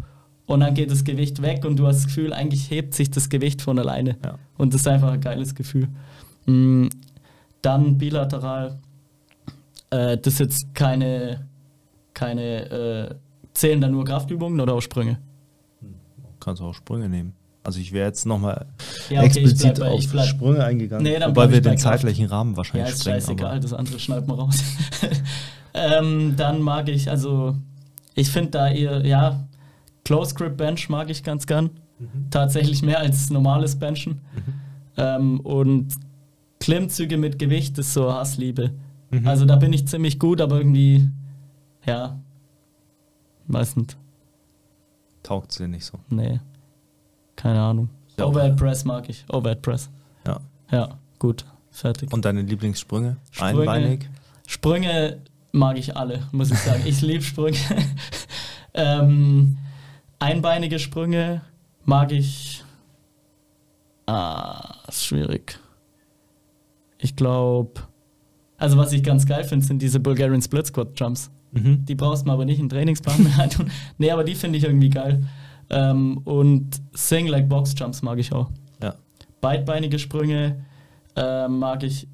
und 0.46 0.60
dann 0.60 0.74
geht 0.74 0.90
das 0.90 1.02
Gewicht 1.02 1.42
weg 1.42 1.64
und 1.64 1.76
du 1.76 1.86
hast 1.86 1.96
das 1.96 2.06
Gefühl, 2.06 2.32
eigentlich 2.32 2.70
hebt 2.70 2.94
sich 2.94 3.10
das 3.10 3.28
Gewicht 3.28 3.60
von 3.62 3.78
alleine. 3.78 4.16
Ja. 4.24 4.38
Und 4.56 4.72
das 4.72 4.82
ist 4.82 4.88
einfach 4.88 5.12
ein 5.12 5.20
geiles 5.20 5.54
Gefühl. 5.54 5.88
Mm, 6.46 6.86
Dann 7.60 7.98
bilateral. 7.98 8.78
Äh, 9.90 10.18
das 10.18 10.34
ist 10.34 10.40
jetzt 10.40 10.74
keine, 10.74 11.46
keine 12.14 12.70
äh, 12.70 13.14
zählen 13.54 13.80
da 13.80 13.88
nur 13.88 14.04
Kraftübungen 14.04 14.60
oder 14.60 14.74
auch 14.74 14.80
Sprünge? 14.80 15.18
Kannst 16.40 16.60
du 16.60 16.66
auch 16.66 16.74
Sprünge 16.74 17.08
nehmen. 17.08 17.34
Also 17.64 17.78
ich 17.78 17.92
wäre 17.92 18.06
jetzt 18.08 18.26
nochmal 18.26 18.66
Ja, 19.08 19.20
okay, 19.20 19.28
ich 19.30 19.36
explizit 19.36 19.78
bei- 19.78 19.88
auf 19.90 20.08
bleib- 20.10 20.26
Sprünge 20.26 20.64
eingegangen, 20.64 21.04
Nee, 21.04 21.20
wobei 21.24 21.50
wir 21.52 21.60
den 21.60 21.78
zeitlichen 21.78 22.26
Rahmen 22.26 22.52
Ja, 22.52 22.56
wahrscheinlich 22.56 22.90
ist 22.94 23.00
sprengen. 23.02 23.20
scheißegal, 23.20 23.60
das 23.60 23.72
andere 23.72 23.98
schneiden 24.00 24.26
wir 24.28 24.34
raus. 24.34 24.62
ähm, 25.74 26.34
dann 26.36 26.60
mag 26.60 26.88
ich, 26.88 27.08
also, 27.08 27.56
ich 28.14 28.30
finde 28.30 28.50
da 28.50 28.68
eher, 28.68 29.06
ja, 29.06 29.46
Close 30.04 30.34
Grip 30.34 30.56
Bench 30.56 30.88
mag 30.88 31.08
ich 31.10 31.22
ganz 31.22 31.46
gern. 31.46 31.70
Tatsächlich 32.30 32.82
mehr 32.82 32.98
als 32.98 33.30
normales 33.30 33.76
Benchen. 33.78 34.20
Ähm, 34.96 35.38
und 35.40 35.94
Klimmzüge 36.58 37.16
mit 37.16 37.38
Gewicht 37.38 37.78
ist 37.78 37.94
so 37.94 38.12
Hassliebe. 38.12 38.72
Mhm. 39.12 39.28
Also 39.28 39.44
da 39.44 39.54
bin 39.54 39.72
ich 39.72 39.86
ziemlich 39.86 40.18
gut, 40.18 40.40
aber 40.40 40.56
irgendwie, 40.58 41.08
ja, 41.86 42.20
meistens, 43.52 43.96
Taugt 45.22 45.58
dir 45.58 45.68
nicht 45.68 45.84
so. 45.84 45.98
nee, 46.08 46.40
keine 47.36 47.60
Ahnung. 47.60 47.88
Ja. 48.18 48.26
Overhead 48.26 48.56
Press 48.56 48.84
mag 48.84 49.08
ich, 49.08 49.24
Overhead 49.28 49.62
Press. 49.62 49.88
Ja. 50.26 50.40
Ja, 50.70 50.98
gut, 51.18 51.44
fertig. 51.70 52.12
Und 52.12 52.24
deine 52.24 52.42
Lieblingssprünge? 52.42 53.16
Sprünge. 53.30 53.60
Einbeinig? 53.60 54.08
Sprünge 54.46 55.20
mag 55.52 55.78
ich 55.78 55.96
alle, 55.96 56.26
muss 56.32 56.50
ich 56.50 56.58
sagen. 56.58 56.82
Ich 56.84 57.00
liebe 57.02 57.22
Sprünge. 57.22 57.58
ähm, 58.74 59.58
einbeinige 60.18 60.78
Sprünge 60.78 61.42
mag 61.84 62.12
ich. 62.12 62.64
Ah, 64.06 64.76
ist 64.88 65.04
schwierig. 65.04 65.58
Ich 66.98 67.16
glaube. 67.16 67.82
Also, 68.58 68.76
was 68.76 68.92
ich 68.92 69.02
ganz 69.02 69.26
geil 69.26 69.44
finde, 69.44 69.66
sind 69.66 69.82
diese 69.82 70.00
Bulgarian 70.00 70.42
Split 70.42 70.66
Squat 70.66 70.98
Jumps. 70.98 71.30
Mhm. 71.52 71.84
Die 71.84 71.94
brauchst 71.94 72.26
man 72.26 72.34
aber 72.34 72.44
nicht 72.44 72.60
in 72.60 72.68
Trainingsplan 72.68 73.22
mehr 73.22 73.38
reintun. 73.38 73.70
Nee, 73.98 74.10
aber 74.10 74.24
die 74.24 74.34
finde 74.34 74.58
ich 74.58 74.64
irgendwie 74.64 74.90
geil. 74.90 75.26
Ähm, 75.70 76.18
und 76.24 76.82
Sing 76.92 77.28
Like 77.28 77.48
Box 77.48 77.74
Jumps 77.76 78.02
mag 78.02 78.18
ich 78.18 78.32
auch. 78.32 78.50
Ja. 78.82 78.94
Beidbeinige 79.40 79.98
Sprünge 79.98 80.64
äh, 81.16 81.48
mag 81.48 81.82
ich 81.82 82.08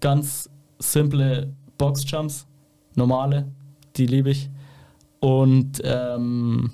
ganz 0.00 0.50
simple 0.78 1.54
Boxjumps, 1.78 2.46
normale, 2.94 3.50
die 3.96 4.06
liebe 4.06 4.30
ich. 4.30 4.50
Und 5.20 5.80
ähm, 5.84 6.70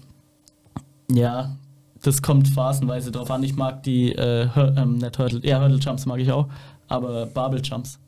ja, 1.10 1.56
das 2.02 2.22
kommt 2.22 2.48
phasenweise 2.48 3.12
drauf 3.12 3.30
an. 3.30 3.42
Ich 3.42 3.54
mag 3.54 3.82
die, 3.82 4.12
äh, 4.12 4.48
Hur 4.54 4.76
ähm, 4.76 4.98
nicht 4.98 5.18
Hurdle, 5.18 5.40
ja, 5.46 5.60
Hurdle 5.60 5.78
Jumps 5.78 6.06
mag 6.06 6.18
ich 6.18 6.32
auch, 6.32 6.48
aber 6.88 7.26
Barbell 7.26 7.62
Jumps, 7.62 7.98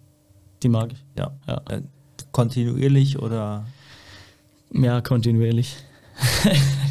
die 0.63 0.69
mag 0.69 0.93
ich. 0.93 1.05
Ja. 1.17 1.33
Ja, 1.47 1.63
Äh, 1.71 1.83
kontinuierlich 2.33 3.19
oder 3.19 3.67
ja 4.73 5.01
kontinuierlich. 5.01 5.77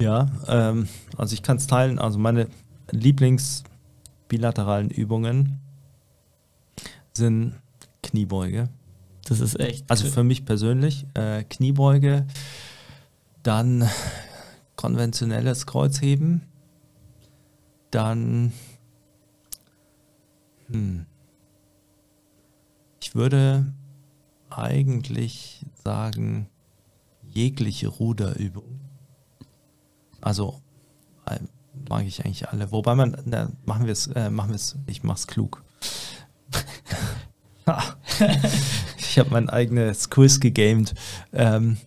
Ja, 0.00 0.28
ähm, 0.48 0.88
also 1.18 1.34
ich 1.34 1.42
kann 1.42 1.58
es 1.58 1.66
teilen. 1.66 1.98
Also 1.98 2.18
meine 2.18 2.48
Lieblingsbilateralen 2.90 4.88
Übungen 4.90 5.60
sind 7.12 7.54
Kniebeuge. 8.02 8.70
Das 9.26 9.40
ist 9.40 9.60
echt. 9.60 9.84
Also 9.90 10.08
für 10.08 10.24
mich 10.24 10.46
persönlich 10.46 11.04
äh, 11.14 11.44
Kniebeuge, 11.44 12.26
dann 13.42 13.86
konventionelles 14.74 15.66
Kreuzheben, 15.66 16.40
dann 17.90 18.54
hm, 20.68 21.04
ich 23.02 23.14
würde 23.14 23.72
eigentlich 24.50 25.64
sagen 25.84 26.48
jegliche 27.22 27.88
Ruderübung. 27.88 28.80
Also 30.20 30.60
äh, 31.26 31.38
mag 31.88 32.04
ich 32.04 32.24
eigentlich 32.24 32.48
alle. 32.48 32.70
Wobei 32.72 32.94
man, 32.94 33.16
na, 33.24 33.50
machen 33.64 33.86
wir 33.86 33.92
es, 33.92 34.08
äh, 34.08 34.30
machen 34.30 34.50
wir 34.50 34.56
es, 34.56 34.76
ich 34.86 35.02
mach's 35.02 35.26
klug. 35.26 35.64
ich 38.98 39.18
habe 39.18 39.30
mein 39.30 39.48
eigenes 39.48 40.10
Quiz 40.10 40.40
gegamed. 40.40 40.94
Ähm, 41.32 41.78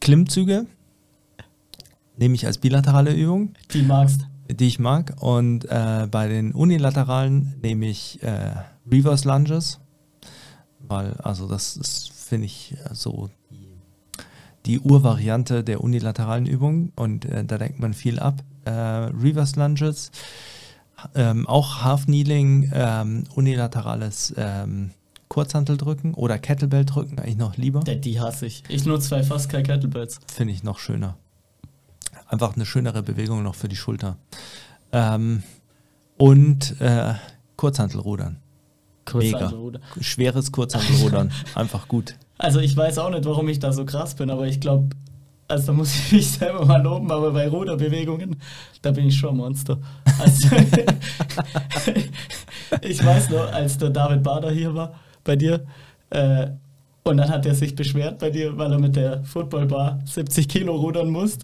Klimmzüge 0.00 0.66
nehme 2.16 2.34
ich 2.34 2.46
als 2.46 2.58
bilaterale 2.58 3.14
Übung, 3.14 3.54
die 3.72 3.82
magst. 3.82 4.26
die 4.50 4.66
ich 4.66 4.78
mag. 4.78 5.14
Und 5.20 5.64
äh, 5.66 6.08
bei 6.10 6.28
den 6.28 6.52
unilateralen 6.52 7.54
nehme 7.62 7.86
ich 7.86 8.22
äh, 8.22 8.52
Reverse 8.90 9.28
Lunges, 9.28 9.80
weil 10.80 11.12
also 11.22 11.46
das 11.46 11.76
ist, 11.76 12.12
finde 12.12 12.46
ich, 12.46 12.76
so 12.92 13.28
die, 13.50 13.68
die 14.66 14.80
Urvariante 14.80 15.64
der 15.64 15.82
unilateralen 15.82 16.46
Übung 16.46 16.92
und 16.96 17.24
äh, 17.24 17.44
da 17.44 17.58
denkt 17.58 17.80
man 17.80 17.94
viel 17.94 18.18
ab. 18.18 18.42
Äh, 18.64 18.70
Reverse 18.70 19.58
Lunges, 19.58 20.10
ähm, 21.14 21.46
auch 21.46 21.82
Half 21.82 22.06
Kneeling, 22.06 22.70
ähm, 22.74 23.24
unilaterales 23.34 24.34
ähm, 24.36 24.90
Kurzhanteldrücken 25.28 26.14
oder 26.14 26.38
Kettlebell 26.38 26.84
drücken 26.84 27.18
eigentlich 27.18 27.36
noch 27.36 27.56
lieber. 27.56 27.80
Die, 27.80 28.20
hasse 28.20 28.46
ich. 28.46 28.64
Ich 28.68 28.84
nutze 28.84 29.08
zwei 29.08 29.22
fast 29.22 29.48
keine 29.50 29.62
Kettlebells. 29.62 30.20
Finde 30.32 30.52
ich 30.52 30.62
noch 30.62 30.78
schöner. 30.78 31.16
Einfach 32.26 32.56
eine 32.56 32.66
schönere 32.66 33.02
Bewegung 33.02 33.42
noch 33.42 33.54
für 33.54 33.68
die 33.68 33.76
Schulter. 33.76 34.16
Ähm, 34.92 35.42
und 36.16 36.80
äh, 36.80 37.14
Kurzhantelrudern. 37.56 38.38
Mega. 39.14 39.52
Schweres 40.00 40.52
Kurzhantelrudern. 40.52 41.32
Einfach 41.54 41.88
gut. 41.88 42.14
Also 42.40 42.60
ich 42.60 42.76
weiß 42.76 42.98
auch 42.98 43.10
nicht, 43.10 43.24
warum 43.24 43.48
ich 43.48 43.58
da 43.58 43.72
so 43.72 43.84
krass 43.84 44.14
bin, 44.14 44.30
aber 44.30 44.46
ich 44.46 44.60
glaube, 44.60 44.90
also 45.48 45.66
da 45.66 45.72
muss 45.72 45.92
ich 45.92 46.12
mich 46.12 46.30
selber 46.30 46.64
mal 46.64 46.80
loben, 46.80 47.10
aber 47.10 47.32
bei 47.32 47.48
Ruderbewegungen, 47.48 48.40
da 48.80 48.92
bin 48.92 49.08
ich 49.08 49.16
schon 49.16 49.30
ein 49.30 49.38
Monster. 49.38 49.76
Also, 50.20 50.48
ich 52.82 53.04
weiß 53.04 53.30
noch, 53.30 53.52
als 53.52 53.78
der 53.78 53.90
David 53.90 54.22
Bader 54.22 54.52
hier 54.52 54.72
war, 54.72 54.94
bei 55.24 55.34
dir, 55.34 55.66
äh, 56.10 56.50
und 57.02 57.16
dann 57.16 57.30
hat 57.30 57.46
er 57.46 57.54
sich 57.54 57.74
beschwert 57.74 58.18
bei 58.18 58.28
dir, 58.28 58.58
weil 58.58 58.70
er 58.70 58.78
mit 58.78 58.94
der 58.94 59.24
Footballbar 59.24 60.00
70 60.04 60.46
Kilo 60.46 60.76
rudern 60.76 61.08
muss. 61.08 61.38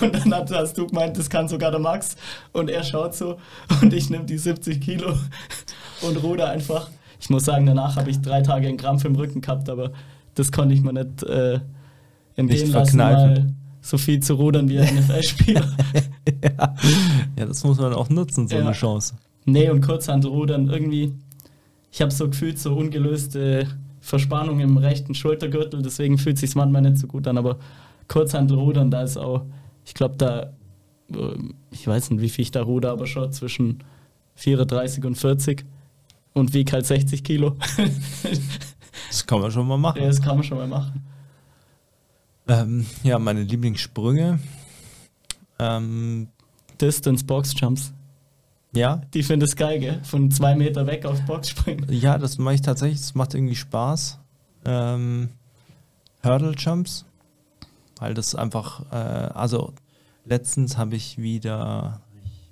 Und 0.00 0.14
dann 0.14 0.34
hat, 0.34 0.50
hast 0.50 0.76
du 0.76 0.86
gemeint, 0.86 1.18
das 1.18 1.30
kann 1.30 1.48
sogar 1.48 1.70
der 1.70 1.80
Max. 1.80 2.16
Und 2.52 2.70
er 2.70 2.84
schaut 2.84 3.14
so 3.14 3.38
und 3.80 3.94
ich 3.94 4.10
nehme 4.10 4.24
die 4.24 4.38
70 4.38 4.80
Kilo 4.80 5.14
und 6.02 6.22
ruder 6.22 6.50
einfach. 6.50 6.90
Ich 7.20 7.30
muss 7.30 7.44
sagen, 7.44 7.66
danach 7.66 7.96
habe 7.96 8.10
ich 8.10 8.20
drei 8.20 8.42
Tage 8.42 8.68
einen 8.68 8.76
Krampf 8.76 9.04
im 9.04 9.14
Rücken 9.16 9.40
gehabt, 9.40 9.68
aber 9.68 9.92
das 10.34 10.52
konnte 10.52 10.74
ich 10.74 10.82
mir 10.82 10.92
nicht 10.92 11.22
äh, 11.22 11.60
entgehen 12.36 12.62
Nicht 12.62 12.72
lassen, 12.72 12.96
mal 12.98 13.54
so 13.80 13.98
viel 13.98 14.20
zu 14.20 14.34
rudern 14.34 14.68
wie 14.68 14.78
ein 14.78 14.94
NFL-Spieler. 14.96 15.64
ja. 16.42 16.74
ja, 17.38 17.46
das 17.46 17.64
muss 17.64 17.78
man 17.78 17.92
auch 17.94 18.08
nutzen, 18.10 18.48
so 18.48 18.56
Ja. 18.56 18.62
eine 18.62 18.72
Chance. 18.72 19.14
nee, 19.44 19.68
und 19.70 19.80
Kurzhantelrudern 19.82 20.68
irgendwie, 20.68 21.12
ich 21.92 22.00
habe 22.02 22.10
so 22.10 22.28
gefühlt 22.28 22.58
so 22.58 22.74
ungelöste 22.74 23.66
Verspannung 24.00 24.60
im 24.60 24.76
rechten 24.76 25.14
Schultergürtel, 25.14 25.80
deswegen 25.82 26.18
fühlt 26.18 26.38
sich 26.38 26.54
manchmal 26.54 26.82
nicht 26.82 26.98
so 26.98 27.06
gut 27.06 27.26
an, 27.28 27.38
aber 27.38 27.58
Kurzhantelrudern, 28.08 28.90
da 28.90 29.02
ist 29.02 29.16
auch, 29.16 29.42
ich 29.86 29.94
glaube, 29.94 30.16
da, 30.18 30.52
äh, 31.12 31.36
ich 31.70 31.86
weiß 31.86 32.10
nicht, 32.10 32.20
wie 32.20 32.28
viel 32.28 32.42
ich 32.42 32.50
da 32.50 32.62
ruder, 32.62 32.90
aber 32.90 33.06
schon 33.06 33.32
zwischen 33.32 33.78
34 34.36 35.04
und 35.04 35.14
40 35.16 35.64
und 36.34 36.52
wieg 36.52 36.72
halt 36.72 36.84
60 36.86 37.24
Kilo. 37.24 37.56
Das 39.08 39.26
kann 39.26 39.40
man 39.40 39.50
schon 39.50 39.66
mal 39.66 39.76
machen. 39.78 40.00
ja, 40.00 40.06
das 40.08 40.20
kann 40.20 40.36
man 40.36 40.44
schon 40.44 40.58
mal 40.58 40.66
machen. 40.68 41.02
Ähm, 42.46 42.86
ja, 43.02 43.18
meine 43.18 43.42
Lieblingssprünge. 43.42 44.38
Ähm, 45.58 46.28
Distance 46.80 47.24
Box 47.24 47.54
Jumps. 47.58 47.92
ja, 48.72 49.00
Die 49.14 49.22
finde 49.22 49.46
ich 49.46 49.56
geil, 49.56 49.78
gell? 49.78 50.00
Von 50.04 50.30
zwei 50.30 50.54
Meter 50.54 50.86
weg 50.86 51.06
auf 51.06 51.20
Box 51.22 51.48
springen. 51.50 51.86
ja, 51.90 52.18
das 52.18 52.38
mache 52.38 52.56
ich 52.56 52.60
tatsächlich. 52.62 53.00
Das 53.00 53.14
macht 53.14 53.34
irgendwie 53.34 53.54
Spaß. 53.56 54.18
ähm, 54.66 55.30
Hurdle 56.24 56.54
Jumps, 56.56 57.04
weil 57.98 58.14
das 58.14 58.34
einfach, 58.34 58.90
äh, 58.90 58.94
also 58.96 59.72
letztens 60.24 60.76
habe 60.78 60.96
ich 60.96 61.18
wieder 61.18 62.00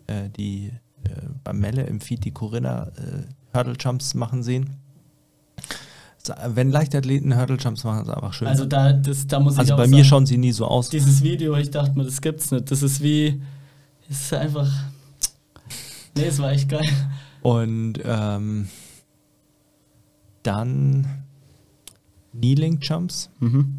äh, 0.06 0.28
die 0.28 0.72
äh, 1.04 1.10
beim 1.42 1.58
Melle 1.58 1.82
im 1.84 2.00
Feed 2.00 2.24
die 2.24 2.30
Corinna 2.32 2.88
äh, 2.96 3.24
Hurdle 3.54 3.76
Jumps 3.78 4.14
machen 4.14 4.42
sehen. 4.42 4.76
Wenn 6.46 6.70
Leichtathleten 6.70 7.36
Hurdle 7.36 7.56
Jumps 7.56 7.82
machen, 7.84 8.02
ist 8.02 8.10
einfach 8.10 8.32
schön. 8.32 8.46
Also 8.46 8.64
da, 8.64 8.92
das, 8.92 9.26
da 9.26 9.40
muss 9.40 9.54
ich 9.54 9.60
Also 9.60 9.76
bei 9.76 9.84
sagen, 9.84 9.90
mir 9.90 10.04
schauen 10.04 10.26
sie 10.26 10.38
nie 10.38 10.52
so 10.52 10.66
aus. 10.66 10.88
dieses 10.88 11.22
Video, 11.22 11.56
ich 11.56 11.70
dachte 11.70 11.98
mir, 11.98 12.04
das 12.04 12.20
gibt's 12.20 12.50
nicht. 12.52 12.70
Das 12.70 12.82
ist 12.82 13.02
wie, 13.02 13.42
es 14.08 14.20
ist 14.22 14.34
einfach, 14.34 14.70
nee, 16.16 16.24
es 16.24 16.38
war 16.38 16.52
echt 16.52 16.68
geil. 16.68 16.88
Und 17.42 17.94
ähm, 18.04 18.68
dann 20.44 21.24
Kneeling 22.32 22.78
Jumps. 22.80 23.30
Mhm. 23.40 23.78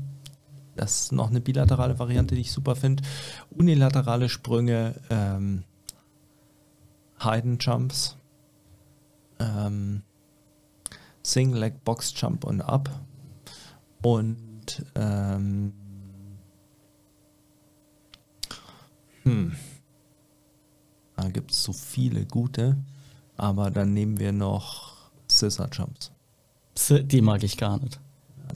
Das 0.75 1.01
ist 1.01 1.11
noch 1.11 1.29
eine 1.29 1.39
bilaterale 1.39 1.99
Variante, 1.99 2.35
die 2.35 2.41
ich 2.41 2.51
super 2.51 2.75
finde. 2.75 3.03
Unilaterale 3.51 4.27
Sprünge, 4.27 4.95
ähm, 5.09 5.63
Hidden 7.19 7.57
Jumps, 7.59 8.17
ähm, 9.43 10.03
Single 11.23 11.59
Leg 11.59 11.83
Box 11.83 12.13
Jump 12.15 12.43
und 12.45 12.61
Up 12.61 12.89
und 14.01 14.85
ähm, 14.95 15.73
hm, 19.23 19.55
da 21.15 21.29
gibt 21.29 21.51
es 21.51 21.63
so 21.63 21.73
viele 21.73 22.25
gute, 22.25 22.77
aber 23.37 23.71
dann 23.71 23.93
nehmen 23.93 24.19
wir 24.19 24.31
noch 24.31 25.11
Scissor 25.29 25.69
Jumps. 25.71 26.11
Die 26.89 27.21
mag 27.21 27.43
ich 27.43 27.57
gar 27.57 27.79
nicht. 27.79 27.99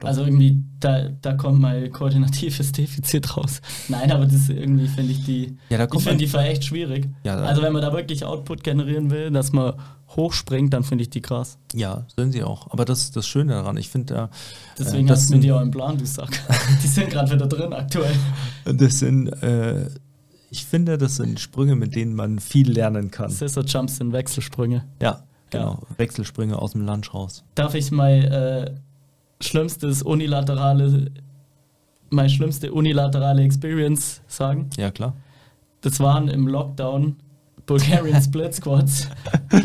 Also 0.04 0.24
irgendwie, 0.24 0.64
da, 0.80 1.10
da 1.22 1.34
kommt 1.34 1.60
mein 1.60 1.92
koordinatives 1.92 2.72
Defizit 2.74 3.36
raus. 3.38 3.62
Nein, 3.88 4.12
aber 4.12 4.26
das 4.26 4.50
irgendwie 4.50 4.88
finde 4.88 5.12
ich 5.12 5.24
die, 5.26 5.58
Ja, 5.70 5.78
da 5.78 5.84
ich 5.86 5.90
kommt 5.90 6.04
finde 6.04 6.14
man- 6.16 6.20
die 6.20 6.28
für 6.28 6.40
echt 6.40 6.66
schwierig. 6.66 7.08
Ja, 7.24 7.36
also 7.38 7.62
wenn 7.62 7.74
man 7.74 7.82
da 7.82 7.92
wirklich 7.94 8.24
Output 8.26 8.64
generieren 8.64 9.10
will, 9.12 9.32
dass 9.32 9.52
man 9.54 9.74
hochspringt, 10.16 10.74
dann 10.74 10.84
finde 10.84 11.02
ich 11.04 11.10
die 11.10 11.22
krass. 11.22 11.58
Ja, 11.74 12.06
sind 12.16 12.32
sie 12.32 12.44
auch. 12.44 12.72
Aber 12.72 12.86
das 12.86 13.02
ist 13.04 13.16
das 13.16 13.28
Schöne 13.28 13.54
daran. 13.54 13.76
Ich 13.78 13.90
finde, 13.90 14.14
da 14.14 14.30
Deswegen 14.80 15.08
äh, 15.08 15.12
hast 15.12 15.28
du 15.30 15.34
sind- 15.34 15.44
die 15.44 15.52
auch 15.52 15.62
im 15.62 15.72
Plan, 15.72 15.98
du 15.98 16.06
Sack. 16.06 16.30
die 16.84 16.88
sind 16.88 17.10
gerade 17.10 17.32
wieder 17.32 17.48
drin 17.48 17.74
aktuell. 17.74 18.16
Das 18.66 19.00
sind, 19.00 19.28
äh, 19.44 19.90
ich 20.50 20.66
finde, 20.66 20.98
das 20.98 21.18
sind 21.18 21.40
Sprünge, 21.42 21.76
mit 21.76 21.94
denen 21.96 22.16
man 22.16 22.40
viel 22.40 22.72
lernen 22.72 23.12
kann. 23.12 23.30
Scissor 23.30 23.66
Jumps 23.66 23.98
sind 23.98 24.14
Wechselsprünge. 24.14 24.86
Ja, 25.02 25.24
genau. 25.50 25.82
Wechselsprünge 25.98 26.58
aus 26.58 26.72
dem 26.72 26.86
Lunge 26.86 27.06
raus. 27.14 27.44
Darf 27.56 27.76
ich 27.76 27.92
mein 27.92 28.24
äh, 28.24 28.72
schlimmstes 29.42 30.02
unilaterale, 30.04 31.12
meine 32.10 32.30
schlimmste 32.30 32.72
unilaterale 32.72 33.44
Experience 33.44 34.22
sagen? 34.28 34.70
Ja, 34.78 34.92
klar. 34.92 35.14
Das 35.82 36.00
waren 36.00 36.28
im 36.28 36.48
Lockdown 36.48 37.18
Bulgarian 37.66 38.22
Split 38.24 38.56
Squats 38.56 39.08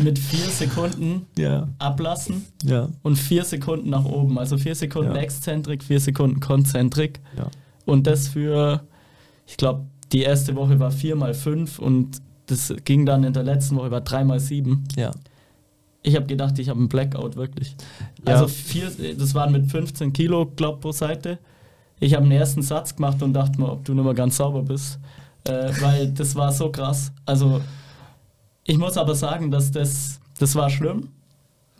mit 0.03 0.19
vier 0.19 0.45
Sekunden 0.49 1.25
Ja, 1.37 1.67
ablassen 1.79 2.45
ja, 2.63 2.89
und 3.01 3.17
vier 3.17 3.43
Sekunden 3.43 3.89
nach 3.89 4.05
oben. 4.05 4.37
Also 4.37 4.57
vier 4.57 4.75
Sekunden 4.75 5.15
Ja. 5.15 5.21
Exzentrik, 5.21 5.83
vier 5.83 5.99
Sekunden 5.99 6.39
Konzentrik. 6.39 7.21
Und 7.85 8.05
das 8.07 8.27
für, 8.27 8.83
ich 9.47 9.57
glaube, 9.57 9.85
die 10.11 10.21
erste 10.21 10.55
Woche 10.55 10.79
war 10.79 10.91
vier 10.91 11.15
mal 11.15 11.33
fünf 11.33 11.79
und 11.79 12.21
das 12.45 12.73
ging 12.85 13.05
dann 13.05 13.23
in 13.23 13.33
der 13.33 13.43
letzten 13.43 13.77
Woche 13.77 13.89
war 13.89 14.01
drei 14.01 14.23
mal 14.23 14.39
sieben. 14.39 14.83
Ja, 14.95 15.11
Ich 16.03 16.15
habe 16.15 16.25
gedacht, 16.25 16.59
ich 16.59 16.69
habe 16.69 16.79
einen 16.79 16.89
Blackout, 16.89 17.35
wirklich. 17.35 17.75
Ja. 18.27 18.33
Also 18.33 18.47
vier, 18.47 18.91
das 19.17 19.33
waren 19.33 19.51
mit 19.51 19.71
15 19.71 20.11
Kilo, 20.13 20.51
glaub 20.55 20.81
pro 20.81 20.91
Seite. 20.91 21.39
Ich 21.99 22.13
habe 22.13 22.23
den 22.23 22.33
ersten 22.33 22.61
Satz 22.61 22.95
gemacht 22.95 23.23
und 23.23 23.33
dachte 23.33 23.59
mir, 23.59 23.71
ob 23.71 23.85
du 23.85 23.93
nicht 23.93 24.03
mehr 24.03 24.13
ganz 24.13 24.37
sauber 24.37 24.61
bist. 24.63 24.99
Äh, 25.45 25.71
weil 25.79 26.11
das 26.11 26.35
war 26.35 26.51
so 26.51 26.69
krass. 26.69 27.11
Also 27.25 27.61
ich 28.65 28.77
muss 28.77 28.97
aber 28.97 29.15
sagen, 29.15 29.49
dass 29.51 29.71
das, 29.71 30.19
das 30.39 30.55
war 30.55 30.69
schlimm. 30.69 31.09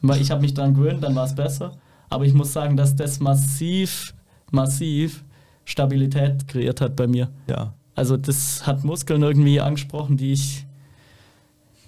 Weil 0.01 0.21
ich 0.21 0.31
habe 0.31 0.41
mich 0.41 0.53
daran 0.53 0.73
gewöhnt, 0.73 1.03
dann 1.03 1.15
war 1.15 1.25
es 1.25 1.35
besser. 1.35 1.71
Aber 2.09 2.25
ich 2.25 2.33
muss 2.33 2.51
sagen, 2.51 2.75
dass 2.75 2.95
das 2.95 3.19
massiv, 3.19 4.13
massiv 4.51 5.23
Stabilität 5.65 6.47
kreiert 6.47 6.81
hat 6.81 6.95
bei 6.95 7.07
mir. 7.07 7.29
ja. 7.47 7.73
Also 7.95 8.17
das 8.17 8.65
hat 8.65 8.83
Muskeln 8.83 9.21
irgendwie 9.21 9.61
angesprochen, 9.61 10.17
die 10.17 10.33
ich. 10.33 10.65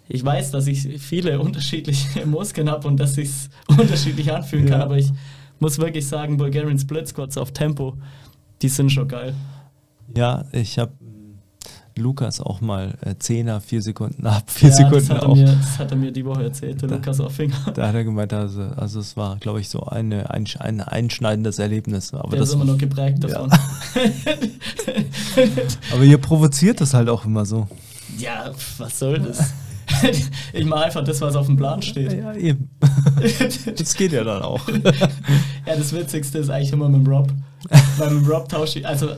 Ich 0.07 0.23
weiß, 0.23 0.51
dass 0.51 0.67
ich 0.67 0.81
viele 1.01 1.39
unterschiedliche 1.41 2.25
Muskeln 2.25 2.69
habe 2.69 2.87
und 2.87 2.97
dass 2.99 3.17
ich 3.17 3.29
es 3.29 3.49
unterschiedlich 3.67 4.31
anfühlen 4.31 4.65
kann, 4.67 4.79
Ja. 4.79 4.85
aber 4.85 4.97
ich 4.97 5.11
muss 5.59 5.77
wirklich 5.79 6.07
sagen, 6.07 6.37
Bulgarian 6.37 6.77
Split 6.77 7.07
Squats 7.07 7.37
auf 7.37 7.51
Tempo, 7.51 7.95
die 8.61 8.69
sind 8.69 8.91
schon 8.91 9.07
geil. 9.07 9.33
Ja, 10.15 10.45
ich 10.51 10.77
habe 10.77 10.91
Lukas 11.97 12.41
auch 12.41 12.59
mal 12.59 12.97
äh, 13.01 13.15
Zehner, 13.17 13.61
vier 13.61 13.81
Sekunden 13.81 14.27
ab, 14.27 14.43
vier 14.51 14.67
ja, 14.69 14.75
Sekunden 14.75 15.07
das 15.07 15.09
hat, 15.09 15.21
er 15.23 15.29
auf. 15.29 15.37
mir, 15.37 15.45
das 15.45 15.79
hat 15.79 15.91
er 15.91 15.97
mir 15.97 16.11
die 16.11 16.25
Woche 16.25 16.43
erzählt, 16.43 16.81
der 16.81 16.89
Da- 16.89 16.95
Lukas 16.95 17.19
Offinger. 17.21 17.55
Da 17.73 17.87
hat 17.87 17.95
er 17.95 18.03
gemeint, 18.03 18.33
also, 18.33 18.61
also 18.63 18.99
es 18.99 19.15
war, 19.15 19.37
glaube 19.37 19.61
ich, 19.61 19.69
so 19.69 19.81
eine, 19.83 20.29
ein, 20.29 20.45
ein 20.59 20.81
einschneidendes 20.81 21.57
Erlebnis. 21.57 22.13
Aber, 22.13 22.29
Der 22.31 22.39
das, 22.39 22.49
ist 22.49 22.55
immer 22.55 22.65
noch 22.65 22.77
geprägt 22.77 23.23
Ja. 23.23 23.29
davon. 23.47 23.51
aber 25.93 26.03
ihr 26.03 26.17
provoziert 26.17 26.81
das 26.81 26.93
halt 26.93 27.09
auch 27.09 27.25
immer 27.25 27.45
so. 27.45 27.67
Ja, 28.17 28.51
was 28.77 28.99
soll 28.99 29.19
das? 29.19 29.53
ich 30.53 30.65
mache 30.65 30.85
einfach 30.85 31.03
das, 31.03 31.21
was 31.21 31.35
auf 31.35 31.47
dem 31.47 31.57
Plan 31.57 31.81
steht. 31.81 32.13
Ja, 32.13 32.33
eben. 32.33 32.69
das 33.77 33.95
geht 33.95 34.11
ja 34.11 34.23
dann 34.23 34.41
auch. 34.41 34.67
Ja, 34.67 35.75
das 35.75 35.93
Witzigste 35.93 36.39
ist 36.39 36.49
eigentlich 36.49 36.73
immer 36.73 36.89
mit 36.89 37.05
dem 37.05 37.07
Rob. 37.11 37.31
Weil 37.97 38.11
mit 38.11 38.25
dem 38.25 38.31
Rob 38.31 38.49
tausche 38.49 38.79
ich, 38.79 38.87
also 38.87 39.09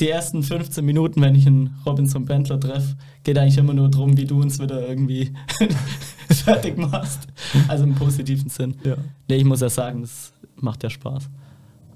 die 0.00 0.08
ersten 0.08 0.42
15 0.42 0.84
Minuten, 0.84 1.20
wenn 1.20 1.34
ich 1.34 1.46
einen 1.46 1.78
Robinson 1.86 2.24
Bentler 2.24 2.58
treffe, 2.58 2.96
geht 3.24 3.38
eigentlich 3.38 3.58
immer 3.58 3.74
nur 3.74 3.88
darum, 3.88 4.16
wie 4.16 4.24
du 4.24 4.40
uns 4.40 4.58
wieder 4.58 4.88
irgendwie 4.88 5.32
fertig 6.30 6.76
machst. 6.76 7.28
Also 7.68 7.84
im 7.84 7.94
positiven 7.94 8.48
Sinn. 8.48 8.74
Ja. 8.84 8.96
Nee, 9.28 9.36
ich 9.36 9.44
muss 9.44 9.60
ja 9.60 9.68
sagen, 9.68 10.02
das 10.02 10.32
macht 10.56 10.82
ja 10.82 10.90
Spaß. 10.90 11.28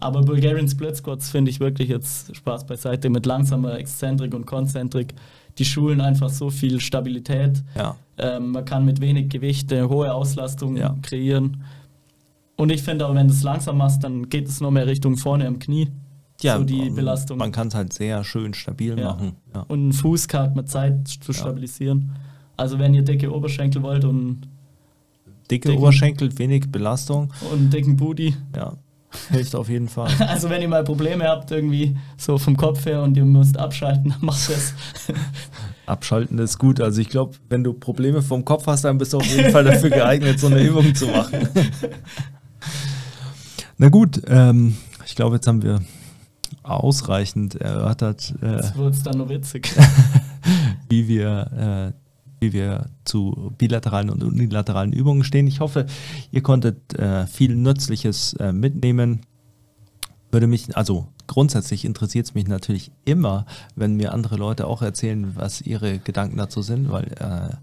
Aber 0.01 0.21
Bulgarian 0.23 0.69
Split 0.69 0.97
Squats 0.97 1.31
finde 1.31 1.51
ich 1.51 1.59
wirklich 1.61 1.89
jetzt 1.89 2.35
Spaß 2.37 2.67
beiseite 2.67 3.09
mit 3.11 3.25
langsamer 3.27 3.79
Exzentrik 3.79 4.35
und 4.35 4.47
Konzentrik. 4.47 5.15
Die 5.59 5.65
schulen 5.65 6.01
einfach 6.03 6.29
so 6.29 6.51
viel 6.51 6.81
Stabilität. 6.81 7.63
Ja. 7.75 7.97
Ähm, 8.19 8.53
man 8.53 8.65
kann 8.65 8.85
mit 8.85 9.01
wenig 9.01 9.31
Gewicht 9.31 9.73
eine 9.73 9.89
hohe 9.89 10.13
Auslastung 10.13 10.77
Ja. 10.77 10.97
kreieren. 11.03 11.63
Und 12.57 12.71
ich 12.71 12.83
finde 12.83 13.07
aber, 13.07 13.15
wenn 13.15 13.29
du 13.29 13.33
es 13.35 13.43
langsam 13.43 13.79
machst, 13.79 14.05
dann 14.05 14.29
geht 14.29 14.49
es 14.49 14.61
noch 14.61 14.71
mehr 14.71 14.87
Richtung 14.87 15.17
vorne 15.17 15.47
am 15.47 15.59
Knie. 15.59 15.89
ja 16.43 16.59
so 16.59 16.65
die 16.65 16.77
man- 16.77 16.95
Belastung. 16.95 17.39
Man 17.39 17.51
kann 17.53 17.69
es 17.69 17.75
halt 17.75 17.95
sehr 17.95 18.23
schön 18.23 18.53
stabil 18.53 18.99
Ja. 18.99 19.07
machen. 19.13 19.33
Ja. 19.55 19.63
Und 19.69 19.79
einen 19.81 19.93
Fuß 19.95 20.27
hat 20.35 20.55
man 20.55 20.67
Zeit 20.67 21.09
zu 21.09 21.33
stabilisieren. 21.33 22.13
Also 22.59 22.79
wenn 22.79 22.93
ihr 22.93 23.01
dicke 23.03 23.35
Oberschenkel 23.35 23.83
wollt 23.83 24.05
und, 24.05 24.43
Dicke 25.51 25.69
Dicken- 25.69 25.81
Oberschenkel, 25.81 26.39
wenig 26.39 26.71
Belastung. 26.71 27.33
und 27.51 27.59
einen 27.59 27.71
dicken 27.71 27.97
Booty. 27.97 28.35
Ja, 28.55 28.75
hilft 29.31 29.55
auf 29.55 29.69
jeden 29.69 29.89
Fall. 29.89 30.11
Also 30.19 30.51
wenn 30.51 30.63
ihr 30.63 30.69
mal 30.69 30.85
Probleme 30.85 31.25
habt, 31.25 31.51
irgendwie 31.51 31.97
so 32.17 32.39
vom 32.39 32.57
Kopf 32.57 32.85
her 32.87 33.03
und 33.03 33.17
ihr 33.17 33.25
müsst 33.25 33.59
abschalten, 33.59 34.11
dann 34.11 34.21
macht 34.21 34.49
das. 34.49 34.75
Abschalten 35.87 36.39
ist 36.39 36.59
gut. 36.59 36.81
Also 36.81 37.01
ich 37.01 37.09
glaube, 37.09 37.37
wenn 37.49 37.65
du 37.65 37.73
Probleme 37.73 38.23
vom 38.23 38.45
Kopf 38.45 38.67
hast, 38.67 38.85
dann 38.85 38.99
bist 38.99 39.13
du 39.13 39.19
auf 39.19 39.27
jeden 39.27 39.51
Fall 39.51 39.65
dafür 39.65 39.91
geeignet, 39.91 40.41
so 40.41 40.49
eine 40.49 40.63
Übung 40.63 40.95
zu 40.95 41.07
machen. 41.07 41.49
Na 43.79 43.89
gut, 43.89 44.23
ähm, 44.27 44.77
ich 45.05 45.15
glaube, 45.15 45.37
jetzt 45.37 45.47
haben 45.47 45.63
wir 45.63 45.81
ausreichend 46.63 47.57
erörtert, 47.57 48.35
äh, 48.43 48.57
Jetzt 48.57 48.77
wird 48.77 48.95
es 48.95 49.03
dann 49.03 49.19
nur 49.19 49.29
witzig. 49.29 49.71
wie 50.89 51.07
wir, 51.09 51.93
äh, 51.95 52.06
wie 52.47 52.53
wir 52.53 52.87
zu 53.05 53.53
bilateralen 53.59 54.11
und 54.11 54.23
unilateralen 54.23 54.93
Übungen 54.93 55.25
stehen. 55.25 55.47
Ich 55.47 55.61
hoffe, 55.61 55.87
ihr 56.31 56.43
konntet 56.43 56.95
äh, 56.95 57.27
viel 57.27 57.57
Nützliches 57.57 58.35
äh, 58.35 58.53
mitnehmen. 58.53 59.23
Würde 60.31 60.47
mich, 60.47 60.77
also 60.77 61.09
grundsätzlich 61.27 61.85
interessiert 61.85 62.27
es 62.27 62.35
mich 62.35 62.47
natürlich 62.47 62.93
immer, 63.05 63.47
wenn 63.75 63.95
mir 63.95 64.13
andere 64.13 64.37
Leute 64.37 64.67
auch 64.67 64.83
erzählen, 64.83 65.33
was 65.35 65.61
ihre 65.61 65.99
Gedanken 65.99 66.37
dazu 66.37 66.63
sind, 66.63 66.91
weil 66.91 67.07
äh, 67.19 67.55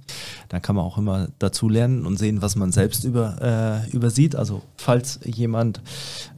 da 0.49 0.59
kann 0.59 0.75
man 0.75 0.83
auch 0.85 0.97
immer 0.97 1.29
dazu 1.39 1.69
lernen 1.69 2.05
und 2.05 2.17
sehen, 2.17 2.41
was 2.41 2.55
man 2.55 2.71
selbst 2.71 3.03
über, 3.03 3.85
äh, 3.87 3.89
übersieht. 3.91 4.35
Also 4.35 4.63
falls 4.77 5.19
jemand 5.23 5.81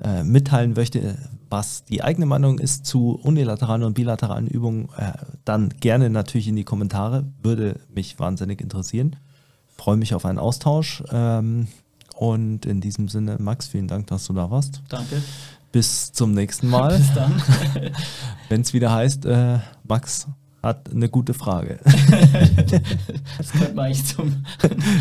äh, 0.04 0.24
mitteilen 0.24 0.74
möchte, 0.74 1.18
was 1.56 1.86
die 1.86 2.04
eigene 2.04 2.26
Meinung 2.26 2.60
ist 2.60 2.86
zu 2.86 3.18
unilateralen 3.24 3.84
und 3.84 3.94
bilateralen 3.94 4.46
Übungen, 4.46 4.90
äh, 4.98 5.14
dann 5.46 5.70
gerne 5.80 6.10
natürlich 6.10 6.50
in 6.50 6.58
die 6.58 6.66
Kommentare. 6.66 7.24
Würde 7.42 7.80
mich 7.94 8.20
wahnsinnig 8.20 8.60
interessieren. 8.60 9.16
Freue 9.78 9.96
mich 9.96 10.14
auf 10.14 10.26
einen 10.26 10.38
Austausch. 10.38 11.02
Ähm, 11.14 11.70
und 12.14 12.66
in 12.66 12.82
diesem 12.82 13.08
Sinne, 13.08 13.38
Max, 13.40 13.68
vielen 13.68 13.88
Dank, 13.88 14.08
dass 14.08 14.26
du 14.26 14.34
da 14.34 14.52
warst. 14.52 14.82
Danke. 14.90 15.24
Bis 15.72 16.12
zum 16.12 16.34
nächsten 16.34 16.68
Mal, 16.68 16.98
Bis 16.98 17.14
dann. 17.14 17.42
wenn 18.50 18.60
es 18.60 18.74
wieder 18.74 18.92
heißt, 18.92 19.26
äh, 19.26 19.60
Max 19.88 20.28
hat 20.62 20.92
eine 20.92 21.08
gute 21.08 21.34
Frage 21.34 21.80
Das 23.38 23.52
könnte 23.52 23.76
man 23.76 23.86
eigentlich 23.86 24.06
zum, 24.06 24.44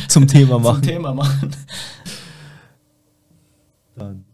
zum 0.06 0.28
Thema 0.28 0.52
zum 0.54 0.62
machen. 0.62 0.82
Thema 0.82 1.14
machen. 1.14 1.50
Dann 3.96 4.24